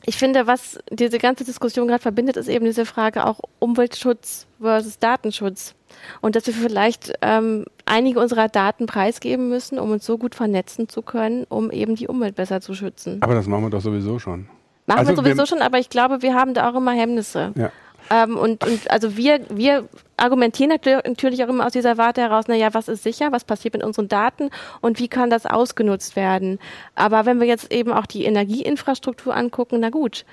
ich 0.06 0.16
finde, 0.16 0.46
was 0.46 0.78
diese 0.90 1.18
ganze 1.18 1.44
Diskussion 1.44 1.88
gerade 1.88 2.02
verbindet, 2.02 2.36
ist 2.36 2.48
eben 2.48 2.64
diese 2.64 2.86
Frage 2.86 3.26
auch 3.26 3.40
Umweltschutz 3.58 4.46
versus 4.60 4.98
Datenschutz. 4.98 5.74
Und 6.20 6.36
dass 6.36 6.46
wir 6.46 6.54
vielleicht 6.54 7.12
ähm, 7.22 7.64
einige 7.84 8.20
unserer 8.20 8.48
Daten 8.48 8.86
preisgeben 8.86 9.48
müssen, 9.48 9.78
um 9.78 9.90
uns 9.90 10.06
so 10.06 10.18
gut 10.18 10.34
vernetzen 10.34 10.88
zu 10.88 11.02
können, 11.02 11.44
um 11.48 11.70
eben 11.70 11.94
die 11.94 12.08
Umwelt 12.08 12.36
besser 12.36 12.60
zu 12.60 12.74
schützen. 12.74 13.18
Aber 13.20 13.34
das 13.34 13.46
machen 13.46 13.64
wir 13.64 13.70
doch 13.70 13.80
sowieso 13.80 14.18
schon. 14.18 14.48
Machen 14.86 15.00
also 15.00 15.12
wir 15.12 15.16
sowieso 15.16 15.42
wir 15.42 15.46
schon, 15.46 15.60
aber 15.60 15.78
ich 15.78 15.90
glaube, 15.90 16.22
wir 16.22 16.34
haben 16.34 16.54
da 16.54 16.70
auch 16.70 16.74
immer 16.74 16.92
Hemmnisse. 16.92 17.52
Ja. 17.56 17.70
Ähm, 18.10 18.36
und, 18.36 18.64
und 18.64 18.90
also 18.90 19.16
wir, 19.16 19.40
wir 19.50 19.88
argumentieren 20.16 20.70
natürlich 20.70 21.44
auch 21.44 21.48
immer 21.48 21.66
aus 21.66 21.72
dieser 21.72 21.98
Warte 21.98 22.20
heraus, 22.20 22.48
naja, 22.48 22.72
was 22.72 22.88
ist 22.88 23.02
sicher, 23.02 23.32
was 23.32 23.44
passiert 23.44 23.74
mit 23.74 23.84
unseren 23.84 24.08
Daten 24.08 24.50
und 24.80 24.98
wie 24.98 25.08
kann 25.08 25.30
das 25.30 25.46
ausgenutzt 25.46 26.16
werden. 26.16 26.58
Aber 26.94 27.26
wenn 27.26 27.40
wir 27.40 27.46
jetzt 27.46 27.72
eben 27.72 27.92
auch 27.92 28.06
die 28.06 28.24
Energieinfrastruktur 28.24 29.36
angucken, 29.36 29.80
na 29.80 29.90
gut, 29.90 30.24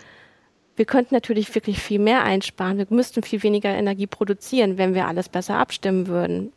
wir 0.75 0.85
könnten 0.85 1.13
natürlich 1.13 1.53
wirklich 1.55 1.79
viel 1.79 1.99
mehr 1.99 2.23
einsparen. 2.23 2.77
Wir 2.77 2.87
müssten 2.89 3.23
viel 3.23 3.41
weniger 3.43 3.69
Energie 3.69 4.07
produzieren, 4.07 4.77
wenn 4.77 4.93
wir 4.93 5.07
alles 5.07 5.29
besser 5.29 5.57
abstimmen 5.57 6.07
würden. 6.07 6.51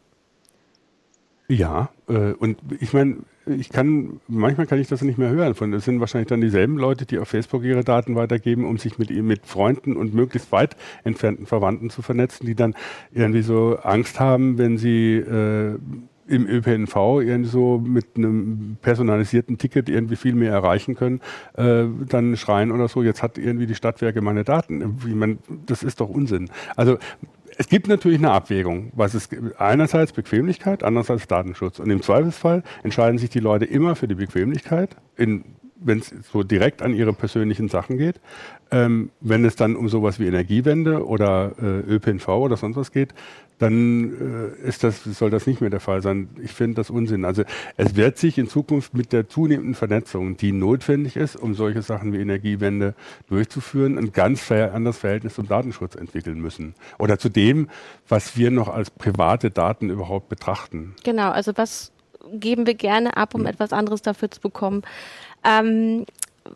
Ja, 1.50 1.88
äh, 2.08 2.32
und 2.32 2.58
ich 2.78 2.92
meine, 2.92 3.18
ich 3.46 3.70
kann, 3.70 4.20
manchmal 4.28 4.66
kann 4.66 4.78
ich 4.78 4.88
das 4.88 5.00
nicht 5.00 5.16
mehr 5.16 5.30
hören. 5.30 5.54
Von, 5.54 5.72
das 5.72 5.86
sind 5.86 5.98
wahrscheinlich 5.98 6.28
dann 6.28 6.42
dieselben 6.42 6.76
Leute, 6.76 7.06
die 7.06 7.18
auf 7.18 7.28
Facebook 7.28 7.64
ihre 7.64 7.84
Daten 7.84 8.16
weitergeben, 8.16 8.66
um 8.66 8.76
sich 8.76 8.98
mit, 8.98 9.10
mit 9.10 9.46
Freunden 9.46 9.96
und 9.96 10.12
möglichst 10.12 10.52
weit 10.52 10.76
entfernten 11.04 11.46
Verwandten 11.46 11.88
zu 11.88 12.02
vernetzen, 12.02 12.46
die 12.46 12.54
dann 12.54 12.74
irgendwie 13.12 13.40
so 13.40 13.78
Angst 13.78 14.20
haben, 14.20 14.58
wenn 14.58 14.76
sie 14.76 15.14
äh, 15.16 15.78
im 16.26 16.46
ÖPNV 16.46 16.94
irgendwie 17.22 17.48
so 17.48 17.78
mit 17.78 18.16
einem 18.16 18.76
personalisierten 18.82 19.56
Ticket 19.56 19.88
irgendwie 19.88 20.16
viel 20.16 20.34
mehr 20.34 20.52
erreichen 20.52 20.94
können, 20.94 21.20
äh, 21.54 21.84
dann 22.06 22.36
schreien 22.36 22.70
oder 22.70 22.88
so, 22.88 23.02
jetzt 23.02 23.22
hat 23.22 23.38
irgendwie 23.38 23.66
die 23.66 23.74
Stadtwerke 23.74 24.20
meine 24.20 24.44
Daten. 24.44 24.98
Ich 25.06 25.14
meine, 25.14 25.38
das 25.64 25.82
ist 25.82 26.00
doch 26.00 26.10
Unsinn. 26.10 26.50
Also 26.76 26.98
es 27.58 27.68
gibt 27.68 27.88
natürlich 27.88 28.18
eine 28.18 28.30
Abwägung, 28.30 28.92
was 28.94 29.14
es 29.14 29.28
einerseits 29.58 30.12
Bequemlichkeit, 30.12 30.84
andererseits 30.84 31.26
Datenschutz. 31.26 31.80
Und 31.80 31.90
im 31.90 32.02
Zweifelsfall 32.02 32.62
entscheiden 32.84 33.18
sich 33.18 33.30
die 33.30 33.40
Leute 33.40 33.64
immer 33.64 33.96
für 33.96 34.06
die 34.06 34.14
Bequemlichkeit, 34.14 34.96
wenn 35.80 35.98
es 35.98 36.12
so 36.32 36.42
direkt 36.42 36.82
an 36.82 36.94
ihre 36.94 37.12
persönlichen 37.12 37.68
Sachen 37.68 37.98
geht. 37.98 38.20
Ähm, 38.70 39.10
wenn 39.20 39.44
es 39.44 39.56
dann 39.56 39.76
um 39.76 39.88
sowas 39.88 40.18
wie 40.20 40.26
Energiewende 40.26 41.06
oder 41.06 41.52
äh, 41.60 41.94
ÖPNV 41.94 42.28
oder 42.28 42.56
sonst 42.56 42.76
was 42.76 42.92
geht, 42.92 43.14
dann 43.58 44.54
äh, 44.62 44.68
ist 44.68 44.84
das, 44.84 45.02
soll 45.04 45.30
das 45.30 45.46
nicht 45.46 45.60
mehr 45.60 45.70
der 45.70 45.80
Fall 45.80 46.02
sein. 46.02 46.28
Ich 46.42 46.52
finde 46.52 46.76
das 46.76 46.90
Unsinn. 46.90 47.24
Also 47.24 47.42
es 47.76 47.96
wird 47.96 48.18
sich 48.18 48.38
in 48.38 48.48
Zukunft 48.48 48.94
mit 48.94 49.12
der 49.12 49.28
zunehmenden 49.28 49.74
Vernetzung, 49.74 50.36
die 50.36 50.52
notwendig 50.52 51.16
ist, 51.16 51.36
um 51.36 51.54
solche 51.54 51.82
Sachen 51.82 52.12
wie 52.12 52.18
Energiewende 52.18 52.94
durchzuführen, 53.28 53.98
ein 53.98 54.12
ganz 54.12 54.50
anderes 54.50 54.98
Verhältnis 54.98 55.34
zum 55.34 55.48
Datenschutz 55.48 55.96
entwickeln 55.96 56.40
müssen. 56.40 56.74
Oder 56.98 57.18
zu 57.18 57.28
dem, 57.28 57.68
was 58.08 58.36
wir 58.36 58.50
noch 58.50 58.68
als 58.68 58.90
private 58.90 59.50
Daten 59.50 59.90
überhaupt 59.90 60.28
betrachten. 60.28 60.94
Genau, 61.04 61.30
also 61.30 61.52
was 61.56 61.92
geben 62.32 62.66
wir 62.66 62.74
gerne 62.74 63.16
ab, 63.16 63.34
um 63.34 63.42
hm. 63.42 63.46
etwas 63.46 63.72
anderes 63.72 64.02
dafür 64.02 64.30
zu 64.30 64.40
bekommen. 64.40 64.82
Ähm, 65.44 66.04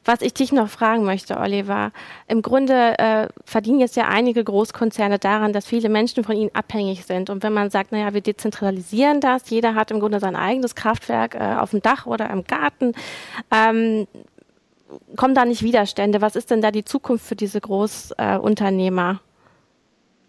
was 0.04 0.22
ich 0.22 0.34
dich 0.34 0.52
noch 0.52 0.68
fragen 0.68 1.04
möchte, 1.04 1.38
Oliver, 1.38 1.92
im 2.28 2.42
Grunde 2.42 2.98
äh, 2.98 3.28
verdienen 3.44 3.80
jetzt 3.80 3.96
ja 3.96 4.08
einige 4.08 4.42
Großkonzerne 4.42 5.18
daran, 5.18 5.52
dass 5.52 5.66
viele 5.66 5.88
Menschen 5.88 6.24
von 6.24 6.36
ihnen 6.36 6.50
abhängig 6.54 7.04
sind. 7.04 7.30
Und 7.30 7.42
wenn 7.42 7.52
man 7.52 7.70
sagt, 7.70 7.92
naja, 7.92 8.14
wir 8.14 8.20
dezentralisieren 8.20 9.20
das, 9.20 9.50
jeder 9.50 9.74
hat 9.74 9.90
im 9.90 10.00
Grunde 10.00 10.20
sein 10.20 10.36
eigenes 10.36 10.74
Kraftwerk 10.74 11.34
äh, 11.34 11.56
auf 11.58 11.70
dem 11.70 11.82
Dach 11.82 12.06
oder 12.06 12.30
im 12.30 12.44
Garten, 12.44 12.94
ähm, 13.50 14.06
kommen 15.16 15.34
da 15.34 15.44
nicht 15.44 15.62
Widerstände? 15.62 16.20
Was 16.20 16.36
ist 16.36 16.50
denn 16.50 16.62
da 16.62 16.70
die 16.70 16.84
Zukunft 16.84 17.26
für 17.26 17.36
diese 17.36 17.60
Großunternehmer? 17.60 19.10
Äh, 19.10 19.31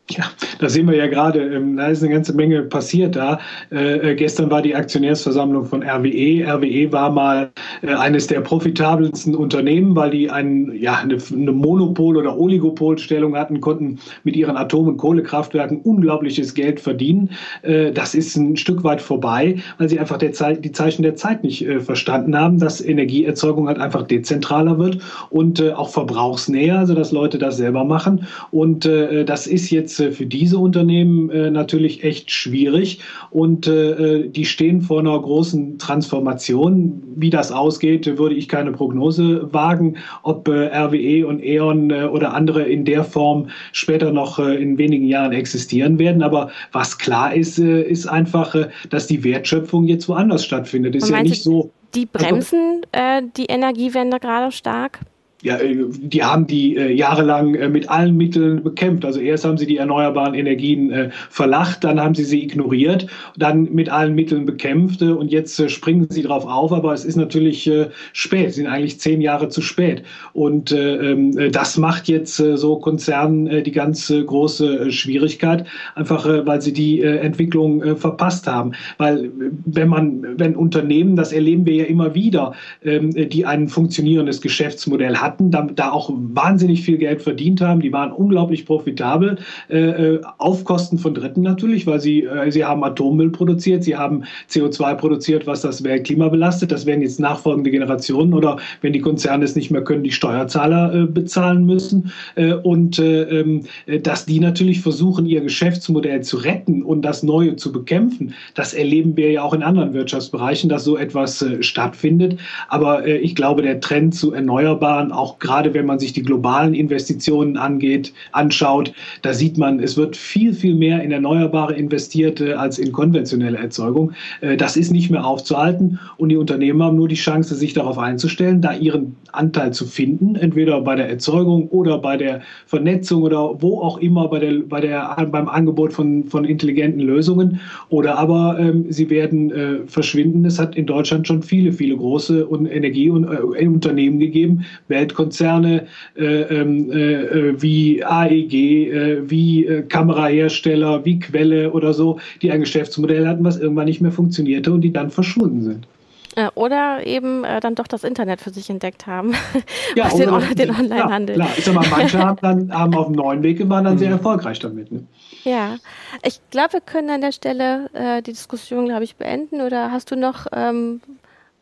ja, 0.09 0.25
da 0.59 0.67
sehen 0.67 0.87
wir 0.87 0.97
ja 0.97 1.07
gerade, 1.07 1.39
ähm, 1.39 1.77
da 1.77 1.87
ist 1.87 2.03
eine 2.03 2.13
ganze 2.13 2.33
Menge 2.33 2.63
passiert 2.63 3.15
da. 3.15 3.39
Äh, 3.71 4.11
äh 4.11 4.15
gestern 4.15 4.51
war 4.51 4.61
die 4.61 4.75
Aktionärsversammlung 4.75 5.65
von 5.65 5.81
RWE. 5.81 6.45
RWE 6.45 6.91
war 6.91 7.09
mal 7.09 7.51
äh, 7.81 7.93
eines 7.93 8.27
der 8.27 8.41
profitabelsten 8.41 9.33
Unternehmen, 9.33 9.95
weil 9.95 10.11
die 10.11 10.29
ein, 10.29 10.73
ja, 10.75 10.95
eine, 10.95 11.17
eine 11.31 11.51
Monopol- 11.51 12.17
oder 12.17 12.37
Oligopolstellung 12.37 13.35
hatten, 13.35 13.61
konnten 13.61 13.97
mit 14.25 14.35
ihren 14.35 14.57
Atom- 14.57 14.89
und 14.89 14.97
Kohlekraftwerken 14.97 15.79
unglaubliches 15.81 16.53
Geld 16.53 16.81
verdienen. 16.81 17.29
Äh, 17.61 17.93
das 17.93 18.13
ist 18.13 18.35
ein 18.35 18.57
Stück 18.57 18.83
weit 18.83 19.01
vorbei, 19.01 19.55
weil 19.77 19.87
sie 19.87 19.99
einfach 19.99 20.17
Zeit, 20.33 20.65
die 20.65 20.71
Zeichen 20.73 21.03
der 21.03 21.15
Zeit 21.15 21.43
nicht 21.43 21.65
äh, 21.65 21.79
verstanden 21.79 22.37
haben, 22.37 22.59
dass 22.59 22.83
Energieerzeugung 22.83 23.67
halt 23.67 23.79
einfach 23.79 24.03
dezentraler 24.03 24.77
wird 24.77 24.99
und 25.29 25.61
äh, 25.61 25.71
auch 25.71 25.89
verbrauchsnäher, 25.89 26.79
also 26.79 26.93
dass 26.93 27.13
Leute 27.13 27.37
das 27.37 27.55
selber 27.55 27.85
machen. 27.85 28.27
Und 28.51 28.83
das 28.83 29.47
ist 29.47 29.69
jetzt 29.69 29.92
jetzt 29.93 29.99
äh, 29.99 30.11
für 30.11 30.25
diese 30.25 30.57
Unternehmen 30.57 31.29
äh, 31.29 31.51
natürlich 31.51 32.03
echt 32.03 32.31
schwierig 32.31 32.99
und 33.29 33.67
äh, 33.67 34.27
die 34.27 34.45
stehen 34.45 34.81
vor 34.81 34.99
einer 34.99 35.19
großen 35.19 35.77
Transformation. 35.77 37.03
Wie 37.15 37.29
das 37.29 37.51
ausgeht, 37.51 38.17
würde 38.17 38.35
ich 38.35 38.47
keine 38.47 38.71
Prognose 38.71 39.53
wagen, 39.53 39.97
ob 40.23 40.47
RWE 40.47 41.25
und 41.27 41.43
E.ON 41.43 41.91
oder 41.91 42.33
andere 42.33 42.63
in 42.63 42.85
der 42.85 43.03
Form 43.03 43.49
später 43.71 44.11
noch 44.11 44.39
in 44.39 44.77
wenigen 44.77 45.05
Jahren 45.05 45.31
existieren 45.31 45.99
werden. 45.99 46.23
Aber 46.23 46.49
was 46.71 46.97
klar 46.97 47.33
ist, 47.33 47.59
ist 47.59 48.07
einfach, 48.07 48.55
dass 48.89 49.07
die 49.07 49.23
Wertschöpfung 49.23 49.85
jetzt 49.85 50.07
woanders 50.09 50.43
stattfindet. 50.43 50.95
Ist 50.95 51.09
ja 51.09 51.21
nicht 51.21 51.43
so. 51.43 51.71
Die 51.93 52.05
bremsen 52.05 52.81
äh, 52.91 53.21
die 53.37 53.45
Energiewende 53.45 54.19
gerade 54.19 54.51
stark? 54.51 54.99
Ja, 55.43 55.57
äh, 55.57 55.85
die 55.89 56.23
haben 56.23 56.47
die 56.47 56.77
äh, 56.77 56.91
jahrelang 56.91 57.53
äh, 57.55 57.69
mit 57.69 57.89
allen 57.89 58.15
Mitteln 58.15 58.63
bekämpft. 58.63 59.05
Also 59.05 59.19
erst 59.19 59.45
haben 59.45 59.57
sie 59.57 59.67
die 59.67 59.77
erneuerbaren 59.77 60.33
Energien 60.33 60.89
äh, 60.91 61.09
verlacht, 61.29 61.83
dann 61.83 61.99
haben 61.99 62.15
sie 62.15 62.23
sie 62.23 62.41
ignoriert, 62.41 63.07
dann 63.37 63.71
mit 63.73 63.89
allen 63.89 64.15
Mitteln 64.15 64.45
bekämpft 64.45 65.01
äh, 65.01 65.09
und 65.09 65.31
jetzt 65.31 65.59
äh, 65.59 65.67
springen 65.67 66.07
sie 66.09 66.23
drauf 66.23 66.45
auf. 66.45 66.71
Aber 66.71 66.93
es 66.93 67.03
ist 67.05 67.17
natürlich 67.17 67.69
spät, 68.13 68.53
sind 68.53 68.67
eigentlich 68.67 68.99
zehn 68.99 69.19
Jahre 69.19 69.49
zu 69.49 69.61
spät. 69.61 70.03
Und 70.31 70.71
ähm, 70.71 71.51
das 71.51 71.77
macht 71.77 72.07
jetzt 72.07 72.37
so 72.37 72.77
Konzernen 72.77 73.63
die 73.63 73.71
ganz 73.71 74.07
große 74.07 74.91
Schwierigkeit, 74.91 75.65
einfach 75.95 76.25
weil 76.45 76.61
sie 76.61 76.71
die 76.71 77.01
Entwicklung 77.01 77.97
verpasst 77.97 78.47
haben. 78.47 78.71
Weil 78.97 79.29
wenn 79.65 79.89
man, 79.89 80.39
wenn 80.39 80.55
Unternehmen, 80.55 81.15
das 81.15 81.33
erleben 81.33 81.65
wir 81.65 81.75
ja 81.75 81.85
immer 81.85 82.15
wieder, 82.15 82.53
ähm, 82.83 83.11
die 83.11 83.45
ein 83.45 83.67
funktionierendes 83.67 84.41
Geschäftsmodell 84.41 85.17
hat, 85.17 85.32
hatten, 85.33 85.51
da, 85.51 85.67
da, 85.73 85.91
auch 85.91 86.11
wahnsinnig 86.13 86.81
viel 86.83 86.97
Geld 86.97 87.21
verdient 87.21 87.61
haben. 87.61 87.81
Die 87.81 87.91
waren 87.91 88.11
unglaublich 88.11 88.65
profitabel, 88.65 89.37
äh, 89.69 89.77
äh, 89.77 90.21
auf 90.37 90.63
Kosten 90.63 90.97
von 90.97 91.13
Dritten 91.13 91.41
natürlich, 91.41 91.87
weil 91.87 91.99
sie, 91.99 92.23
äh, 92.23 92.51
sie 92.51 92.63
haben 92.63 92.83
Atommüll 92.83 93.31
produziert, 93.31 93.83
sie 93.83 93.95
haben 93.95 94.23
CO2 94.49 94.95
produziert, 94.95 95.47
was 95.47 95.61
das 95.61 95.83
Weltklima 95.83 96.29
belastet. 96.29 96.71
Das 96.71 96.85
werden 96.85 97.01
jetzt 97.01 97.19
nachfolgende 97.19 97.71
Generationen 97.71 98.33
oder 98.33 98.57
wenn 98.81 98.93
die 98.93 98.99
Konzerne 98.99 99.43
es 99.43 99.55
nicht 99.55 99.71
mehr 99.71 99.83
können, 99.83 100.03
die 100.03 100.11
Steuerzahler 100.11 100.93
äh, 100.93 101.05
bezahlen 101.05 101.65
müssen. 101.65 102.11
Äh, 102.35 102.53
und 102.53 102.99
äh, 102.99 103.23
ähm, 103.23 103.63
dass 104.03 104.25
die 104.25 104.39
natürlich 104.39 104.81
versuchen, 104.81 105.25
ihr 105.25 105.41
Geschäftsmodell 105.41 106.21
zu 106.21 106.37
retten 106.37 106.83
und 106.83 107.01
das 107.01 107.23
Neue 107.23 107.55
zu 107.55 107.71
bekämpfen, 107.71 108.33
das 108.53 108.73
erleben 108.73 109.17
wir 109.17 109.31
ja 109.31 109.43
auch 109.43 109.53
in 109.53 109.63
anderen 109.63 109.93
Wirtschaftsbereichen, 109.93 110.69
dass 110.69 110.83
so 110.83 110.97
etwas 110.97 111.43
stattfindet. 111.61 112.39
Aber 112.67 113.07
ich 113.07 113.35
glaube, 113.35 113.61
der 113.61 113.79
Trend 113.79 114.15
zu 114.15 114.33
Erneuerbaren, 114.33 115.11
auch 115.11 115.22
gerade 115.39 115.73
wenn 115.73 115.85
man 115.85 115.99
sich 115.99 116.13
die 116.13 116.23
globalen 116.23 116.73
Investitionen 116.73 117.57
angeht, 117.57 118.13
anschaut, 118.31 118.93
da 119.21 119.33
sieht 119.33 119.57
man, 119.57 119.79
es 119.79 119.97
wird 119.97 120.15
viel, 120.15 120.53
viel 120.53 120.75
mehr 120.75 121.01
in 121.03 121.11
Erneuerbare 121.11 121.73
investiert 121.73 122.41
als 122.41 122.77
in 122.77 122.91
konventionelle 122.91 123.57
Erzeugung. 123.57 124.13
Das 124.57 124.77
ist 124.77 124.91
nicht 124.91 125.09
mehr 125.09 125.25
aufzuhalten 125.25 125.99
und 126.17 126.29
die 126.29 126.37
Unternehmen 126.37 126.81
haben 126.83 126.97
nur 126.97 127.07
die 127.07 127.15
Chance, 127.15 127.55
sich 127.55 127.73
darauf 127.73 127.97
einzustellen, 127.97 128.61
da 128.61 128.73
ihren 128.73 129.15
Anteil 129.31 129.73
zu 129.73 129.85
finden, 129.85 130.35
entweder 130.35 130.81
bei 130.81 130.95
der 130.95 131.09
Erzeugung 131.09 131.67
oder 131.69 131.97
bei 131.97 132.17
der 132.17 132.41
Vernetzung 132.65 133.23
oder 133.23 133.61
wo 133.61 133.81
auch 133.81 133.97
immer 133.97 134.27
bei 134.27 134.39
der, 134.39 134.59
bei 134.67 134.81
der, 134.81 135.15
beim 135.31 135.47
Angebot 135.47 135.93
von, 135.93 136.25
von 136.25 136.45
intelligenten 136.45 137.01
Lösungen. 137.01 137.59
Oder 137.89 138.17
aber 138.17 138.57
ähm, 138.59 138.85
sie 138.89 139.09
werden 139.09 139.51
äh, 139.51 139.87
verschwinden. 139.87 140.45
Es 140.45 140.59
hat 140.59 140.75
in 140.75 140.85
Deutschland 140.85 141.27
schon 141.27 141.41
viele, 141.41 141.71
viele 141.71 141.95
große 141.95 142.47
Energieunternehmen 142.69 144.19
äh, 144.19 144.25
gegeben, 144.25 144.65
Weltkonzerne 144.87 145.12
äh, 145.19 146.23
ähm, 146.23 146.91
äh, 146.91 147.61
wie 147.61 148.03
AEG, 148.03 148.53
äh, 148.53 149.29
wie 149.29 149.65
äh, 149.65 149.81
Kamerahersteller, 149.83 151.05
wie 151.05 151.19
Quelle 151.19 151.71
oder 151.71 151.93
so, 151.93 152.19
die 152.41 152.51
ein 152.51 152.61
Geschäftsmodell 152.61 153.27
hatten, 153.27 153.43
was 153.43 153.59
irgendwann 153.59 153.85
nicht 153.85 154.01
mehr 154.01 154.11
funktionierte 154.11 154.71
und 154.71 154.81
die 154.81 154.93
dann 154.93 155.09
verschwunden 155.09 155.63
sind. 155.63 155.87
Äh, 156.35 156.49
oder 156.55 157.05
eben 157.05 157.43
äh, 157.43 157.59
dann 157.59 157.75
doch 157.75 157.87
das 157.87 158.03
Internet 158.03 158.41
für 158.41 158.49
sich 158.49 158.69
entdeckt 158.69 159.07
haben. 159.07 159.33
Ja, 159.95 160.09
den, 160.09 160.55
den 160.55 160.71
Onlinehandel. 160.71 161.35
Klar, 161.35 161.47
klar. 161.47 161.57
Ich 161.57 161.65
sag 161.65 161.75
mal, 161.75 161.85
manche 161.89 162.17
haben 162.25 162.37
dann 162.41 162.73
haben 162.73 162.95
auf 162.95 163.05
dem 163.05 163.15
neuen 163.15 163.43
Weg 163.43 163.67
waren 163.69 163.83
dann 163.83 163.97
sehr 163.97 164.09
mhm. 164.09 164.17
erfolgreich 164.17 164.59
damit. 164.59 164.91
Ne? 164.91 165.03
Ja, 165.43 165.75
ich 166.23 166.39
glaube, 166.49 166.73
wir 166.73 166.81
können 166.81 167.09
an 167.11 167.21
der 167.21 167.31
Stelle 167.31 167.89
äh, 167.93 168.21
die 168.23 168.31
Diskussion, 168.31 168.85
glaube 168.85 169.03
ich, 169.03 169.15
beenden. 169.15 169.61
Oder 169.61 169.91
hast 169.91 170.09
du 170.09 170.15
noch 170.15 170.47
ähm, 170.51 171.01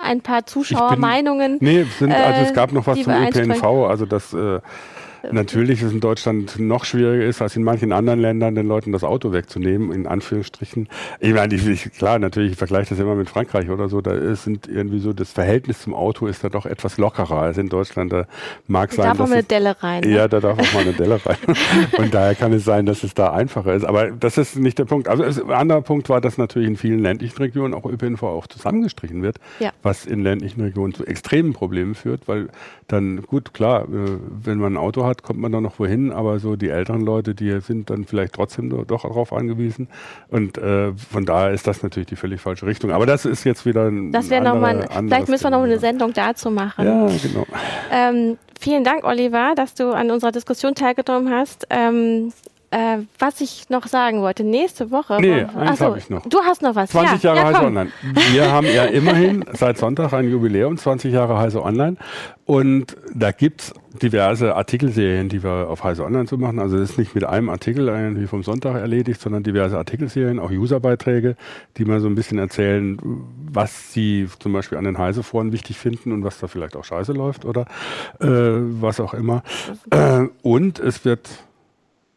ein 0.04 0.22
paar 0.22 0.46
Zuschauermeinungen? 0.46 1.58
Nee, 1.60 1.86
sind, 2.00 2.12
also 2.12 2.42
es 2.42 2.54
gab 2.54 2.72
noch 2.72 2.88
was 2.88 3.02
zum 3.02 3.14
ÖPNV. 3.14 3.64
Also 3.64 4.06
das 4.06 4.34
äh, 4.34 4.60
natürlich 5.32 5.82
es 5.82 5.92
in 5.92 6.00
Deutschland 6.00 6.60
noch 6.60 6.86
schwieriger 6.86 7.26
ist 7.26 7.42
als 7.42 7.56
in 7.56 7.64
manchen 7.64 7.92
anderen 7.92 8.20
Ländern, 8.20 8.56
den 8.56 8.68
Leuten 8.68 8.92
das 8.92 9.04
Auto 9.04 9.32
wegzunehmen, 9.32 9.92
in 9.92 10.08
Anführungsstrichen. 10.08 10.88
Ich 11.20 11.34
meine, 11.34 11.54
ich, 11.54 11.68
ich, 11.68 11.92
klar, 11.94 12.20
natürlich, 12.20 12.54
ich 12.54 12.58
vergleiche 12.58 12.90
das 12.90 13.00
immer 13.00 13.16
mit 13.16 13.30
Frankreich 13.30 13.70
oder 13.70 13.90
so, 13.90 14.02
da 14.02 14.14
ist, 14.14 14.44
sind 14.44 14.68
irgendwie 14.68 15.00
so, 15.00 15.14
das 15.14 15.32
Verhältnis 15.32 15.82
zum 15.82 15.94
Auto 15.94 16.28
ist 16.28 16.44
da 16.44 16.50
doch 16.50 16.66
etwas 16.66 16.98
lockerer 16.98 17.42
als 17.42 17.58
in 17.58 17.70
Deutschland. 17.70 18.12
Da 18.12 18.26
mag 18.68 18.92
sein, 18.92 19.06
da 19.06 19.10
darf 19.12 19.20
auch 19.22 19.28
mal 19.28 19.34
eine 19.36 19.44
Delle 19.44 19.84
rein. 19.84 20.02
Ne? 20.02 20.12
Ja, 20.12 20.28
da 20.28 20.40
darf 20.40 20.60
auch 20.60 20.74
mal 20.74 20.82
eine 20.82 20.94
Delle 20.94 21.20
rein. 21.26 21.38
Und 21.98 22.14
daher 22.14 22.36
kann 22.36 22.54
es 22.54 22.66
sein, 22.66 22.86
dass 22.86 23.04
es 23.04 23.14
da 23.14 23.32
einfacher 23.32 23.74
ist. 23.74 23.86
Aber 23.86 24.12
das 24.12 24.38
ist 24.38 24.58
nicht 24.58 24.80
der 24.80 24.86
Punkt. 24.86 25.08
Also 25.08 25.24
ein 25.24 25.52
anderer 25.52 25.82
Punkt 25.82 26.10
war, 26.10 26.22
dass 26.22 26.38
natürlich 26.38 26.68
in 26.68 26.78
vielen 26.78 27.00
ländlichen 27.00 27.38
Regionen 27.38 27.74
auch 27.74 27.86
ÖPNV 27.86 28.24
auch 28.24 28.48
zusammengestrichen 28.48 29.22
wird, 29.22 29.38
ja. 29.60 29.72
was 29.84 30.06
in 30.06 30.24
ländlichen 30.24 30.62
Regionen 30.62 30.94
zu 30.94 31.06
extremen 31.06 31.54
Problemen 31.54 31.96
führt, 31.96 32.28
weil 32.28 32.50
dann, 32.88 33.22
gut, 33.24 33.54
klar, 33.54 33.84
äh, 33.84 34.18
wenn 34.44 34.58
man 34.58 34.74
ein 34.74 34.78
Auto 34.78 35.06
hat, 35.06 35.11
kommt 35.16 35.40
man 35.40 35.52
dann 35.52 35.64
noch 35.64 35.80
wohin, 35.80 36.12
aber 36.12 36.40
so 36.40 36.56
die 36.56 36.70
älteren 36.70 37.02
Leute, 37.02 37.36
die 37.36 37.60
sind 37.62 37.90
dann 37.90 38.06
vielleicht 38.06 38.34
trotzdem 38.34 38.70
doch 38.70 39.02
darauf 39.04 39.34
angewiesen. 39.34 39.88
Und 40.30 40.58
äh, 40.58 40.94
von 40.94 41.26
daher 41.26 41.52
ist 41.52 41.68
das 41.68 41.84
natürlich 41.84 42.08
die 42.08 42.16
völlig 42.16 42.42
falsche 42.42 42.66
Richtung. 42.66 42.92
Aber 42.92 43.06
das 43.06 43.26
ist 43.26 43.44
jetzt 43.44 43.66
wieder 43.66 43.88
ein. 43.88 44.12
Das 44.12 44.30
wäre 44.30 44.44
nochmal, 44.44 44.88
vielleicht 44.90 45.30
müssen 45.30 45.44
wir 45.44 45.52
noch 45.52 45.64
eine 45.64 45.80
Sendung 45.80 46.14
dazu 46.14 46.50
machen. 46.50 46.86
Ja, 46.86 47.06
genau. 47.06 47.46
Ähm, 47.92 48.38
vielen 48.60 48.84
Dank, 48.84 49.04
Oliver, 49.04 49.54
dass 49.56 49.74
du 49.74 49.92
an 49.92 50.12
unserer 50.12 50.32
Diskussion 50.32 50.76
teilgenommen 50.76 51.34
hast. 51.34 51.68
Ähm, 51.70 52.32
äh, 52.72 53.00
was 53.20 53.42
ich 53.42 53.70
noch 53.70 53.86
sagen 53.86 54.22
wollte, 54.22 54.46
nächste 54.46 54.92
Woche. 54.92 55.18
Nee, 55.20 55.44
eins 55.44 55.82
habe 55.82 55.98
ich 55.98 56.10
noch. 56.10 56.26
Du 56.26 56.40
hast 56.40 56.62
noch 56.62 56.74
was. 56.74 56.92
20 56.92 57.22
ja, 57.22 57.34
Jahre 57.34 57.52
ja, 57.52 57.58
Heise 57.58 57.68
Online. 57.68 57.92
Wir 58.32 58.52
haben 58.52 58.68
ja 58.68 58.86
immerhin 58.86 59.46
seit 59.54 59.78
Sonntag 59.78 60.14
ein 60.14 60.30
Jubiläum, 60.30 60.78
20 60.78 61.14
Jahre 61.14 61.38
Heise 61.38 61.64
Online. 61.64 61.98
Und 62.46 62.96
da 63.14 63.32
gibt's 63.32 63.74
diverse 64.02 64.56
Artikelserien, 64.56 65.28
die 65.28 65.44
wir 65.44 65.70
auf 65.70 65.84
Heise 65.84 66.06
Online 66.06 66.26
zu 66.26 66.38
machen. 66.38 66.60
Also 66.60 66.78
das 66.78 66.92
ist 66.92 66.98
nicht 66.98 67.14
mit 67.14 67.24
einem 67.26 67.50
Artikel 67.50 67.90
irgendwie 67.90 68.28
vom 68.28 68.42
Sonntag 68.42 68.76
erledigt, 68.76 69.20
sondern 69.20 69.44
diverse 69.44 69.78
Artikelserien, 69.78 70.40
auch 70.40 70.50
Userbeiträge, 70.50 71.36
die 71.78 71.86
mal 71.86 72.00
so 72.00 72.08
ein 72.08 72.16
bisschen 72.16 72.40
erzählen, 72.40 72.98
was 73.52 73.92
sie 73.92 74.28
zum 74.40 74.54
Beispiel 74.54 74.78
an 74.78 74.86
den 74.86 74.98
Heise-Foren 74.98 75.52
wichtig 75.52 75.78
finden 75.78 76.12
und 76.14 76.24
was 76.24 76.40
da 76.40 76.48
vielleicht 76.48 76.76
auch 76.76 76.86
scheiße 76.86 77.12
läuft 77.12 77.44
oder 77.44 77.66
äh, 78.20 78.28
was 78.28 79.00
auch 79.00 79.14
immer. 79.14 79.44
Äh, 79.90 80.28
und 80.42 80.80
es 80.80 81.04
wird 81.04 81.30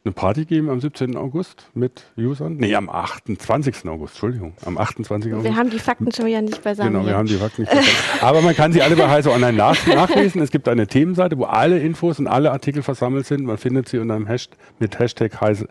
eine 0.05 0.13
Party 0.13 0.45
geben 0.45 0.69
am 0.69 0.81
17. 0.81 1.17
August 1.17 1.71
mit 1.73 2.05
Usern? 2.19 2.57
Nee, 2.57 2.75
am 2.75 2.91
28. 2.91 3.89
August, 3.89 4.15
Entschuldigung, 4.15 4.53
am 4.67 4.77
28. 4.77 5.33
August. 5.33 5.47
Wir 5.47 5.57
haben 5.57 5.71
die 5.71 5.79
Fakten 5.79 6.13
schon 6.13 6.27
wieder 6.27 6.43
nicht 6.43 6.63
beisammen. 6.63 6.93
Genau, 6.93 7.07
wir 7.07 7.17
haben 7.17 7.27
die 7.27 7.37
Fakten 7.37 7.63
nicht 7.63 7.73
beisammen. 7.73 7.97
Aber 8.21 8.43
man 8.43 8.55
kann 8.55 8.73
sie 8.73 8.83
alle 8.83 8.97
bei 8.97 9.09
Heise 9.09 9.31
Online 9.31 9.57
nach 9.57 9.87
nachlesen. 9.87 10.43
Es 10.43 10.51
gibt 10.51 10.69
eine 10.69 10.87
Themenseite, 10.87 11.39
wo 11.39 11.45
alle 11.45 11.79
Infos 11.79 12.19
und 12.19 12.27
alle 12.27 12.53
Artikel 12.53 12.83
versammelt 12.83 13.25
sind. 13.25 13.45
Man 13.45 13.57
findet 13.57 13.89
sie 13.89 13.99
unter 13.99 14.15
einem 14.15 14.27
Hashtag, 14.27 14.59
mit 14.79 14.99
Hashtag 14.99 15.41
Heise, 15.41 15.69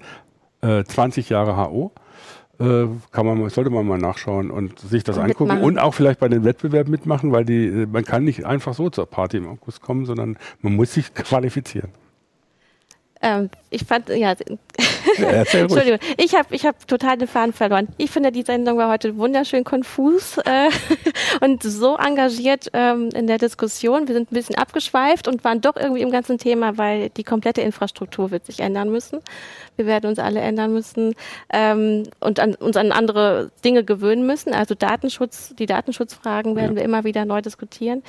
äh, 0.62 0.84
20 0.84 1.30
Jahre 1.30 1.56
HO. 1.56 1.92
Äh, 2.60 2.88
kann 3.12 3.26
man, 3.28 3.50
sollte 3.50 3.70
man 3.70 3.86
mal 3.86 4.00
nachschauen 4.00 4.50
und 4.50 4.80
sich 4.80 5.04
das 5.04 5.18
und 5.18 5.26
angucken 5.26 5.44
mitmachen. 5.46 5.64
und 5.64 5.78
auch 5.78 5.94
vielleicht 5.94 6.20
bei 6.20 6.28
den 6.28 6.44
Wettbewerben 6.44 6.90
mitmachen, 6.90 7.32
weil 7.32 7.46
die, 7.46 7.66
äh, 7.66 7.86
man 7.86 8.04
kann 8.04 8.24
nicht 8.24 8.46
einfach 8.46 8.74
so 8.74 8.90
zur 8.90 9.06
Party 9.06 9.38
im 9.38 9.48
August 9.48 9.82
kommen, 9.82 10.06
sondern 10.06 10.38
man 10.62 10.76
muss 10.76 10.94
sich 10.94 11.14
qualifizieren. 11.14 11.90
Ähm, 13.24 13.50
ich 13.70 13.86
fand, 13.86 14.10
ja, 14.10 14.32
Entschuldigung, 15.54 16.00
ich 16.18 16.36
habe 16.36 16.54
ich 16.54 16.66
hab 16.66 16.86
total 16.88 17.18
den 17.18 17.28
Faden 17.30 17.54
verloren. 17.54 17.88
Ich 17.98 18.12
finde, 18.12 18.34
die 18.34 18.42
Sendung 18.42 18.78
war 18.78 18.92
heute 18.92 19.18
wunderschön 19.18 19.64
konfus 19.64 20.38
äh, 20.40 20.70
und 21.42 21.64
so 21.64 21.96
engagiert 21.96 22.70
ähm, 22.74 23.10
in 23.16 23.26
der 23.28 23.38
Diskussion. 23.38 24.10
Wir 24.10 24.16
sind 24.16 24.30
ein 24.30 24.36
bisschen 24.36 24.58
abgeschweift 24.58 25.30
und 25.30 25.46
waren 25.46 25.62
doch 25.62 25.78
irgendwie 25.78 26.02
im 26.02 26.12
ganzen 26.12 26.38
Thema, 26.38 26.78
weil 26.78 27.10
die 27.12 27.24
komplette 27.24 27.62
Infrastruktur 27.62 28.30
wird 28.30 28.46
sich 28.46 28.60
ändern 28.60 28.92
müssen. 28.92 29.22
Wir 29.78 29.86
werden 29.86 30.08
uns 30.08 30.20
alle 30.20 30.42
ändern 30.42 30.74
müssen 30.74 31.16
ähm, 31.50 32.04
und 32.20 32.42
an, 32.42 32.56
uns 32.56 32.76
an 32.76 32.92
andere 32.92 33.52
Dinge 33.64 33.86
gewöhnen 33.86 34.28
müssen. 34.28 34.54
Also 34.54 34.76
Datenschutz, 34.76 35.56
die 35.58 35.66
Datenschutzfragen 35.66 36.58
werden 36.58 36.72
ja. 36.72 36.76
wir 36.76 36.84
immer 36.84 37.06
wieder 37.06 37.24
neu 37.24 37.42
diskutieren. 37.42 38.04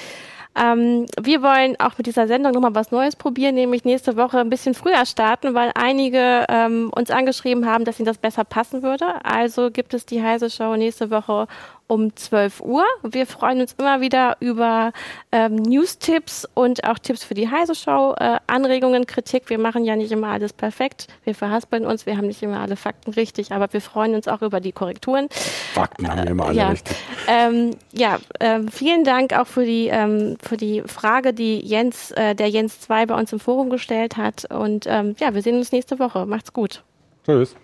Ähm, 0.57 1.07
wir 1.21 1.43
wollen 1.43 1.75
auch 1.81 1.99
mit 1.99 2.07
dieser 2.07 2.29
Sendung 2.29 2.53
nochmal 2.53 2.75
was 2.75 2.93
Neues 2.93 3.17
probieren, 3.17 3.57
nämlich 3.57 3.85
nächste 3.85 4.17
Woche 4.17 4.39
ein 4.39 4.51
bisschen 4.51 4.75
früher 4.75 5.05
starten, 5.05 5.55
weil 5.55 5.73
einige 5.75 6.47
ähm, 6.49 6.91
uns 6.95 7.11
angeschrieben 7.11 7.67
haben, 7.67 7.85
dass 7.85 7.99
ihnen 7.99 8.07
das 8.07 8.19
besser 8.19 8.45
passen 8.45 8.83
würde. 8.83 9.07
Also 9.25 9.71
gibt 9.71 9.95
es 9.95 10.07
die 10.07 10.23
Heise 10.23 10.51
Show 10.51 10.77
nächste 10.77 11.11
Woche 11.11 11.49
um 11.87 12.15
12 12.17 12.61
Uhr. 12.61 12.85
Wir 13.03 13.27
freuen 13.27 13.61
uns 13.61 13.75
immer 13.79 14.01
wieder 14.01 14.37
über 14.41 14.93
ähm, 15.33 15.57
News-Tipps 15.57 16.49
und 16.55 16.85
auch 16.85 16.99
Tipps 16.99 17.25
für 17.25 17.35
die 17.35 17.51
Heise 17.51 17.75
Show, 17.75 18.15
äh, 18.19 18.39
Anregungen, 18.47 19.07
Kritik. 19.07 19.51
Wir 19.51 19.59
machen 19.59 19.85
ja 19.85 19.97
nicht 19.97 20.11
immer 20.13 20.29
alles 20.29 20.53
perfekt. 20.53 21.09
Wir 21.25 21.35
verhaspeln 21.35 21.85
uns, 21.85 22.07
wir 22.07 22.17
haben 22.17 22.27
nicht 22.27 22.43
immer 22.43 22.61
alle 22.61 22.77
Fakten 22.77 23.11
richtig, 23.13 23.53
aber 23.53 23.73
wir 23.73 23.81
freuen 23.81 24.15
uns 24.15 24.29
auch 24.29 24.43
über 24.43 24.61
die 24.61 24.73
Korrekturen. 24.73 25.29
Fakten 25.75 26.09
haben 26.09 26.23
wir 26.23 26.31
immer 26.31 26.47
alle 26.47 26.57
ja. 26.57 26.69
richtig. 26.71 26.97
Ähm, 27.29 27.73
ja, 27.93 28.19
äh, 28.39 28.61
vielen 28.71 29.05
Dank 29.05 29.33
auch 29.33 29.47
für 29.47 29.65
die, 29.65 29.89
ähm, 29.89 30.37
für 30.43 30.57
die 30.57 30.83
Frage, 30.87 31.35
die 31.35 31.59
Jens, 31.61 32.13
äh, 32.13 32.35
der 32.35 32.49
Jens 32.49 32.81
2 32.81 33.07
bei 33.07 33.15
uns 33.15 33.33
im 33.33 33.41
Forum 33.41 33.71
gestellt 33.71 34.17
hat. 34.17 34.51
Und 34.51 34.87
ähm, 34.89 35.17
ja, 35.19 35.35
wir 35.35 35.43
sehen 35.43 35.57
uns 35.59 35.73
nächste 35.73 35.99
Woche. 35.99 36.27
Macht's 36.27 36.53
gut. 36.53 36.83
Tschüss. 37.25 37.55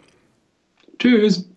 Tschüss. 0.99 1.49